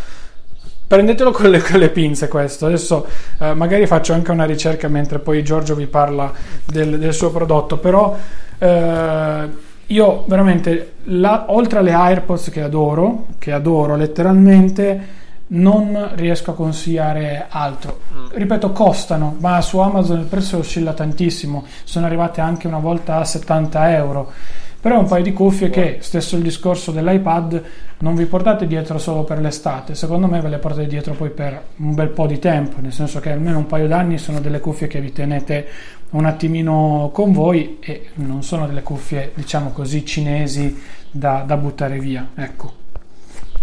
prendetelo 0.86 1.30
con 1.30 1.48
le, 1.48 1.62
con 1.62 1.78
le 1.78 1.88
pinze 1.88 2.28
questo. 2.28 2.66
Adesso 2.66 3.06
eh, 3.38 3.54
magari 3.54 3.86
faccio 3.86 4.12
anche 4.12 4.30
una 4.30 4.44
ricerca 4.44 4.88
mentre 4.88 5.20
poi 5.20 5.42
Giorgio 5.42 5.74
vi 5.74 5.86
parla 5.86 6.30
del, 6.66 6.98
del 6.98 7.14
suo 7.14 7.30
prodotto. 7.30 7.78
Però. 7.78 8.14
Eh, 8.58 9.68
io 9.90 10.24
veramente, 10.26 10.94
la, 11.04 11.46
oltre 11.48 11.80
alle 11.80 11.92
AirPods 11.92 12.50
che 12.50 12.62
adoro, 12.62 13.26
che 13.38 13.52
adoro 13.52 13.96
letteralmente, 13.96 15.18
non 15.48 16.10
riesco 16.14 16.52
a 16.52 16.54
consigliare 16.54 17.46
altro. 17.48 18.00
Mm. 18.14 18.26
Ripeto, 18.30 18.70
costano, 18.70 19.36
ma 19.40 19.60
su 19.60 19.78
Amazon 19.78 20.20
il 20.20 20.26
prezzo 20.26 20.58
oscilla 20.58 20.92
tantissimo. 20.92 21.64
Sono 21.82 22.06
arrivate 22.06 22.40
anche 22.40 22.68
una 22.68 22.78
volta 22.78 23.16
a 23.16 23.24
70 23.24 23.96
euro. 23.96 24.32
Però 24.80 24.94
è 24.94 24.98
un 24.98 25.08
paio 25.08 25.22
di 25.24 25.32
cuffie 25.32 25.68
che, 25.68 25.98
stesso 26.00 26.36
il 26.36 26.42
discorso 26.42 26.90
dell'iPad, 26.90 27.62
non 27.98 28.14
vi 28.14 28.24
portate 28.24 28.66
dietro 28.66 28.96
solo 28.96 29.24
per 29.24 29.38
l'estate, 29.38 29.94
secondo 29.94 30.26
me 30.26 30.40
ve 30.40 30.48
le 30.48 30.56
portate 30.56 30.86
dietro 30.86 31.12
poi 31.12 31.28
per 31.28 31.62
un 31.76 31.94
bel 31.94 32.08
po' 32.08 32.26
di 32.26 32.38
tempo, 32.38 32.80
nel 32.80 32.94
senso 32.94 33.20
che 33.20 33.30
almeno 33.30 33.58
un 33.58 33.66
paio 33.66 33.86
d'anni 33.86 34.16
sono 34.16 34.40
delle 34.40 34.58
cuffie 34.58 34.86
che 34.86 35.02
vi 35.02 35.12
tenete 35.12 35.66
un 36.10 36.24
attimino 36.24 37.10
con 37.12 37.32
voi 37.32 37.78
e 37.80 38.10
non 38.14 38.42
sono 38.42 38.66
delle 38.66 38.82
cuffie, 38.82 39.32
diciamo 39.34 39.70
così, 39.70 40.04
cinesi 40.04 40.82
da, 41.10 41.42
da 41.46 41.56
buttare 41.56 41.98
via. 41.98 42.30
Ecco. 42.34 42.74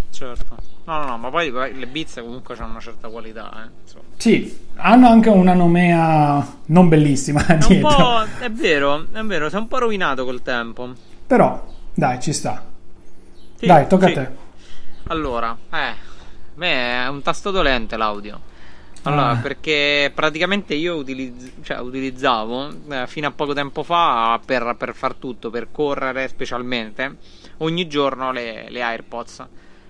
Certo. 0.10 0.56
No, 0.86 1.00
no, 1.00 1.06
no, 1.06 1.18
ma 1.18 1.30
poi 1.30 1.52
le 1.52 1.88
Beats 1.88 2.22
comunque 2.22 2.56
hanno 2.56 2.72
una 2.72 2.80
certa 2.80 3.10
qualità. 3.10 3.66
Eh, 3.66 3.70
sì, 4.16 4.58
hanno 4.76 5.10
anche 5.10 5.28
una 5.30 5.54
nomea 5.54 6.60
non 6.68 6.88
bellissima 6.88 7.44
dietro. 7.68 8.24
È 8.40 8.50
vero, 8.50 9.06
è 9.12 9.22
vero, 9.22 9.50
si 9.50 9.56
è 9.56 9.60
un 9.60 9.68
po' 9.68 9.80
rovinato 9.80 10.24
col 10.24 10.42
tempo. 10.42 10.94
Però, 11.28 11.68
dai, 11.94 12.22
ci 12.22 12.32
sta. 12.32 12.64
Sì, 13.58 13.66
dai, 13.66 13.86
tocca 13.88 14.06
sì. 14.08 14.12
a 14.14 14.16
te. 14.16 14.30
Allora, 15.08 15.58
eh, 15.72 15.78
a 15.78 15.96
me 16.56 17.04
è 17.04 17.08
un 17.10 17.22
tasto 17.22 17.52
dolente 17.52 17.98
l'audio. 17.98 18.40
Allora, 19.08 19.30
ah. 19.30 19.36
perché 19.38 20.12
praticamente 20.14 20.74
io 20.74 20.96
utilizz- 20.96 21.64
cioè, 21.64 21.80
utilizzavo 21.80 22.70
eh, 22.90 23.08
fino 23.08 23.28
a 23.28 23.32
poco 23.32 23.54
tempo 23.54 23.84
fa 23.84 24.40
per, 24.46 24.76
per, 24.78 24.94
far 24.94 25.14
tutto, 25.16 25.50
per 25.50 25.70
correre 25.72 26.28
specialmente, 26.28 27.16
ogni 27.60 27.88
giorno 27.88 28.32
le, 28.32 28.68
le 28.70 28.82
AirPods. 28.82 29.46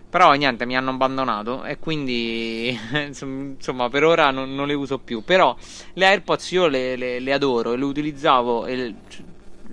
Però 0.09 0.31
niente, 0.33 0.65
mi 0.65 0.77
hanno 0.77 0.91
abbandonato 0.91 1.63
e 1.65 1.79
quindi 1.79 2.77
insomma 2.95 3.89
per 3.89 4.03
ora 4.03 4.29
non, 4.31 4.53
non, 4.53 4.67
le 4.67 4.73
uso 4.73 4.99
più. 4.99 5.23
Però 5.23 5.55
le 5.93 6.05
AirPods 6.05 6.51
io 6.51 6.67
le, 6.67 6.95
le, 6.95 7.19
le 7.19 7.33
adoro 7.33 7.73
e 7.73 7.77
le 7.77 7.85
utilizzavo, 7.85 8.65
e 8.67 8.75
le 8.75 8.95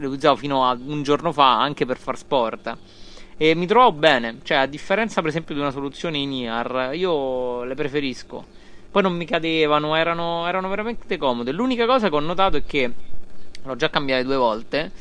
utilizzavo 0.06 0.36
fino 0.36 0.66
a 0.66 0.76
un 0.86 1.02
giorno 1.02 1.32
fa 1.32 1.60
anche 1.60 1.84
per 1.84 1.98
far 1.98 2.16
sport. 2.16 2.76
E 3.36 3.54
mi 3.54 3.66
trovo 3.66 3.92
bene, 3.92 4.38
cioè 4.42 4.58
a 4.58 4.66
differenza 4.66 5.20
per 5.20 5.30
esempio 5.30 5.54
di 5.54 5.60
una 5.60 5.70
soluzione 5.70 6.18
in 6.18 6.32
ear, 6.32 6.90
io 6.94 7.64
le 7.64 7.74
preferisco. 7.74 8.62
Poi 8.94 9.02
non 9.02 9.16
mi 9.16 9.24
cadevano, 9.24 9.96
erano, 9.96 10.46
erano 10.46 10.68
veramente 10.68 11.16
comode. 11.16 11.50
L'unica 11.50 11.84
cosa 11.84 12.08
che 12.08 12.14
ho 12.14 12.20
notato 12.20 12.58
è 12.58 12.62
che 12.64 12.88
l'ho 13.64 13.74
già 13.74 13.90
cambiate 13.90 14.22
due 14.22 14.36
volte, 14.36 14.92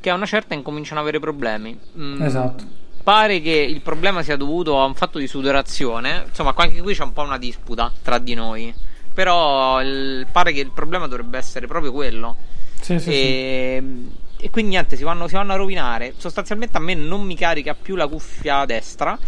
che 0.00 0.08
a 0.08 0.14
una 0.14 0.24
certa 0.24 0.54
incominciano 0.54 1.00
ad 1.00 1.06
avere 1.06 1.20
problemi. 1.20 1.78
Mm, 1.98 2.22
esatto. 2.22 2.64
pare 3.02 3.42
che 3.42 3.50
il 3.50 3.82
problema 3.82 4.22
sia 4.22 4.36
dovuto 4.38 4.80
a 4.80 4.86
un 4.86 4.94
fatto 4.94 5.18
di 5.18 5.26
sudorazione. 5.26 6.24
Insomma, 6.28 6.54
anche 6.56 6.80
qui 6.80 6.94
c'è 6.94 7.02
un 7.02 7.12
po' 7.12 7.20
una 7.20 7.36
disputa 7.36 7.92
tra 8.00 8.16
di 8.16 8.32
noi. 8.32 8.74
Però 9.12 9.82
il, 9.82 10.26
pare 10.32 10.54
che 10.54 10.60
il 10.60 10.70
problema 10.70 11.06
dovrebbe 11.06 11.36
essere 11.36 11.66
proprio 11.66 11.92
quello. 11.92 12.36
Sì, 12.80 12.98
sì, 12.98 13.10
e, 13.10 13.82
sì. 13.82 14.44
e 14.46 14.50
quindi 14.50 14.70
niente, 14.70 14.96
si 14.96 15.02
vanno, 15.02 15.28
si 15.28 15.34
vanno 15.34 15.52
a 15.52 15.56
rovinare. 15.56 16.14
Sostanzialmente 16.16 16.78
a 16.78 16.80
me 16.80 16.94
non 16.94 17.20
mi 17.20 17.36
carica 17.36 17.74
più 17.74 17.96
la 17.96 18.06
cuffia 18.06 18.64
destra 18.64 19.18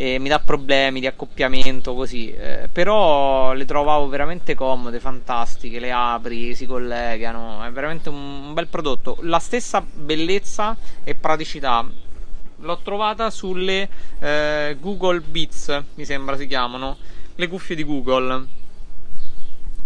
e 0.00 0.20
mi 0.20 0.28
dà 0.28 0.38
problemi 0.38 1.00
di 1.00 1.08
accoppiamento 1.08 1.92
così. 1.92 2.32
Eh, 2.32 2.68
però 2.72 3.52
le 3.52 3.64
trovavo 3.64 4.06
veramente 4.06 4.54
comode, 4.54 5.00
fantastiche. 5.00 5.80
Le 5.80 5.90
apri, 5.90 6.54
si 6.54 6.66
collegano. 6.66 7.64
È 7.64 7.70
veramente 7.72 8.08
un, 8.08 8.54
bel 8.54 8.68
prodotto. 8.68 9.18
La 9.22 9.40
stessa 9.40 9.80
bellezza 9.80 10.76
e 11.02 11.16
praticità 11.16 11.84
l'ho 12.60 12.78
trovata 12.78 13.28
sulle 13.30 13.88
eh, 14.20 14.76
Google 14.80 15.20
Beats, 15.20 15.82
mi 15.96 16.04
sembra 16.04 16.36
si 16.36 16.46
chiamano. 16.46 16.96
Le 17.34 17.48
cuffie 17.48 17.74
di 17.74 17.82
Google. 17.82 18.46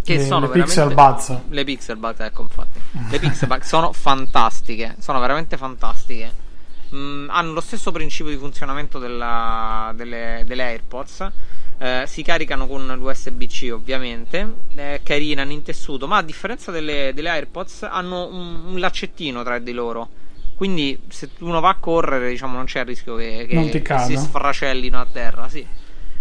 Che 0.04 0.16
le, 0.16 0.26
sono 0.26 0.46
le 0.46 0.52
Pixel 0.52 0.92
Buds. 0.92 1.38
Le 1.48 1.64
Pixel 1.64 1.96
Buds, 1.96 2.20
ecco 2.20 2.42
infatti. 2.42 2.80
Le 3.08 3.18
Pixel 3.18 3.48
Buds 3.48 3.66
sono 3.66 3.92
fantastiche. 3.92 4.94
Sono 4.98 5.20
veramente 5.20 5.56
fantastiche 5.56 6.50
mh, 6.92 6.96
mm, 6.96 7.30
hanno 7.30 7.52
lo 7.52 7.60
stesso 7.60 7.90
principio 7.90 8.30
di 8.30 8.38
funzionamento 8.38 8.98
della, 8.98 9.92
delle, 9.94 10.44
delle, 10.46 10.62
AirPods. 10.62 11.30
Eh, 11.78 12.04
si 12.06 12.22
caricano 12.22 12.68
con 12.68 12.86
l'USB-C 12.86 13.70
ovviamente, 13.72 14.54
eh, 14.76 15.00
carinano 15.02 15.50
in 15.50 15.62
tessuto, 15.62 16.06
ma 16.06 16.18
a 16.18 16.22
differenza 16.22 16.70
delle, 16.70 17.10
delle 17.12 17.30
AirPods 17.30 17.82
hanno 17.90 18.28
un, 18.28 18.66
un, 18.66 18.78
laccettino 18.78 19.42
tra 19.42 19.58
di 19.58 19.72
loro. 19.72 20.08
Quindi 20.54 21.00
se 21.08 21.30
uno 21.40 21.58
va 21.58 21.70
a 21.70 21.76
correre, 21.76 22.28
diciamo, 22.28 22.54
non 22.54 22.66
c'è 22.66 22.80
il 22.80 22.86
rischio 22.86 23.16
che, 23.16 23.46
che, 23.48 23.82
che 23.82 23.98
si 24.00 24.16
sfracellino 24.16 25.00
a 25.00 25.06
terra. 25.10 25.48
Sì. 25.48 25.66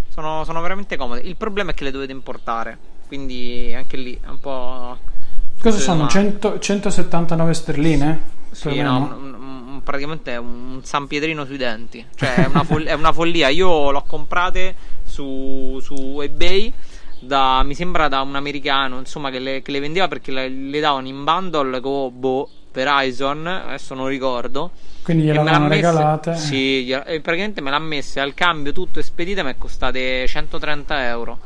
Sono, 0.07 0.43
sono 0.45 0.61
veramente 0.61 0.97
comode. 0.97 1.21
Il 1.21 1.35
problema 1.35 1.71
è 1.71 1.73
che 1.75 1.83
le 1.83 1.91
dovete 1.91 2.11
importare. 2.11 2.77
Quindi 3.07 3.71
anche 3.75 3.97
lì 3.97 4.17
è 4.19 4.29
un 4.29 4.39
po'. 4.39 4.97
Cosa 5.61 5.77
sono? 5.77 6.07
100, 6.07 6.57
179 6.57 7.53
sterline? 7.53 8.39
Sì, 8.51 8.81
no, 8.81 9.81
praticamente 9.83 10.33
è 10.33 10.37
un 10.37 10.79
San 10.83 11.07
Pietrino 11.07 11.45
sui 11.45 11.57
denti. 11.57 12.05
Cioè, 12.15 12.35
è 12.35 12.45
una, 12.45 12.63
fol- 12.63 12.85
è 12.85 12.93
una 12.93 13.13
follia. 13.13 13.49
Io 13.49 13.91
l'ho 13.91 14.03
comprate 14.05 14.75
su, 15.03 15.79
su 15.81 16.19
eBay. 16.21 16.71
Da, 17.23 17.61
mi 17.63 17.75
sembra 17.75 18.07
da 18.07 18.21
un 18.21 18.35
americano 18.35 18.97
insomma 18.97 19.29
che 19.29 19.37
le, 19.37 19.61
che 19.61 19.69
le 19.69 19.79
vendeva 19.79 20.07
perché 20.07 20.31
le, 20.31 20.49
le, 20.49 20.79
davano 20.79 21.07
in 21.07 21.23
bundle 21.23 21.79
con 21.79 22.19
boh, 22.19 22.49
Verizon 22.73 23.45
adesso 23.45 23.93
non 23.93 24.07
ricordo 24.07 24.71
quindi 25.03 25.25
gliel'hanno 25.25 25.67
regalate 25.67 26.35
sì 26.35 26.91
praticamente 27.21 27.61
me 27.61 27.69
l'ha 27.69 27.77
messa 27.77 28.23
al 28.23 28.33
cambio 28.33 28.71
tutto 28.71 28.97
e 28.97 29.03
spedite 29.03 29.43
mi 29.43 29.51
è 29.51 29.55
costate 29.55 30.25
130 30.25 31.07
euro 31.09 31.37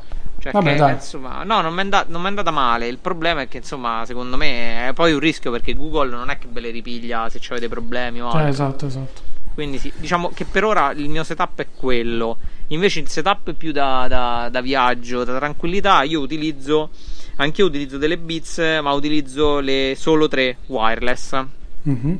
cioè 0.46 0.62
Vabbè, 0.62 0.76
che, 0.76 0.91
insomma, 0.91 1.43
no, 1.43 1.62
non 1.62 1.74
mi, 1.74 1.89
è 1.89 2.28
andata 2.28 2.52
male. 2.52 2.88
Il 2.88 3.00
problema 3.00 3.41
è 3.41 3.48
che, 3.48 3.58
insomma, 3.58 4.04
secondo 4.06 4.38
me 4.38 4.89
è 4.89 4.93
poi 4.93 5.14
un 5.14 5.20
rischio 5.20 5.50
perché 5.50 5.74
Google 5.74 6.10
non 6.10 6.30
è 6.30 6.38
che 6.38 6.48
ve 6.52 6.60
le 6.60 6.70
ripiglia 6.70 7.28
se 7.30 7.39
avete 7.50 7.68
problemi 7.68 8.22
o 8.22 8.28
altro. 8.28 8.41
Eh, 8.41 8.50
esatto, 8.50 8.86
esatto. 8.86 9.22
Quindi 9.56 9.80
sì, 9.80 9.91
diciamo 9.96 10.30
che 10.36 10.46
per 10.46 10.64
ora 10.64 10.91
il 10.91 11.10
mio 11.10 11.24
setup 11.24 11.62
è 11.62 11.68
quello. 11.76 12.38
Invece 12.68 13.00
il 13.00 13.08
setup 13.08 13.54
più 13.54 13.72
da, 13.72 14.06
da, 14.08 14.50
da 14.52 14.62
viaggio, 14.62 15.24
da 15.24 15.36
tranquillità, 15.36 16.04
io 16.04 16.20
utilizzo, 16.20 16.91
anche 17.38 17.62
io 17.62 17.68
utilizzo 17.68 17.98
delle 17.98 18.18
Beats, 18.20 18.60
ma 18.84 18.91
utilizzo 18.91 19.60
le 19.60 19.96
solo 19.98 20.28
tre 20.28 20.58
wireless. 20.68 21.43
Mm-hmm 21.89 22.16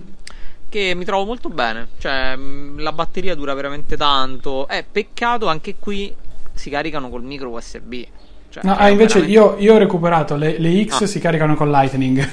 che 0.68 0.94
mi 0.94 1.06
trovo 1.06 1.24
molto 1.24 1.48
bene. 1.48 1.88
Cioè, 2.00 2.38
la 2.76 2.92
batteria 2.92 3.34
dura 3.34 3.54
veramente 3.54 3.96
tanto. 3.96 4.68
È 4.68 4.84
peccato 4.84 5.48
anche 5.48 5.76
qui 5.80 6.14
si 6.56 6.70
caricano 6.70 7.10
col 7.10 7.24
micro 7.24 7.50
USB. 7.50 8.04
Cioè, 8.50 8.64
no, 8.64 8.74
ah, 8.74 8.88
invece 8.88 9.20
veramente... 9.20 9.40
io, 9.40 9.56
io, 9.60 9.74
ho 9.74 9.78
recuperato 9.78 10.38
le, 10.38 10.58
le 10.58 10.86
X 10.86 11.02
ah. 11.02 11.08
si 11.08 11.20
caricano 11.20 11.56
con 11.56 11.70
Lightning. 11.70 12.26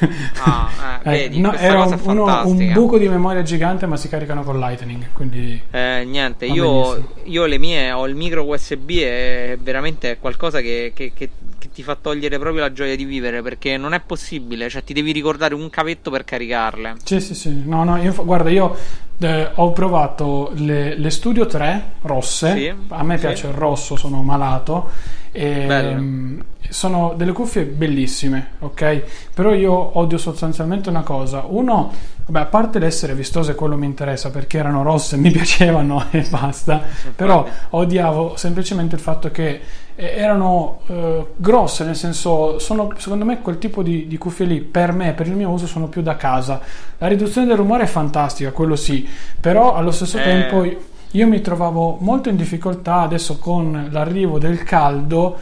Ah, 0.44 1.00
eh, 1.02 1.10
vedi, 1.28 1.40
no, 1.40 1.52
era 1.52 1.84
un, 1.84 1.98
uno, 2.00 2.46
un, 2.46 2.72
buco 2.72 2.96
di 2.96 3.08
memoria 3.08 3.42
gigante, 3.42 3.86
ma 3.86 3.96
si 3.96 4.08
caricano 4.08 4.44
con 4.44 4.58
Lightning. 4.60 5.06
Quindi 5.12 5.60
eh, 5.70 6.04
niente, 6.06 6.46
io, 6.46 7.14
io, 7.24 7.44
le 7.46 7.58
mie 7.58 7.90
ho 7.90 8.06
il 8.06 8.14
micro 8.14 8.44
USB 8.46 8.90
e 8.90 9.58
veramente 9.60 10.12
è 10.12 10.18
qualcosa 10.20 10.60
che, 10.60 10.92
che, 10.94 11.10
che, 11.12 11.28
che, 11.62 11.70
ti 11.72 11.82
fa 11.82 11.96
togliere 12.00 12.38
proprio 12.38 12.62
la 12.62 12.72
gioia 12.72 12.96
di 12.96 13.04
vivere 13.04 13.42
perché 13.42 13.76
non 13.76 13.94
è 13.94 14.00
possibile, 14.00 14.68
cioè 14.68 14.82
ti 14.82 14.92
devi 14.92 15.12
ricordare 15.12 15.54
un 15.54 15.70
cavetto 15.70 16.10
per 16.10 16.24
caricarle. 16.24 16.96
Sì, 17.04 17.20
sì, 17.20 17.34
sì. 17.34 17.62
No, 17.64 17.84
no, 17.84 17.96
io, 17.96 18.12
guarda, 18.24 18.50
io 18.50 18.76
eh, 19.18 19.50
ho 19.54 19.72
provato 19.72 20.50
le, 20.54 20.96
le, 20.96 21.10
Studio 21.10 21.46
3 21.46 21.84
rosse. 22.02 22.52
Sì, 22.54 22.74
a 22.88 23.02
me 23.04 23.14
sì. 23.16 23.26
piace 23.26 23.46
il 23.46 23.52
rosso, 23.52 23.96
sono 23.96 24.22
malato. 24.22 24.90
E, 25.30 25.66
ehm, 25.68 26.44
sono 26.68 27.14
delle 27.16 27.32
cuffie 27.32 27.64
bellissime, 27.64 28.52
ok? 28.60 29.02
Però 29.34 29.52
io 29.54 29.98
odio 29.98 30.18
sostanzialmente 30.18 30.88
una 30.88 31.02
cosa. 31.02 31.44
Uno, 31.46 31.92
vabbè, 32.26 32.40
a 32.44 32.46
parte 32.46 32.78
l'essere 32.78 33.14
vistose, 33.14 33.54
quello 33.54 33.76
mi 33.76 33.86
interessa 33.86 34.30
perché 34.30 34.58
erano 34.58 34.82
rosse, 34.82 35.16
mi 35.16 35.30
piacevano 35.32 36.06
e 36.10 36.24
basta. 36.28 36.82
Però 37.14 37.46
odiavo 37.70 38.34
semplicemente 38.36 38.94
il 38.94 39.00
fatto 39.00 39.30
che 39.30 39.60
eh, 39.94 40.14
erano 40.16 40.80
eh, 40.86 41.26
grosse, 41.36 41.84
nel 41.84 41.96
senso, 41.96 42.58
sono 42.58 42.90
secondo 42.96 43.24
me 43.24 43.40
quel 43.40 43.58
tipo 43.58 43.82
di, 43.82 44.06
di, 44.06 44.18
cuffie 44.18 44.46
lì 44.46 44.60
per 44.60 44.92
me, 44.92 45.12
per 45.12 45.26
il 45.26 45.34
mio 45.34 45.50
uso, 45.50 45.66
sono 45.66 45.88
più 45.88 46.02
da 46.02 46.16
casa. 46.16 46.60
La 46.98 47.08
riduzione 47.08 47.46
del 47.46 47.56
rumore 47.56 47.84
è 47.84 47.86
fantastica, 47.86 48.52
quello 48.52 48.76
sì, 48.76 49.08
però 49.40 49.74
allo 49.74 49.90
stesso 49.90 50.18
eh. 50.18 50.22
tempo 50.22 50.90
io 51.14 51.26
mi 51.26 51.40
trovavo 51.40 51.98
molto 52.00 52.30
in 52.30 52.36
difficoltà 52.36 53.00
adesso 53.00 53.36
con 53.36 53.88
l'arrivo 53.90 54.38
del 54.38 54.62
caldo 54.62 55.38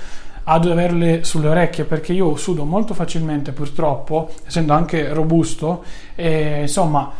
ad 0.52 0.66
averle 0.66 1.22
sulle 1.22 1.46
orecchie 1.46 1.84
perché 1.84 2.12
io 2.12 2.34
sudo 2.34 2.64
molto 2.64 2.92
facilmente 2.92 3.52
purtroppo 3.52 4.30
essendo 4.44 4.72
anche 4.72 5.12
robusto 5.12 5.84
e 6.16 6.62
insomma 6.62 7.12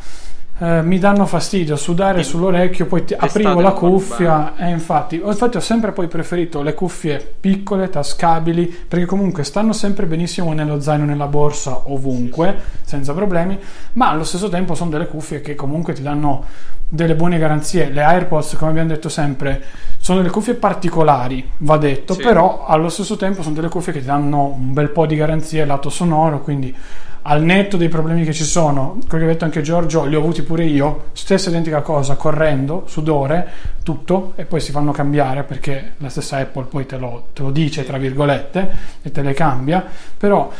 eh, 0.63 0.83
mi 0.83 0.99
danno 0.99 1.25
fastidio 1.25 1.75
sudare 1.75 2.23
sull'orecchio, 2.23 2.85
poi 2.85 3.07
ti, 3.07 3.15
aprivo 3.15 3.61
la 3.61 3.73
cuffia 3.73 4.55
e 4.57 4.69
infatti, 4.69 5.17
infatti 5.25 5.57
ho 5.57 5.61
sempre 5.61 5.93
poi 5.93 6.07
preferito 6.07 6.61
le 6.61 6.75
cuffie 6.75 7.35
piccole, 7.41 7.89
tascabili, 7.89 8.67
perché 8.67 9.07
comunque 9.07 9.43
stanno 9.43 9.73
sempre 9.73 10.05
benissimo 10.05 10.53
nello 10.53 10.79
zaino, 10.79 11.07
nella 11.07 11.29
borsa, 11.29 11.91
ovunque, 11.91 12.55
senza 12.83 13.15
problemi, 13.15 13.59
ma 13.95 14.11
allo 14.11 14.25
stesso 14.25 14.51
tempo 14.51 14.75
sono 14.75 14.91
delle 14.91 15.07
cuffie 15.07 15.41
che 15.41 15.55
comunque 15.55 15.95
ti 15.95 16.03
danno 16.03 16.45
delle 16.87 17.15
buone 17.15 17.39
garanzie. 17.39 17.89
Le 17.89 18.03
AirPods, 18.03 18.57
come 18.57 18.73
abbiamo 18.73 18.89
detto 18.89 19.09
sempre, 19.09 19.63
sono 19.99 20.19
delle 20.19 20.31
cuffie 20.31 20.55
particolari, 20.55 21.49
va 21.59 21.79
detto, 21.79 22.13
sì. 22.13 22.21
però 22.21 22.67
allo 22.67 22.91
stesso 22.91 23.17
tempo 23.17 23.41
sono 23.41 23.55
delle 23.55 23.71
cuffie 23.71 23.95
che 23.95 24.01
ti 24.01 24.07
danno 24.07 24.45
un 24.45 24.75
bel 24.75 24.91
po' 24.91 25.07
di 25.07 25.17
garanzie 25.17 25.65
lato 25.65 25.89
sonoro, 25.89 26.43
quindi 26.43 26.77
al 27.23 27.43
netto 27.43 27.77
dei 27.77 27.89
problemi 27.89 28.25
che 28.25 28.33
ci 28.33 28.45
sono, 28.45 28.99
quello 29.09 29.25
che 29.25 29.31
ha 29.31 29.33
detto 29.33 29.45
anche 29.45 29.61
Giorgio, 29.63 30.05
li 30.05 30.15
ho 30.15 30.19
avuti 30.19 30.43
pure 30.43 30.65
io, 30.65 31.05
stessa 31.13 31.51
identica 31.51 31.83
cosa, 31.83 32.17
correndo, 32.17 32.85
sudore, 32.87 33.47
tutto, 33.83 34.33
e 34.37 34.45
poi 34.45 34.61
si 34.61 34.73
fanno 34.73 34.93
cambiare 34.93 35.43
perché 35.43 35.93
la 35.99 36.09
stessa 36.09 36.39
Apple 36.39 36.65
poi 36.65 36.87
te 36.87 36.97
lo, 36.97 37.29
te 37.33 37.43
lo 37.43 37.51
dice, 37.51 37.85
tra 37.85 37.99
virgolette, 37.99 38.71
e 39.03 39.11
te 39.11 39.23
le 39.23 39.35
cambia, 39.35 39.85
però 40.17 40.51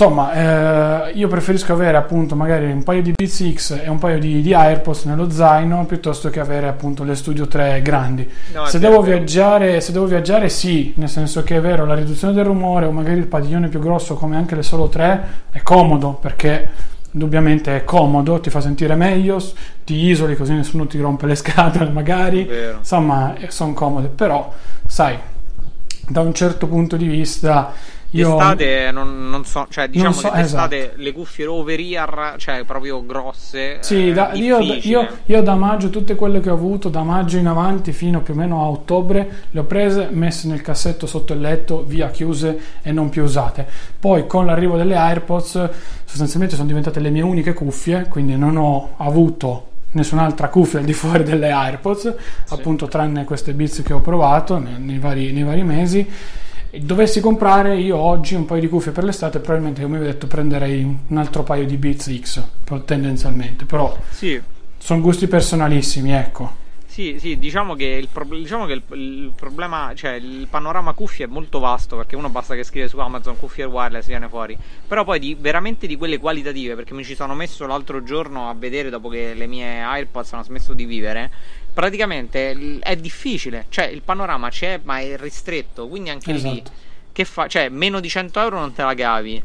Insomma, 0.00 1.08
eh, 1.08 1.10
io 1.10 1.28
preferisco 1.28 1.74
avere 1.74 1.98
appunto 1.98 2.34
magari 2.34 2.72
un 2.72 2.82
paio 2.82 3.02
di 3.02 3.12
Beats 3.14 3.52
X 3.52 3.80
e 3.84 3.90
un 3.90 3.98
paio 3.98 4.18
di, 4.18 4.40
di 4.40 4.54
AirPods 4.54 5.04
nello 5.04 5.28
zaino 5.28 5.84
piuttosto 5.84 6.30
che 6.30 6.40
avere 6.40 6.68
appunto 6.68 7.04
le 7.04 7.14
Studio 7.14 7.46
3 7.46 7.82
grandi. 7.82 8.26
No, 8.54 8.64
se, 8.64 8.78
devo 8.78 9.02
viaggiare, 9.02 9.82
se 9.82 9.92
devo 9.92 10.06
viaggiare, 10.06 10.48
sì, 10.48 10.94
nel 10.96 11.10
senso 11.10 11.42
che 11.42 11.56
è 11.56 11.60
vero, 11.60 11.84
la 11.84 11.92
riduzione 11.92 12.32
del 12.32 12.46
rumore 12.46 12.86
o 12.86 12.92
magari 12.92 13.18
il 13.18 13.26
padiglione 13.26 13.68
più 13.68 13.78
grosso 13.78 14.14
come 14.14 14.36
anche 14.36 14.54
le 14.54 14.62
solo 14.62 14.88
3 14.88 15.24
è 15.50 15.60
comodo 15.60 16.14
perché 16.14 16.70
indubbiamente 17.10 17.76
è 17.76 17.84
comodo, 17.84 18.40
ti 18.40 18.48
fa 18.48 18.62
sentire 18.62 18.94
meglio, 18.94 19.36
ti 19.84 20.06
isoli 20.06 20.34
così 20.34 20.54
nessuno 20.54 20.86
ti 20.86 20.98
rompe 20.98 21.26
le 21.26 21.34
scatole 21.34 21.90
magari, 21.92 22.48
insomma 22.78 23.34
sono 23.48 23.74
comode, 23.74 24.08
però 24.08 24.50
sai, 24.86 25.18
da 26.08 26.22
un 26.22 26.32
certo 26.32 26.66
punto 26.68 26.96
di 26.96 27.06
vista 27.06 27.98
io... 28.10 28.36
D'estate 28.36 28.90
non, 28.90 29.28
non, 29.28 29.44
so, 29.44 29.66
cioè 29.70 29.88
diciamo 29.88 30.12
so, 30.12 30.30
che 30.30 30.40
d'estate 30.40 30.78
esatto. 30.78 31.02
le 31.02 31.12
cuffie 31.12 31.46
over 31.46 31.78
ear, 31.78 32.34
cioè 32.38 32.64
proprio 32.64 33.04
grosse. 33.04 33.78
Sì, 33.80 34.08
eh, 34.08 34.12
da, 34.12 34.32
io, 34.32 34.58
io, 34.58 35.06
io, 35.24 35.42
da 35.42 35.54
maggio, 35.54 35.90
tutte 35.90 36.14
quelle 36.16 36.40
che 36.40 36.50
ho 36.50 36.54
avuto 36.54 36.88
da 36.88 37.02
maggio 37.02 37.36
in 37.36 37.46
avanti 37.46 37.92
fino 37.92 38.20
più 38.20 38.34
o 38.34 38.36
meno 38.36 38.62
a 38.62 38.68
ottobre, 38.68 39.44
le 39.50 39.60
ho 39.60 39.64
prese, 39.64 40.08
messe 40.10 40.48
nel 40.48 40.60
cassetto 40.60 41.06
sotto 41.06 41.32
il 41.32 41.40
letto, 41.40 41.84
via, 41.84 42.10
chiuse 42.10 42.60
e 42.82 42.90
non 42.90 43.10
più 43.10 43.22
usate. 43.22 43.66
Poi 43.98 44.26
con 44.26 44.44
l'arrivo 44.44 44.76
delle 44.76 44.96
AirPods, 44.96 45.70
sostanzialmente 46.04 46.56
sono 46.56 46.66
diventate 46.66 46.98
le 46.98 47.10
mie 47.10 47.22
uniche 47.22 47.52
cuffie, 47.52 48.06
quindi 48.08 48.36
non 48.36 48.56
ho 48.56 48.94
avuto 48.96 49.66
nessun'altra 49.92 50.48
cuffia 50.48 50.78
al 50.80 50.84
di 50.84 50.92
fuori 50.92 51.22
delle 51.22 51.50
AirPods, 51.50 52.14
sì. 52.44 52.54
appunto 52.54 52.86
tranne 52.86 53.24
queste 53.24 53.52
Beats 53.52 53.82
che 53.82 53.92
ho 53.92 54.00
provato 54.00 54.58
nei, 54.58 54.78
nei, 54.78 54.98
vari, 54.98 55.32
nei 55.32 55.42
vari 55.42 55.62
mesi 55.62 56.08
dovessi 56.78 57.20
comprare 57.20 57.76
io 57.76 57.96
oggi 57.96 58.34
un 58.34 58.44
paio 58.44 58.60
di 58.60 58.68
cuffie 58.68 58.92
per 58.92 59.04
l'estate, 59.04 59.40
probabilmente 59.40 59.82
come 59.82 59.98
vi 59.98 60.04
ho 60.04 60.06
detto 60.06 60.26
prenderei 60.26 60.82
un 61.06 61.16
altro 61.18 61.42
paio 61.42 61.66
di 61.66 61.76
Beats 61.76 62.20
X 62.20 62.42
tendenzialmente, 62.84 63.64
però 63.64 63.96
sì. 64.10 64.40
sono 64.78 65.00
gusti 65.00 65.26
personalissimi, 65.26 66.12
ecco. 66.12 66.58
Sì, 66.90 67.18
sì, 67.20 67.38
diciamo 67.38 67.76
che, 67.76 67.84
il, 67.86 68.08
pro- 68.12 68.24
diciamo 68.24 68.66
che 68.66 68.72
il, 68.72 68.82
il, 68.94 69.32
problema, 69.34 69.92
cioè 69.94 70.14
il 70.14 70.48
panorama 70.50 70.92
cuffie 70.92 71.24
è 71.24 71.28
molto 71.28 71.60
vasto 71.60 71.96
perché 71.96 72.16
uno 72.16 72.30
basta 72.30 72.56
che 72.56 72.64
scrive 72.64 72.88
su 72.88 72.98
Amazon 72.98 73.38
cuffie 73.38 73.64
wireless 73.64 74.06
viene 74.06 74.28
fuori. 74.28 74.58
Però 74.88 75.04
poi 75.04 75.20
di, 75.20 75.36
veramente 75.38 75.86
di 75.86 75.96
quelle 75.96 76.18
qualitative, 76.18 76.74
perché 76.74 76.92
mi 76.92 77.04
ci 77.04 77.14
sono 77.14 77.34
messo 77.34 77.64
l'altro 77.64 78.02
giorno 78.02 78.50
a 78.50 78.54
vedere 78.54 78.90
dopo 78.90 79.08
che 79.08 79.34
le 79.34 79.46
mie 79.46 79.80
AirPods 79.80 80.32
hanno 80.32 80.42
smesso 80.42 80.74
di 80.74 80.84
vivere. 80.84 81.30
Praticamente 81.72 82.78
è 82.80 82.96
difficile, 82.96 83.66
cioè 83.68 83.86
il 83.86 84.02
panorama 84.02 84.48
c'è 84.48 84.80
ma 84.82 85.00
è 85.00 85.16
ristretto, 85.16 85.88
quindi 85.88 86.10
anche 86.10 86.32
esatto. 86.32 86.52
lì 86.52 86.62
che 87.12 87.24
fa? 87.24 87.46
Cioè 87.46 87.68
meno 87.68 88.00
di 88.00 88.08
100 88.08 88.40
euro 88.40 88.58
non 88.58 88.72
te 88.72 88.82
la 88.82 88.94
cavi 88.94 89.42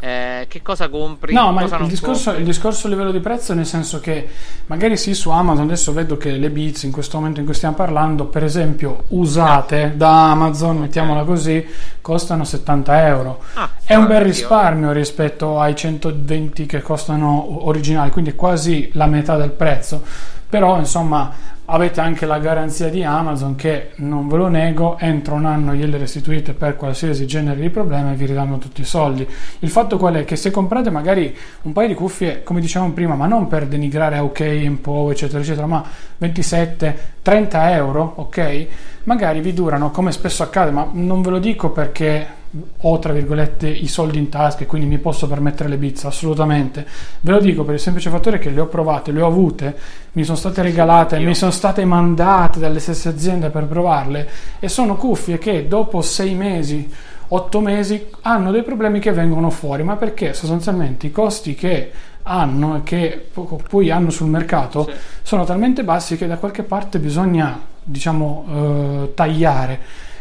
eh, 0.00 0.46
che 0.48 0.62
cosa 0.62 0.88
compri? 0.88 1.34
No, 1.34 1.50
ma 1.50 1.62
il 1.62 1.88
discorso, 1.88 2.30
il 2.30 2.44
discorso, 2.44 2.86
a 2.86 2.90
livello 2.90 3.10
di 3.10 3.18
prezzo, 3.18 3.52
nel 3.52 3.66
senso 3.66 3.98
che 3.98 4.28
magari 4.66 4.96
sì, 4.96 5.12
su 5.12 5.30
Amazon 5.30 5.64
adesso 5.64 5.92
vedo 5.92 6.16
che 6.16 6.30
le 6.32 6.50
Beats 6.50 6.84
in 6.84 6.92
questo 6.92 7.16
momento 7.18 7.40
in 7.40 7.46
cui 7.46 7.54
stiamo 7.54 7.74
parlando, 7.74 8.26
per 8.26 8.44
esempio, 8.44 9.04
usate 9.08 9.94
da 9.96 10.30
Amazon, 10.30 10.70
okay. 10.70 10.82
mettiamola 10.82 11.24
così, 11.24 11.66
costano 12.00 12.44
70 12.44 13.06
euro. 13.08 13.42
Ah, 13.54 13.70
è 13.82 13.96
un 13.96 14.06
bel 14.06 14.20
risparmio 14.20 14.92
rispetto 14.92 15.58
ai 15.58 15.74
120 15.74 16.66
che 16.66 16.80
costano 16.80 17.66
originali, 17.66 18.10
quindi 18.10 18.34
quasi 18.36 18.90
la 18.92 19.06
metà 19.06 19.36
del 19.36 19.50
prezzo. 19.50 20.04
Però 20.48 20.78
insomma 20.78 21.56
avete 21.70 22.00
anche 22.00 22.24
la 22.24 22.38
garanzia 22.38 22.88
di 22.88 23.04
Amazon 23.04 23.54
che 23.54 23.90
non 23.96 24.26
ve 24.26 24.36
lo 24.36 24.48
nego 24.48 24.96
entro 24.98 25.34
un 25.34 25.44
anno 25.44 25.74
gliele 25.74 25.98
restituite 25.98 26.54
per 26.54 26.76
qualsiasi 26.76 27.26
genere 27.26 27.60
di 27.60 27.68
problema 27.68 28.12
e 28.12 28.14
vi 28.14 28.24
ridanno 28.24 28.56
tutti 28.58 28.80
i 28.80 28.84
soldi. 28.84 29.26
Il 29.58 29.68
fatto 29.68 29.98
qual 29.98 30.14
è? 30.14 30.24
Che 30.24 30.36
se 30.36 30.50
comprate 30.50 30.88
magari 30.88 31.36
un 31.62 31.72
paio 31.72 31.88
di 31.88 31.94
cuffie 31.94 32.42
come 32.42 32.60
dicevamo 32.60 32.92
prima 32.92 33.16
ma 33.16 33.26
non 33.26 33.48
per 33.48 33.66
denigrare 33.66 34.18
OK, 34.18 34.40
Impo 34.40 35.10
eccetera 35.10 35.40
eccetera 35.40 35.66
ma 35.66 35.84
27 36.16 37.16
30 37.20 37.74
euro 37.74 38.12
ok 38.16 38.66
magari 39.04 39.40
vi 39.40 39.52
durano 39.52 39.90
come 39.90 40.12
spesso 40.12 40.42
accade 40.42 40.70
ma 40.70 40.88
non 40.90 41.20
ve 41.20 41.30
lo 41.30 41.38
dico 41.38 41.70
perché 41.70 42.37
ho 42.80 42.98
tra 42.98 43.12
virgolette 43.12 43.68
i 43.68 43.86
soldi 43.86 44.18
in 44.18 44.28
tasca 44.28 44.62
e 44.62 44.66
quindi 44.66 44.86
mi 44.86 44.98
posso 44.98 45.26
permettere 45.28 45.68
le 45.68 45.76
bizze 45.76 46.06
assolutamente. 46.06 46.86
Ve 47.20 47.32
lo 47.32 47.40
dico 47.40 47.64
per 47.64 47.74
il 47.74 47.80
semplice 47.80 48.10
fattore 48.10 48.38
che 48.38 48.50
le 48.50 48.60
ho 48.60 48.66
provate 48.66 49.12
le 49.12 49.20
ho 49.20 49.26
avute 49.26 49.76
mi 50.12 50.24
sono 50.24 50.36
state 50.36 50.62
regalate 50.62 51.18
mi 51.18 51.34
sono 51.34 51.50
state 51.50 51.84
mandate 51.84 52.58
dalle 52.58 52.80
stesse 52.80 53.08
aziende 53.08 53.50
per 53.50 53.66
provarle 53.66 54.28
e 54.58 54.68
sono 54.68 54.96
cuffie 54.96 55.38
che 55.38 55.68
dopo 55.68 56.00
sei 56.00 56.34
mesi 56.34 56.90
otto 57.28 57.60
mesi 57.60 58.08
hanno 58.22 58.50
dei 58.50 58.62
problemi 58.62 59.00
che 59.00 59.12
vengono 59.12 59.50
fuori. 59.50 59.82
Ma 59.82 59.96
perché? 59.96 60.32
Sostanzialmente 60.32 61.06
i 61.06 61.12
costi 61.12 61.54
che 61.54 61.90
hanno 62.22 62.76
e 62.76 62.82
che 62.82 63.30
poi 63.68 63.90
hanno 63.90 64.10
sul 64.10 64.28
mercato 64.28 64.84
sì. 64.84 64.92
sono 65.22 65.44
talmente 65.44 65.82
bassi 65.82 66.16
che 66.18 66.26
da 66.26 66.36
qualche 66.36 66.62
parte 66.62 66.98
bisogna 66.98 67.58
diciamo 67.82 68.44
eh, 68.50 69.14
tagliare 69.14 69.80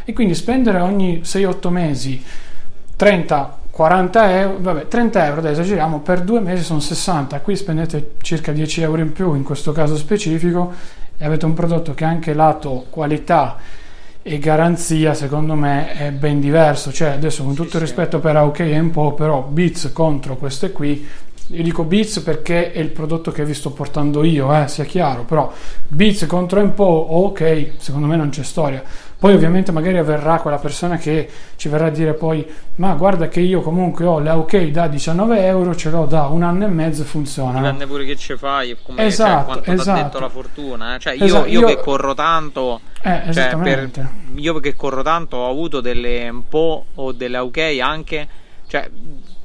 e 0.09 0.13
quindi 0.13 0.35
spendere 0.35 0.79
ogni 0.79 1.19
6-8 1.21 1.67
mesi 1.67 2.23
30 2.95 3.57
40 3.71 4.39
euro, 4.39 4.57
vabbè 4.59 4.87
30 4.87 5.25
euro, 5.25 5.39
adesso 5.39 5.61
esageriamo, 5.61 5.99
per 5.99 6.21
due 6.21 6.39
mesi 6.39 6.63
sono 6.63 6.79
60, 6.79 7.41
qui 7.41 7.55
spendete 7.55 8.13
circa 8.21 8.51
10 8.51 8.81
euro 8.81 9.01
in 9.01 9.11
più 9.11 9.35
in 9.35 9.43
questo 9.43 9.71
caso 9.71 9.97
specifico 9.97 10.73
e 11.15 11.23
avete 11.23 11.45
un 11.45 11.53
prodotto 11.53 11.93
che 11.93 12.03
anche 12.05 12.33
lato 12.33 12.85
qualità 12.89 13.57
e 14.23 14.39
garanzia 14.39 15.13
secondo 15.13 15.53
me 15.53 15.91
è 15.91 16.11
ben 16.11 16.39
diverso, 16.39 16.91
cioè 16.91 17.09
adesso 17.09 17.43
con 17.43 17.53
tutto 17.53 17.75
il 17.75 17.83
rispetto 17.83 18.19
per 18.19 18.37
OK 18.37 18.61
e 18.61 18.79
un 18.79 18.89
po', 18.89 19.13
però 19.13 19.43
Beats 19.43 19.91
contro 19.93 20.37
queste 20.37 20.71
qui 20.71 21.05
io 21.49 21.63
dico 21.63 21.83
Beats 21.83 22.19
perché 22.19 22.73
è 22.73 22.79
il 22.79 22.89
prodotto 22.89 23.31
che 23.31 23.45
vi 23.45 23.53
sto 23.53 23.71
portando 23.71 24.23
io, 24.25 24.53
eh, 24.53 24.67
sia 24.67 24.83
chiaro, 24.83 25.23
però 25.23 25.49
Beats 25.87 26.25
contro 26.25 26.59
un 26.59 26.73
po', 26.73 27.07
ok, 27.09 27.73
secondo 27.77 28.07
me 28.07 28.17
non 28.17 28.29
c'è 28.29 28.43
storia. 28.43 28.83
Poi 29.19 29.33
ovviamente 29.33 29.71
magari 29.71 29.97
avverrà 29.97 30.39
quella 30.39 30.57
persona 30.59 30.97
che 30.97 31.27
ci 31.55 31.69
verrà 31.69 31.87
a 31.87 31.89
dire 31.89 32.13
poi 32.13 32.45
ma 32.75 32.93
guarda 32.93 33.27
che 33.27 33.39
io 33.39 33.61
comunque 33.61 34.05
ho 34.05 34.19
la 34.19 34.37
OK 34.37 34.65
da 34.65 34.87
19 34.87 35.43
euro, 35.43 35.75
ce 35.75 35.89
l'ho 35.89 36.05
da 36.05 36.27
un 36.27 36.43
anno 36.43 36.65
e 36.65 36.67
mezzo 36.67 37.01
e 37.01 37.05
funziona. 37.05 37.57
Dipende 37.57 37.87
pure 37.87 38.05
che 38.05 38.15
ci 38.15 38.37
fai, 38.37 38.77
come 38.83 38.97
cioè, 38.97 39.05
esatto, 39.07 39.53
cioè, 39.53 39.63
quanto 39.63 39.71
esatto. 39.71 40.03
detto 40.03 40.19
la 40.19 40.29
fortuna. 40.29 40.95
Eh? 40.95 40.99
Cioè 40.99 41.13
io, 41.13 41.25
esatto, 41.25 41.47
io, 41.47 41.59
io, 41.61 41.65
che 41.65 41.77
corro 41.77 42.13
tanto, 42.13 42.81
eh, 43.01 43.33
cioè, 43.33 43.57
per, 43.57 43.89
io 44.35 44.59
che 44.59 44.75
corro 44.75 45.01
tanto 45.01 45.37
ho 45.37 45.49
avuto 45.49 45.81
delle 45.81 46.29
un 46.29 46.47
po' 46.47 46.85
o 46.93 47.11
delle 47.11 47.39
OK 47.39 47.79
anche, 47.81 48.27
cioè 48.67 48.87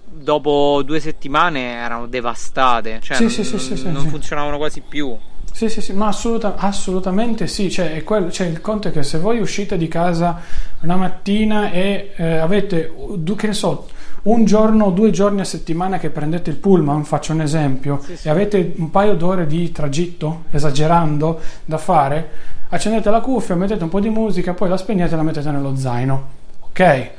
dopo 0.04 0.82
due 0.84 1.00
settimane 1.00 1.76
erano 1.76 2.06
devastate, 2.06 3.00
cioè 3.02 3.16
sì, 3.16 3.22
non, 3.22 3.58
sì, 3.58 3.76
sì, 3.76 3.90
non 3.90 4.06
funzionavano 4.06 4.58
quasi 4.58 4.82
più. 4.86 5.16
Sì, 5.52 5.68
sì, 5.68 5.80
sì, 5.82 5.92
ma 5.92 6.08
assoluta, 6.08 6.56
assolutamente 6.56 7.46
sì. 7.46 7.70
Cioè, 7.70 8.02
quello, 8.02 8.30
cioè, 8.30 8.46
il 8.46 8.60
conto 8.60 8.88
è 8.88 8.90
che 8.90 9.02
se 9.02 9.18
voi 9.18 9.38
uscite 9.38 9.76
di 9.76 9.86
casa 9.86 10.40
una 10.80 10.96
mattina 10.96 11.70
e 11.70 12.12
eh, 12.16 12.38
avete, 12.38 12.92
che 13.36 13.46
ne 13.46 13.52
so, 13.52 13.86
un 14.22 14.44
giorno 14.44 14.86
o 14.86 14.90
due 14.90 15.10
giorni 15.10 15.40
a 15.40 15.44
settimana 15.44 15.98
che 15.98 16.10
prendete 16.10 16.50
il 16.50 16.56
pullman, 16.56 17.04
faccio 17.04 17.32
un 17.32 17.42
esempio, 17.42 18.00
sì, 18.02 18.16
sì. 18.16 18.28
e 18.28 18.30
avete 18.30 18.72
un 18.76 18.90
paio 18.90 19.14
d'ore 19.14 19.46
di 19.46 19.70
tragitto, 19.72 20.44
esagerando, 20.50 21.40
da 21.64 21.78
fare, 21.78 22.30
accendete 22.68 23.10
la 23.10 23.20
cuffia, 23.20 23.54
mettete 23.54 23.82
un 23.82 23.90
po' 23.90 24.00
di 24.00 24.08
musica, 24.08 24.54
poi 24.54 24.68
la 24.68 24.76
spegnete 24.76 25.14
e 25.14 25.16
la 25.16 25.22
mettete 25.22 25.50
nello 25.50 25.76
zaino. 25.76 26.28
Ok? 26.60 27.10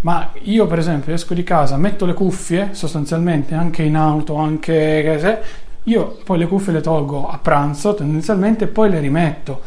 Ma 0.00 0.30
io, 0.42 0.66
per 0.66 0.78
esempio, 0.78 1.12
esco 1.14 1.34
di 1.34 1.42
casa, 1.42 1.76
metto 1.76 2.04
le 2.06 2.14
cuffie 2.14 2.70
sostanzialmente 2.72 3.54
anche 3.54 3.82
in 3.82 3.96
auto, 3.96 4.36
anche 4.36 5.42
io 5.86 6.18
poi 6.24 6.38
le 6.38 6.46
cuffie 6.46 6.72
le 6.72 6.80
tolgo 6.80 7.28
a 7.28 7.38
pranzo 7.38 7.94
tendenzialmente 7.94 8.64
e 8.64 8.68
poi 8.68 8.90
le 8.90 9.00
rimetto. 9.00 9.60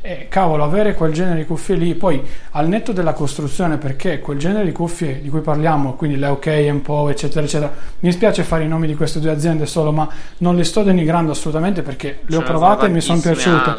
E 0.00 0.28
cavolo, 0.28 0.62
avere 0.62 0.94
quel 0.94 1.12
genere 1.12 1.40
di 1.40 1.46
cuffie 1.46 1.74
lì, 1.74 1.94
poi 1.96 2.22
al 2.52 2.68
netto 2.68 2.92
della 2.92 3.12
costruzione, 3.12 3.76
perché 3.76 4.20
quel 4.20 4.38
genere 4.38 4.64
di 4.64 4.70
cuffie 4.70 5.20
di 5.20 5.28
cui 5.28 5.40
parliamo, 5.40 5.94
quindi 5.94 6.16
le 6.16 6.28
OK, 6.28 6.68
un 6.70 6.80
po', 6.80 7.08
eccetera, 7.08 7.44
eccetera, 7.44 7.72
mi 7.98 8.12
spiace 8.12 8.44
fare 8.44 8.62
i 8.62 8.68
nomi 8.68 8.86
di 8.86 8.94
queste 8.94 9.18
due 9.18 9.30
aziende 9.30 9.66
solo, 9.66 9.90
ma 9.90 10.08
non 10.38 10.54
le 10.54 10.62
sto 10.62 10.84
denigrando 10.84 11.32
assolutamente 11.32 11.82
perché 11.82 12.20
le 12.24 12.36
ho 12.36 12.42
provate 12.42 12.86
e 12.86 12.88
mi 12.88 13.00
sono 13.00 13.20
piaciute. 13.20 13.74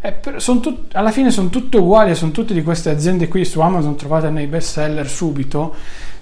Eh, 0.00 0.16
son 0.38 0.60
tut- 0.60 0.96
alla 0.96 1.12
fine 1.12 1.30
sono 1.30 1.48
tutte 1.48 1.76
uguali, 1.76 2.14
sono 2.16 2.32
tutte 2.32 2.54
di 2.54 2.62
queste 2.64 2.90
aziende 2.90 3.28
qui 3.28 3.44
su 3.44 3.60
Amazon, 3.60 3.94
trovate 3.94 4.30
nei 4.30 4.48
best 4.48 4.72
seller 4.72 5.08
subito 5.08 5.76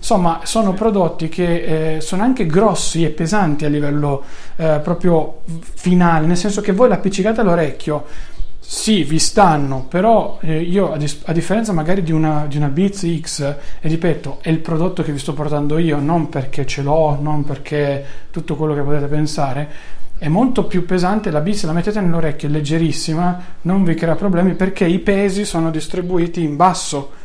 Insomma, 0.08 0.42
sono 0.44 0.72
prodotti 0.72 1.28
che 1.28 1.96
eh, 1.96 2.00
sono 2.00 2.22
anche 2.22 2.46
grossi 2.46 3.04
e 3.04 3.08
pesanti 3.08 3.64
a 3.64 3.68
livello 3.68 4.22
eh, 4.54 4.78
proprio 4.80 5.40
finale, 5.74 6.28
nel 6.28 6.36
senso 6.36 6.60
che 6.60 6.70
voi 6.70 6.88
l'appiccicate 6.88 7.40
all'orecchio. 7.40 8.04
Sì, 8.60 9.02
vi 9.02 9.18
stanno, 9.18 9.84
però 9.88 10.38
eh, 10.42 10.60
io 10.60 10.92
a, 10.92 10.96
dis- 10.96 11.22
a, 11.24 11.32
differenza 11.32 11.72
magari 11.72 12.04
di 12.04 12.12
una, 12.12 12.46
di 12.46 12.56
una 12.56 12.68
Beats 12.68 13.04
X, 13.20 13.40
e 13.80 13.88
ripeto, 13.88 14.38
è 14.42 14.48
il 14.48 14.60
prodotto 14.60 15.02
che 15.02 15.10
vi 15.10 15.18
sto 15.18 15.32
portando 15.32 15.76
io, 15.76 15.98
non 15.98 16.28
perché 16.28 16.64
ce 16.66 16.82
l'ho, 16.82 17.18
non 17.20 17.42
perché 17.42 18.04
tutto 18.30 18.54
quello 18.54 18.74
che 18.74 18.82
potete 18.82 19.06
pensare, 19.06 19.68
è 20.18 20.28
molto 20.28 20.66
più 20.66 20.86
pesante, 20.86 21.32
la 21.32 21.40
Beats 21.40 21.64
la 21.64 21.72
mettete 21.72 22.00
nell'orecchio, 22.00 22.46
è 22.46 22.52
leggerissima, 22.52 23.42
non 23.62 23.82
vi 23.82 23.94
crea 23.94 24.14
problemi 24.14 24.54
perché 24.54 24.84
i 24.84 25.00
pesi 25.00 25.44
sono 25.44 25.72
distribuiti 25.72 26.44
in 26.44 26.54
basso 26.54 27.24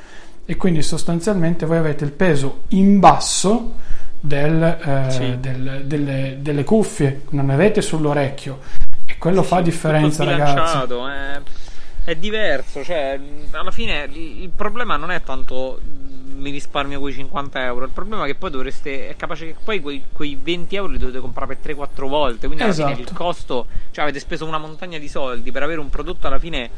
e 0.52 0.58
quindi 0.58 0.82
sostanzialmente 0.82 1.66
voi 1.66 1.78
avete 1.78 2.04
il 2.04 2.12
peso 2.12 2.64
in 2.70 3.00
basso 3.00 3.76
del, 4.20 4.62
eh, 4.62 5.10
sì. 5.10 5.40
del, 5.40 5.84
delle, 5.86 6.40
delle, 6.42 6.64
cuffie, 6.66 7.22
non 7.30 7.50
avete 7.50 7.82
sull'orecchio 7.82 8.60
e 9.06 9.18
quello 9.18 9.44
sì, 9.44 9.48
fa 9.48 9.62
differenza 9.62 10.26
ragazzi. 10.26 10.94
È, 10.94 11.42
è 12.04 12.16
diverso, 12.16 12.84
cioè 12.84 13.18
alla 13.52 13.72
fine 13.72 14.10
il 14.12 14.52
problema 14.54 14.98
non 14.98 15.12
è 15.12 15.24
tanto 15.24 15.80
mi 16.36 16.50
risparmio 16.50 17.00
quei 17.00 17.14
50 17.14 17.64
euro. 17.64 17.86
Il 17.86 17.92
problema 17.92 18.26
è 18.26 18.28
che 18.28 18.36
poi 18.36 18.50
dovreste. 18.50 19.08
È 19.08 19.16
capace 19.16 19.46
che 19.46 19.56
poi 19.64 19.80
quei, 19.80 20.04
quei 20.12 20.38
20 20.42 20.76
euro 20.76 20.92
li 20.92 20.98
dovete 20.98 21.20
comprare 21.20 21.56
per 21.56 21.76
3-4 21.76 22.08
volte. 22.08 22.48
Quindi 22.48 22.64
alla 22.64 22.74
esatto. 22.74 22.96
fine 22.96 23.08
il 23.08 23.14
costo. 23.14 23.68
Cioè 23.92 24.04
avete 24.04 24.20
speso 24.20 24.46
una 24.46 24.58
montagna 24.58 24.98
di 24.98 25.08
soldi 25.08 25.52
per 25.52 25.64
avere 25.64 25.80
un 25.80 25.90
prodotto 25.90 26.28
alla 26.28 26.40
fine 26.40 26.72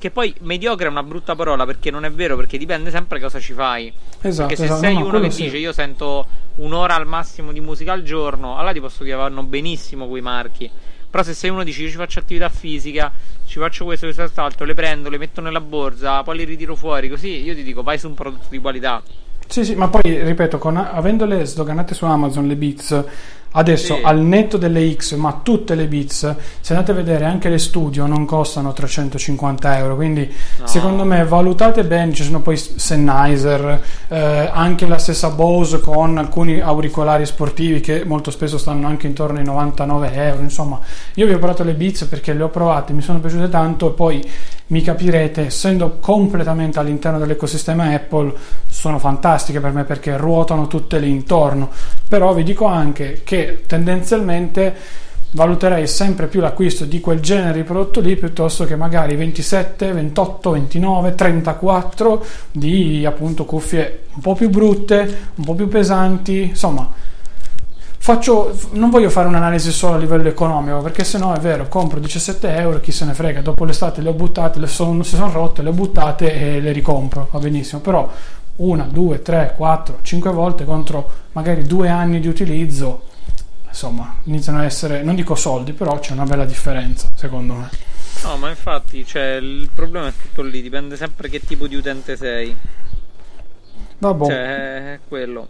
che 0.00 0.10
poi 0.10 0.34
mediocre 0.40 0.86
è 0.86 0.90
una 0.90 1.02
brutta 1.02 1.36
parola 1.36 1.66
perché 1.66 1.90
non 1.90 2.06
è 2.06 2.10
vero, 2.10 2.34
perché 2.34 2.56
dipende 2.56 2.90
sempre 2.90 3.20
cosa 3.20 3.38
ci 3.38 3.52
fai. 3.52 3.92
Esatto. 4.22 4.48
Perché 4.48 4.56
se 4.56 4.64
esatto, 4.64 4.80
sei 4.80 4.94
no, 4.94 5.04
uno 5.04 5.20
che 5.20 5.30
sì. 5.30 5.44
dice 5.44 5.58
io 5.58 5.72
sento 5.72 6.26
un'ora 6.56 6.94
al 6.94 7.06
massimo 7.06 7.52
di 7.52 7.60
musica 7.60 7.92
al 7.92 8.02
giorno, 8.02 8.56
allora 8.56 8.72
ti 8.72 8.80
posso 8.80 9.04
dire 9.04 9.16
vanno 9.16 9.42
benissimo 9.42 10.08
quei 10.08 10.22
marchi. 10.22 10.68
Però 11.10 11.22
se 11.22 11.34
sei 11.34 11.50
uno 11.50 11.60
che 11.60 11.66
dice 11.66 11.82
io 11.82 11.90
ci 11.90 11.96
faccio 11.96 12.18
attività 12.18 12.48
fisica, 12.48 13.12
ci 13.44 13.58
faccio 13.58 13.84
questo, 13.84 14.06
questo, 14.06 14.22
quest'altro, 14.22 14.64
le 14.64 14.74
prendo, 14.74 15.10
le 15.10 15.18
metto 15.18 15.42
nella 15.42 15.60
borsa, 15.60 16.22
poi 16.22 16.38
le 16.38 16.44
ritiro 16.44 16.74
fuori, 16.74 17.10
così 17.10 17.42
io 17.42 17.54
ti 17.54 17.62
dico 17.62 17.82
vai 17.82 17.98
su 17.98 18.08
un 18.08 18.14
prodotto 18.14 18.46
di 18.48 18.58
qualità. 18.58 19.02
Sì, 19.46 19.64
sì, 19.64 19.74
ma 19.74 19.88
poi 19.88 20.22
ripeto, 20.22 20.58
con, 20.58 20.76
avendole 20.76 21.44
sdoganate 21.44 21.92
su 21.92 22.04
Amazon 22.04 22.46
le 22.46 22.54
Beats, 22.54 23.04
Adesso 23.52 23.96
sì. 23.96 24.00
al 24.02 24.20
netto 24.20 24.56
delle 24.56 24.94
X, 24.94 25.16
ma 25.16 25.40
tutte 25.42 25.74
le 25.74 25.86
Beats, 25.86 26.36
se 26.60 26.72
andate 26.72 26.92
a 26.92 26.94
vedere 26.94 27.24
anche 27.24 27.48
le 27.48 27.58
studio 27.58 28.06
non 28.06 28.24
costano 28.24 28.72
350 28.72 29.78
euro. 29.78 29.96
Quindi 29.96 30.32
no. 30.58 30.66
secondo 30.66 31.04
me 31.04 31.24
valutate 31.24 31.84
bene. 31.84 32.12
Ci 32.12 32.22
sono 32.22 32.40
poi 32.40 32.56
Sennheiser, 32.56 33.82
eh, 34.08 34.50
anche 34.52 34.86
la 34.86 34.98
stessa 34.98 35.30
Bose 35.30 35.80
con 35.80 36.16
alcuni 36.18 36.60
auricolari 36.60 37.26
sportivi 37.26 37.80
che 37.80 38.04
molto 38.04 38.30
spesso 38.30 38.56
stanno 38.56 38.86
anche 38.86 39.08
intorno 39.08 39.38
ai 39.38 39.44
99 39.44 40.12
euro. 40.12 40.42
Insomma, 40.42 40.78
io 41.14 41.26
vi 41.26 41.32
ho 41.32 41.38
provato 41.38 41.64
le 41.64 41.74
Beats 41.74 42.04
perché 42.04 42.32
le 42.32 42.44
ho 42.44 42.48
provate, 42.50 42.92
mi 42.92 43.02
sono 43.02 43.18
piaciute 43.18 43.48
tanto 43.48 43.90
e 43.90 43.94
poi 43.94 44.24
mi 44.70 44.82
capirete, 44.82 45.46
essendo 45.46 45.98
completamente 45.98 46.78
all'interno 46.78 47.18
dell'ecosistema 47.18 47.92
Apple, 47.92 48.32
sono 48.80 48.98
fantastiche 48.98 49.60
per 49.60 49.72
me 49.72 49.84
perché 49.84 50.16
ruotano 50.16 50.66
tutte 50.66 50.98
lì 50.98 51.10
intorno. 51.10 51.68
Però 52.08 52.32
vi 52.32 52.42
dico 52.42 52.64
anche 52.64 53.20
che 53.24 53.64
tendenzialmente 53.66 54.74
valuterei 55.32 55.86
sempre 55.86 56.28
più 56.28 56.40
l'acquisto 56.40 56.86
di 56.86 56.98
quel 56.98 57.20
genere 57.20 57.58
di 57.58 57.62
prodotto 57.62 58.00
lì 58.00 58.16
piuttosto 58.16 58.64
che 58.64 58.76
magari 58.76 59.16
27, 59.16 59.92
28, 59.92 60.50
29, 60.50 61.14
34 61.14 62.24
di 62.52 63.04
appunto 63.04 63.44
cuffie 63.44 64.04
un 64.14 64.22
po' 64.22 64.34
più 64.34 64.48
brutte, 64.48 65.18
un 65.34 65.44
po' 65.44 65.54
più 65.54 65.68
pesanti, 65.68 66.40
insomma 66.44 66.90
Faccio, 68.02 68.56
non 68.70 68.88
voglio 68.88 69.10
fare 69.10 69.28
un'analisi 69.28 69.70
solo 69.70 69.96
a 69.96 69.98
livello 69.98 70.26
economico 70.26 70.80
perché 70.80 71.04
se 71.04 71.18
no 71.18 71.34
è 71.34 71.38
vero, 71.38 71.68
compro 71.68 72.00
17 72.00 72.56
euro, 72.56 72.80
chi 72.80 72.92
se 72.92 73.04
ne 73.04 73.12
frega, 73.12 73.42
dopo 73.42 73.66
l'estate 73.66 74.00
le 74.00 74.08
ho 74.08 74.14
buttate, 74.14 74.58
le 74.58 74.68
son, 74.68 75.04
si 75.04 75.16
sono 75.16 75.30
rotte, 75.30 75.60
le 75.60 75.68
ho 75.68 75.72
buttate 75.72 76.32
e 76.32 76.60
le 76.60 76.72
ricompro, 76.72 77.28
va 77.30 77.38
benissimo, 77.38 77.82
però 77.82 78.10
una, 78.60 78.84
due, 78.84 79.22
tre, 79.22 79.54
quattro, 79.56 79.98
cinque 80.02 80.30
volte 80.30 80.64
contro 80.64 81.28
magari 81.32 81.62
due 81.64 81.88
anni 81.88 82.20
di 82.20 82.28
utilizzo, 82.28 83.06
insomma, 83.66 84.16
iniziano 84.24 84.58
a 84.58 84.64
essere, 84.64 85.02
non 85.02 85.14
dico 85.14 85.34
soldi, 85.34 85.72
però 85.72 85.98
c'è 85.98 86.12
una 86.12 86.24
bella 86.24 86.44
differenza 86.44 87.08
secondo 87.14 87.54
me. 87.54 87.70
No, 88.22 88.36
ma 88.36 88.50
infatti 88.50 89.04
cioè, 89.06 89.38
il 89.40 89.70
problema 89.74 90.08
è 90.08 90.12
tutto 90.20 90.42
lì, 90.42 90.60
dipende 90.60 90.96
sempre 90.96 91.28
che 91.28 91.40
tipo 91.40 91.66
di 91.66 91.76
utente 91.76 92.16
sei. 92.16 92.54
Vabbè. 93.98 94.24
Cioè, 94.26 94.92
è 94.94 95.00
quello. 95.06 95.48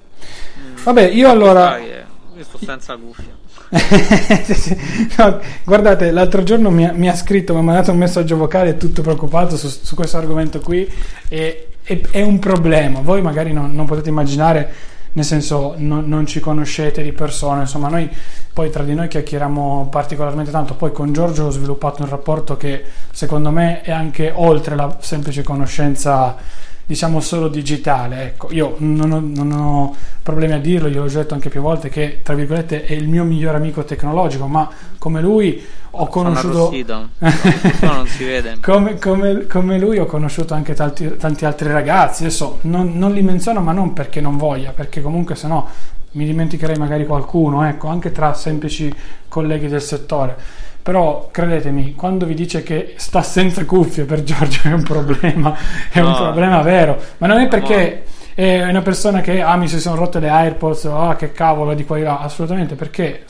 Vabbè, 0.85 1.03
io 1.09 1.31
allora... 1.31 1.77
È 1.79 2.05
io 2.37 2.45
sto 2.45 2.59
senza 2.65 2.97
cuffia. 2.97 3.37
no, 5.19 5.41
guardate, 5.65 6.11
l'altro 6.11 6.43
giorno 6.43 6.71
mi 6.71 6.87
ha, 6.87 6.93
mi 6.93 7.09
ha, 7.09 7.15
scritto, 7.15 7.53
mi 7.53 7.59
ha 7.59 7.63
mandato 7.63 7.91
un 7.91 7.99
messaggio 7.99 8.37
vocale 8.37 8.77
tutto 8.77 9.03
preoccupato 9.03 9.57
su, 9.57 9.69
su 9.69 9.95
questo 9.95 10.17
argomento 10.17 10.61
qui 10.61 10.91
e, 11.29 11.70
e, 11.91 12.01
è 12.12 12.22
un 12.22 12.38
problema. 12.38 13.01
Voi 13.01 13.20
magari 13.20 13.53
non, 13.53 13.74
non 13.74 13.84
potete 13.84 14.11
immaginare, 14.11 14.72
nel 15.12 15.24
senso 15.24 15.74
non, 15.78 16.05
non, 16.07 16.24
ci 16.24 16.38
conoscete 16.38 17.03
di 17.03 17.11
persona, 17.11 17.62
insomma 17.62 17.88
noi 17.88 18.09
poi 18.53 18.70
tra 18.70 18.84
di 18.84 18.95
noi 18.95 19.09
chiacchieriamo 19.09 19.88
particolarmente 19.91 20.53
tanto, 20.53 20.74
poi 20.74 20.93
con 20.93 21.12
Giorgio 21.12 21.47
ho 21.47 21.51
sviluppato 21.51 22.03
un 22.03 22.09
rapporto 22.09 22.57
che 22.57 22.84
secondo 23.11 23.51
me 23.51 23.80
è 23.80 23.91
anche 23.91 24.32
oltre 24.32 24.76
la 24.76 24.99
semplice 25.01 25.43
conoscenza 25.43 26.36
diciamo 26.86 27.20
solo 27.20 27.49
digitale. 27.49 28.22
Ecco, 28.24 28.49
io 28.53 28.74
non 28.78 29.11
ho, 29.12 29.20
non 29.20 29.53
ho 29.53 29.97
problemi 30.22 30.53
a 30.53 30.59
dirlo, 30.59 30.88
gliel'ho 30.88 31.09
detto 31.09 31.34
anche 31.34 31.49
più 31.49 31.61
volte 31.61 31.88
che 31.88 32.20
tra 32.22 32.34
virgolette 32.34 32.84
è 32.84 32.93
il 32.93 33.09
mio 33.09 33.24
migliore 33.24 33.57
amico 33.57 33.84
tecnologico, 33.84 34.47
ma 34.47 34.68
come 34.99 35.20
lui 35.20 35.64
ho 35.93 36.07
conosciuto 36.07 36.70
come, 38.61 38.99
come, 38.99 39.47
come, 39.47 39.78
lui 39.78 39.99
ho 39.99 40.07
conosciuto 40.07 40.55
anche 40.55 40.74
tanti, 40.74 41.16
tanti 41.16 41.45
altri 41.45 41.70
ragazzi. 41.70 42.24
Adesso 42.24 42.59
non, 42.62 42.97
non, 42.97 43.12
li 43.12 43.22
menziono, 43.22 43.61
ma 43.61 43.72
non 43.72 43.93
perché 43.93 44.20
non 44.20 44.36
voglia, 44.36 44.70
perché 44.70 45.03
comunque 45.03 45.34
se 45.34 45.49
no 45.49 45.68
mi 46.12 46.24
dimenticherei 46.24 46.76
magari 46.76 47.07
qualcuno, 47.07 47.64
ecco, 47.64 47.88
anche 47.88 48.12
tra 48.12 48.34
semplici 48.34 48.93
colleghi 49.28 49.68
del 49.68 49.82
settore. 49.82 50.36
Però 50.82 51.28
credetemi, 51.30 51.95
quando 51.95 52.24
vi 52.24 52.34
dice 52.34 52.62
che 52.62 52.95
sta 52.97 53.22
senza 53.22 53.64
cuffie 53.64 54.05
per 54.05 54.22
Giorgio 54.22 54.68
è 54.68 54.72
un 54.72 54.82
problema, 54.82 55.55
è 55.91 56.01
no. 56.01 56.09
un 56.09 56.14
problema 56.14 56.62
vero, 56.62 56.99
ma 57.18 57.26
non 57.26 57.38
è 57.38 57.49
perché 57.49 58.05
è 58.34 58.66
una 58.66 58.80
persona 58.80 59.20
che 59.20 59.43
ah 59.43 59.57
mi 59.57 59.68
si 59.68 59.78
sono 59.78 59.97
rotte 59.97 60.20
le 60.20 60.30
AirPods, 60.30 60.86
ah 60.86 61.16
che 61.16 61.32
cavolo 61.32 61.74
di 61.74 61.84
qua 61.84 61.99
e 61.99 62.03
là, 62.03 62.20
assolutamente 62.20 62.76
perché 62.76 63.24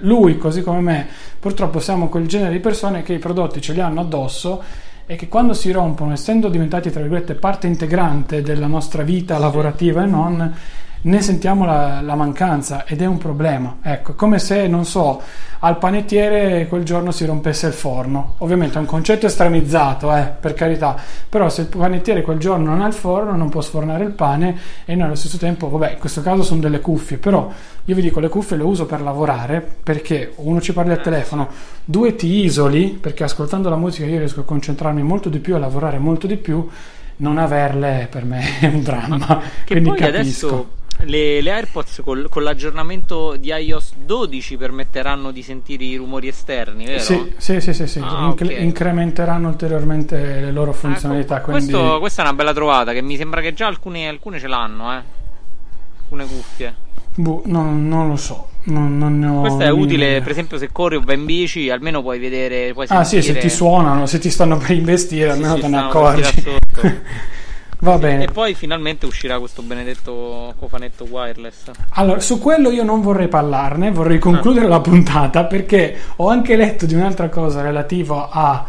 lui 0.00 0.36
così 0.36 0.62
come 0.62 0.80
me 0.80 1.06
purtroppo 1.38 1.78
siamo 1.78 2.08
quel 2.08 2.26
genere 2.26 2.52
di 2.52 2.60
persone 2.60 3.02
che 3.02 3.14
i 3.14 3.18
prodotti 3.18 3.60
ce 3.60 3.72
li 3.72 3.80
hanno 3.80 4.00
addosso 4.00 4.62
e 5.06 5.14
che 5.14 5.28
quando 5.28 5.54
si 5.54 5.70
rompono, 5.70 6.12
essendo 6.12 6.48
diventati 6.48 6.90
tra 6.90 7.00
virgolette 7.00 7.34
parte 7.34 7.68
integrante 7.68 8.42
della 8.42 8.66
nostra 8.66 9.04
vita 9.04 9.38
lavorativa 9.38 10.02
e 10.02 10.06
non, 10.06 10.54
ne 11.02 11.22
sentiamo 11.22 11.64
la, 11.64 12.00
la, 12.00 12.14
mancanza 12.14 12.84
ed 12.84 13.00
è 13.00 13.06
un 13.06 13.18
problema. 13.18 13.78
Ecco, 13.82 14.14
come 14.14 14.38
se, 14.38 14.66
non 14.66 14.84
so, 14.84 15.22
al 15.60 15.78
panettiere 15.78 16.66
quel 16.66 16.82
giorno 16.84 17.10
si 17.12 17.24
rompesse 17.24 17.66
il 17.68 17.72
forno. 17.72 18.34
Ovviamente 18.38 18.76
è 18.76 18.80
un 18.80 18.86
concetto 18.86 19.26
estremizzato, 19.26 20.14
eh, 20.14 20.32
per 20.40 20.54
carità, 20.54 20.96
però 21.28 21.48
se 21.48 21.62
il 21.62 21.66
panettiere 21.68 22.22
quel 22.22 22.38
giorno 22.38 22.70
non 22.70 22.82
ha 22.82 22.86
il 22.86 22.92
forno 22.92 23.36
non 23.36 23.48
può 23.48 23.60
sfornare 23.60 24.04
il 24.04 24.10
pane 24.10 24.58
e 24.84 24.94
noi 24.94 25.06
allo 25.06 25.14
stesso 25.14 25.38
tempo, 25.38 25.68
vabbè, 25.68 25.92
in 25.92 25.98
questo 25.98 26.22
caso 26.22 26.42
sono 26.42 26.60
delle 26.60 26.80
cuffie, 26.80 27.18
però 27.18 27.50
io 27.84 27.94
vi 27.94 28.02
dico 28.02 28.20
le 28.20 28.28
cuffie 28.28 28.56
le 28.56 28.64
uso 28.64 28.86
per 28.86 29.00
lavorare 29.00 29.64
perché 29.82 30.32
uno 30.36 30.60
ci 30.60 30.72
parli 30.72 30.92
al 30.92 31.00
telefono, 31.00 31.48
due 31.84 32.16
ti 32.16 32.44
isoli, 32.44 32.98
perché 33.00 33.24
ascoltando 33.24 33.68
la 33.68 33.76
musica 33.76 34.06
io 34.06 34.18
riesco 34.18 34.40
a 34.40 34.44
concentrarmi 34.44 35.02
molto 35.02 35.28
di 35.28 35.38
più, 35.38 35.54
a 35.54 35.58
lavorare 35.58 35.98
molto 35.98 36.26
di 36.26 36.36
più 36.36 36.68
non 37.18 37.38
averle 37.38 38.08
per 38.10 38.24
me 38.24 38.58
è 38.60 38.66
un 38.66 38.82
dramma. 38.82 39.40
Che 39.64 39.74
Quindi 39.74 39.88
poi 39.90 39.98
capisco. 39.98 40.46
adesso 40.46 40.68
le, 41.04 41.40
le 41.40 41.50
AirPods 41.50 42.00
col, 42.02 42.28
con 42.28 42.42
l'aggiornamento 42.42 43.36
di 43.36 43.48
iOS 43.50 43.94
12 44.04 44.56
permetteranno 44.56 45.30
di 45.30 45.42
sentire 45.42 45.84
i 45.84 45.96
rumori 45.96 46.28
esterni, 46.28 46.86
vero? 46.86 47.00
Sì, 47.00 47.34
sì, 47.36 47.60
sì, 47.60 47.72
sì, 47.72 47.86
sì. 47.86 47.98
Ah, 47.98 48.26
Inc- 48.26 48.42
okay. 48.42 48.62
incrementeranno 48.62 49.48
ulteriormente 49.48 50.16
le 50.16 50.52
loro 50.52 50.70
ecco, 50.70 50.80
funzionalità. 50.80 51.38
Ecco, 51.38 51.50
quindi... 51.50 51.72
questo, 51.72 51.98
questa 51.98 52.22
è 52.22 52.24
una 52.26 52.34
bella 52.34 52.52
trovata 52.52 52.92
che 52.92 53.02
mi 53.02 53.16
sembra 53.16 53.40
che 53.40 53.52
già 53.52 53.66
alcune, 53.66 54.08
alcune 54.08 54.38
ce 54.38 54.46
l'hanno, 54.46 54.92
eh. 54.92 55.02
alcune 56.02 56.26
cuffie. 56.26 56.74
Boh, 57.14 57.42
no, 57.46 57.62
non 57.72 58.08
lo 58.08 58.16
so. 58.16 58.48
Non, 58.64 58.98
non 58.98 59.22
ho 59.22 59.40
Questo 59.42 59.62
è 59.62 59.68
utile, 59.68 60.06
idea. 60.06 60.20
per 60.20 60.32
esempio, 60.32 60.58
se 60.58 60.70
corri 60.72 60.96
o 60.96 61.00
vai 61.00 61.16
in 61.16 61.24
bici, 61.24 61.70
almeno 61.70 62.02
puoi 62.02 62.18
vedere. 62.18 62.72
Puoi 62.72 62.86
ah, 62.88 63.04
sì, 63.04 63.22
se 63.22 63.36
ti 63.38 63.48
suonano, 63.48 64.06
se 64.06 64.18
ti 64.18 64.28
stanno 64.28 64.58
per 64.58 64.72
investire, 64.72 65.30
almeno 65.30 65.54
sì, 65.54 65.60
te 65.60 65.68
ne 65.68 65.78
accorgi. 65.78 66.44
Va 67.78 67.98
bene. 67.98 68.24
E 68.24 68.28
poi 68.28 68.54
finalmente 68.54 69.06
uscirà 69.06 69.38
questo 69.38 69.62
benedetto 69.62 70.54
cofanetto 70.58 71.04
wireless. 71.04 71.70
Allora, 71.90 72.20
su 72.20 72.38
quello 72.38 72.70
io 72.70 72.84
non 72.84 73.02
vorrei 73.02 73.28
parlarne, 73.28 73.90
vorrei 73.90 74.18
concludere 74.18 74.66
ah. 74.66 74.70
la 74.70 74.80
puntata 74.80 75.44
perché 75.44 75.96
ho 76.16 76.28
anche 76.28 76.56
letto 76.56 76.86
di 76.86 76.94
un'altra 76.94 77.28
cosa 77.28 77.60
relativa 77.60 78.28
a 78.30 78.64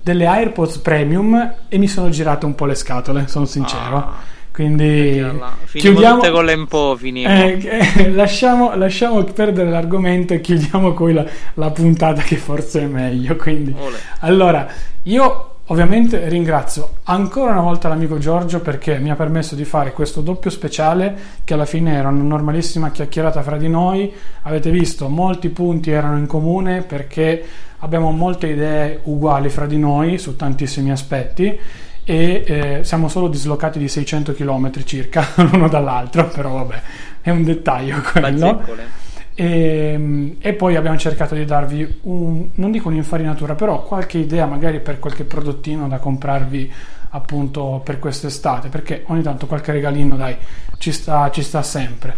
delle 0.00 0.26
AirPods 0.26 0.78
Premium 0.78 1.54
e 1.68 1.78
mi 1.78 1.88
sono 1.88 2.08
girate 2.08 2.44
un 2.44 2.54
po' 2.54 2.66
le 2.66 2.74
scatole, 2.74 3.26
sono 3.28 3.46
sincero. 3.46 3.96
Ah. 3.96 4.30
Quindi 4.52 5.24
chiudiamo 5.72 6.16
tutte 6.16 6.30
con 6.30 6.44
l'empo, 6.44 6.98
eh, 7.00 7.58
eh, 7.96 8.10
lasciamo, 8.12 8.76
lasciamo, 8.76 9.24
perdere 9.24 9.70
l'argomento 9.70 10.34
e 10.34 10.42
chiudiamo 10.42 10.92
qui 10.92 11.14
la, 11.14 11.24
la 11.54 11.70
puntata 11.70 12.20
che 12.20 12.36
forse 12.36 12.82
è 12.82 12.86
meglio. 12.86 13.34
Quindi, 13.36 13.74
allora, 14.20 14.68
io 15.04 15.51
Ovviamente 15.66 16.28
ringrazio 16.28 16.96
ancora 17.04 17.52
una 17.52 17.60
volta 17.60 17.88
l'amico 17.88 18.18
Giorgio 18.18 18.60
perché 18.60 18.98
mi 18.98 19.10
ha 19.10 19.14
permesso 19.14 19.54
di 19.54 19.64
fare 19.64 19.92
questo 19.92 20.20
doppio 20.20 20.50
speciale 20.50 21.16
che 21.44 21.54
alla 21.54 21.66
fine 21.66 21.94
era 21.94 22.08
una 22.08 22.22
normalissima 22.22 22.90
chiacchierata 22.90 23.42
fra 23.42 23.56
di 23.56 23.68
noi. 23.68 24.12
Avete 24.42 24.70
visto, 24.70 25.08
molti 25.08 25.50
punti 25.50 25.90
erano 25.90 26.18
in 26.18 26.26
comune 26.26 26.82
perché 26.82 27.44
abbiamo 27.78 28.10
molte 28.10 28.48
idee 28.48 29.00
uguali 29.04 29.48
fra 29.50 29.66
di 29.66 29.78
noi 29.78 30.18
su 30.18 30.34
tantissimi 30.34 30.90
aspetti 30.90 31.58
e 32.04 32.44
eh, 32.44 32.80
siamo 32.82 33.06
solo 33.08 33.28
dislocati 33.28 33.78
di 33.78 33.86
600 33.86 34.32
km 34.34 34.72
circa 34.84 35.24
l'uno 35.48 35.68
dall'altro, 35.68 36.28
però 36.28 36.54
vabbè, 36.54 36.82
è 37.20 37.30
un 37.30 37.44
dettaglio 37.44 38.00
quello. 38.00 38.54
Bazzecole. 38.54 39.01
E, 39.34 39.92
ehm, 39.92 40.36
e, 40.38 40.52
poi 40.54 40.76
abbiamo 40.76 40.96
cercato 40.96 41.34
di 41.34 41.44
darvi 41.44 42.00
un, 42.02 42.48
non 42.54 42.70
dico 42.70 42.88
un'infarinatura, 42.88 43.54
però 43.54 43.82
qualche 43.82 44.18
idea 44.18 44.46
magari 44.46 44.80
per 44.80 44.98
qualche 44.98 45.24
prodottino 45.24 45.88
da 45.88 45.98
comprarvi 45.98 46.72
appunto 47.10 47.80
per 47.84 47.98
quest'estate, 47.98 48.68
perché 48.68 49.04
ogni 49.06 49.22
tanto 49.22 49.46
qualche 49.46 49.72
regalino 49.72 50.16
dai 50.16 50.36
ci 50.78 50.92
sta, 50.92 51.30
ci 51.30 51.42
sta 51.42 51.62
sempre. 51.62 52.14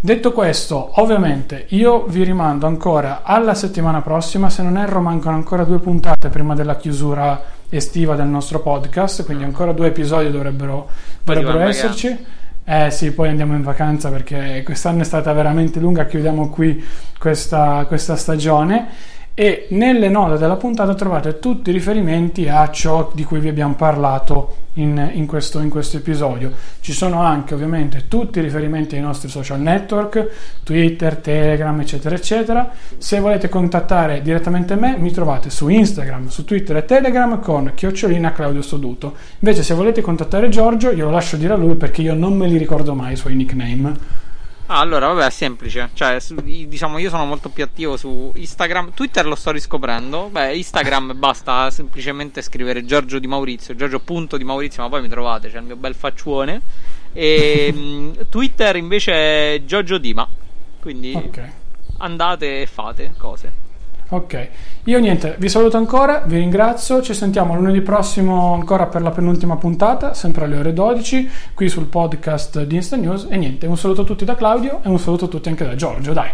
Detto 0.00 0.30
questo, 0.30 1.00
ovviamente 1.00 1.64
io 1.70 2.04
vi 2.04 2.22
rimando 2.22 2.68
ancora 2.68 3.22
alla 3.24 3.54
settimana 3.54 4.00
prossima, 4.00 4.48
se 4.48 4.62
non 4.62 4.78
erro 4.78 5.00
mancano 5.00 5.34
ancora 5.34 5.64
due 5.64 5.80
puntate 5.80 6.28
prima 6.28 6.54
della 6.54 6.76
chiusura 6.76 7.56
estiva 7.68 8.14
del 8.14 8.28
nostro 8.28 8.60
podcast, 8.60 9.24
quindi 9.24 9.42
ancora 9.42 9.72
due 9.72 9.88
episodi 9.88 10.30
dovrebbero, 10.30 10.88
dovrebbero 11.24 11.58
esserci. 11.60 12.36
Eh 12.70 12.90
sì, 12.90 13.12
poi 13.12 13.30
andiamo 13.30 13.54
in 13.54 13.62
vacanza 13.62 14.10
perché 14.10 14.60
quest'anno 14.62 15.00
è 15.00 15.04
stata 15.04 15.32
veramente 15.32 15.80
lunga, 15.80 16.04
chiudiamo 16.04 16.50
qui 16.50 16.84
questa, 17.18 17.86
questa 17.86 18.14
stagione 18.14 18.88
e 19.40 19.68
nelle 19.68 20.08
note 20.08 20.36
della 20.36 20.56
puntata 20.56 20.96
trovate 20.96 21.38
tutti 21.38 21.70
i 21.70 21.72
riferimenti 21.72 22.48
a 22.48 22.68
ciò 22.72 23.12
di 23.14 23.22
cui 23.22 23.38
vi 23.38 23.46
abbiamo 23.46 23.74
parlato 23.74 24.56
in, 24.72 25.10
in, 25.12 25.26
questo, 25.26 25.60
in, 25.60 25.68
questo, 25.68 25.96
episodio. 25.96 26.50
Ci 26.80 26.92
sono 26.92 27.22
anche 27.22 27.54
ovviamente 27.54 28.06
tutti 28.08 28.40
i 28.40 28.42
riferimenti 28.42 28.96
ai 28.96 29.00
nostri 29.00 29.28
social 29.28 29.60
network, 29.60 30.58
Twitter, 30.64 31.18
Telegram, 31.18 31.78
eccetera, 31.78 32.16
eccetera. 32.16 32.68
Se 32.96 33.20
volete 33.20 33.48
contattare 33.48 34.22
direttamente 34.22 34.74
me, 34.74 34.96
mi 34.98 35.12
trovate 35.12 35.50
su 35.50 35.68
Instagram, 35.68 36.26
su 36.26 36.44
Twitter 36.44 36.78
e 36.78 36.84
Telegram 36.84 37.38
con 37.38 37.70
chiocciolina 37.76 38.32
Claudio 38.32 38.62
Soduto. 38.62 39.14
Invece 39.38 39.62
se 39.62 39.72
volete 39.72 40.00
contattare 40.00 40.48
Giorgio, 40.48 40.90
io 40.90 41.04
lo 41.04 41.12
lascio 41.12 41.36
dire 41.36 41.52
a 41.52 41.56
lui 41.56 41.76
perché 41.76 42.02
io 42.02 42.14
non 42.14 42.36
me 42.36 42.48
li 42.48 42.56
ricordo 42.56 42.92
mai 42.92 43.12
i 43.12 43.16
suoi 43.16 43.36
nickname. 43.36 44.26
Ah, 44.70 44.80
allora, 44.80 45.06
vabbè, 45.08 45.26
è 45.26 45.30
semplice. 45.30 45.88
Cioè, 45.94 46.20
su, 46.20 46.34
diciamo, 46.34 46.98
io 46.98 47.08
sono 47.08 47.24
molto 47.24 47.48
più 47.48 47.64
attivo 47.64 47.96
su 47.96 48.32
Instagram. 48.34 48.92
Twitter 48.92 49.26
lo 49.26 49.34
sto 49.34 49.50
riscoprendo. 49.50 50.28
Beh, 50.30 50.56
Instagram 50.56 51.16
basta 51.18 51.70
semplicemente 51.70 52.42
scrivere 52.42 52.84
Giorgio 52.84 53.18
di 53.18 53.26
Maurizio, 53.26 53.74
Giorgio 53.74 54.00
punto 54.00 54.36
di 54.36 54.44
Maurizio, 54.44 54.82
ma 54.82 54.90
poi 54.90 55.00
mi 55.00 55.08
trovate, 55.08 55.50
c'è 55.50 55.58
il 55.58 55.64
mio 55.64 55.76
bel 55.76 55.94
faccione. 55.94 56.60
E 57.14 57.72
mm, 57.74 58.12
Twitter 58.28 58.76
invece 58.76 59.12
è 59.54 59.62
Giorgio 59.64 59.96
Dima. 59.96 60.28
Quindi 60.80 61.14
okay. 61.14 61.50
andate 61.98 62.60
e 62.60 62.66
fate 62.66 63.14
cose. 63.16 63.66
Ok, 64.10 64.48
io 64.84 64.98
niente, 65.00 65.36
vi 65.38 65.50
saluto 65.50 65.76
ancora, 65.76 66.22
vi 66.24 66.38
ringrazio, 66.38 67.02
ci 67.02 67.12
sentiamo 67.12 67.54
lunedì 67.54 67.82
prossimo 67.82 68.54
ancora 68.54 68.86
per 68.86 69.02
la 69.02 69.10
penultima 69.10 69.56
puntata, 69.56 70.14
sempre 70.14 70.46
alle 70.46 70.56
ore 70.56 70.72
12, 70.72 71.30
qui 71.52 71.68
sul 71.68 71.84
podcast 71.84 72.62
di 72.62 72.76
Insta 72.76 72.96
News 72.96 73.26
e 73.28 73.36
niente, 73.36 73.66
un 73.66 73.76
saluto 73.76 74.00
a 74.00 74.04
tutti 74.04 74.24
da 74.24 74.34
Claudio 74.34 74.80
e 74.82 74.88
un 74.88 74.98
saluto 74.98 75.26
a 75.26 75.28
tutti 75.28 75.50
anche 75.50 75.66
da 75.66 75.74
Giorgio, 75.74 76.14
dai. 76.14 76.30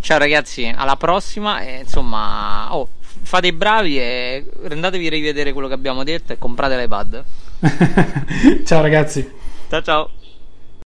Ciao 0.00 0.16
ragazzi, 0.16 0.72
alla 0.74 0.96
prossima 0.96 1.60
e 1.60 1.80
insomma, 1.80 2.74
oh, 2.74 2.88
fate 3.00 3.48
i 3.48 3.52
bravi 3.52 3.98
e 3.98 4.46
rendatevi 4.62 5.06
a 5.08 5.10
rivedere 5.10 5.52
quello 5.52 5.68
che 5.68 5.74
abbiamo 5.74 6.04
detto 6.04 6.32
e 6.32 6.38
comprate 6.38 6.78
l'iPad. 6.78 7.24
ciao 8.64 8.80
ragazzi. 8.80 9.30
Ciao 9.68 9.82
ciao. 9.82 10.15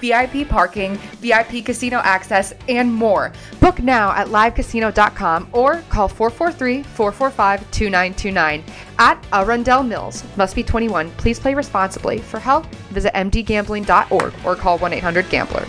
VIP 0.00 0.48
parking, 0.48 0.96
VIP 1.20 1.64
casino 1.64 1.98
access, 1.98 2.52
and 2.68 2.92
more. 2.92 3.32
Book 3.60 3.80
now 3.80 4.12
at 4.12 4.28
livecasino.com 4.28 5.48
or 5.52 5.82
call 5.88 6.08
443 6.08 6.82
445 6.82 7.70
2929 7.70 8.64
at 8.98 9.26
Arundel 9.32 9.82
Mills. 9.82 10.24
Must 10.36 10.54
be 10.54 10.62
21. 10.62 11.10
Please 11.12 11.38
play 11.38 11.54
responsibly. 11.54 12.18
For 12.18 12.38
help, 12.38 12.66
visit 12.90 13.12
mdgambling.org 13.14 14.34
or 14.44 14.56
call 14.56 14.78
1 14.78 14.92
800 14.92 15.28
Gambler. 15.28 15.66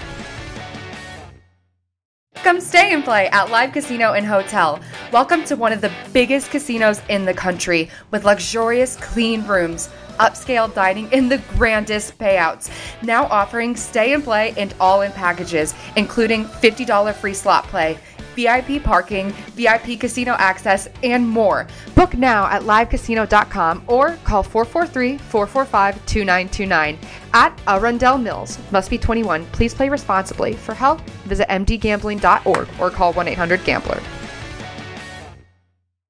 Come 2.45 2.61
stay 2.61 2.93
and 2.93 3.03
play 3.03 3.27
at 3.29 3.49
Live 3.49 3.71
Casino 3.71 4.13
and 4.13 4.23
Hotel. 4.23 4.79
Welcome 5.11 5.43
to 5.45 5.55
one 5.55 5.73
of 5.73 5.81
the 5.81 5.91
biggest 6.13 6.51
casinos 6.51 7.01
in 7.09 7.25
the 7.25 7.33
country 7.33 7.89
with 8.11 8.23
luxurious, 8.23 8.97
clean 8.97 9.43
rooms 9.47 9.89
upscale 10.19 10.73
dining, 10.73 11.07
and 11.13 11.31
the 11.31 11.37
grandest 11.57 12.17
payouts. 12.17 12.69
Now 13.01 13.25
offering 13.25 13.75
stay 13.75 14.13
and 14.13 14.23
play 14.23 14.53
and 14.57 14.73
all 14.79 15.01
in 15.01 15.11
packages, 15.11 15.73
including 15.95 16.45
$50 16.45 17.13
free 17.13 17.33
slot 17.33 17.65
play. 17.65 17.97
VIP 18.35 18.83
parking, 18.83 19.31
VIP 19.55 19.99
casino 19.99 20.33
access, 20.33 20.87
and 21.03 21.27
more. 21.27 21.67
Book 21.95 22.15
now 22.15 22.45
at 22.47 22.63
livecasino.com 22.63 23.83
or 23.87 24.17
call 24.23 24.43
443 24.43 25.17
445 25.17 26.05
2929 26.05 26.99
at 27.33 27.59
Arundel 27.67 28.17
Mills. 28.17 28.59
Must 28.71 28.89
be 28.89 28.97
21. 28.97 29.45
Please 29.47 29.73
play 29.73 29.89
responsibly. 29.89 30.53
For 30.53 30.73
help, 30.73 31.01
visit 31.25 31.47
mdgambling.org 31.47 32.67
or 32.79 32.89
call 32.89 33.13
1 33.13 33.27
800 33.27 33.63
Gambler. 33.63 34.01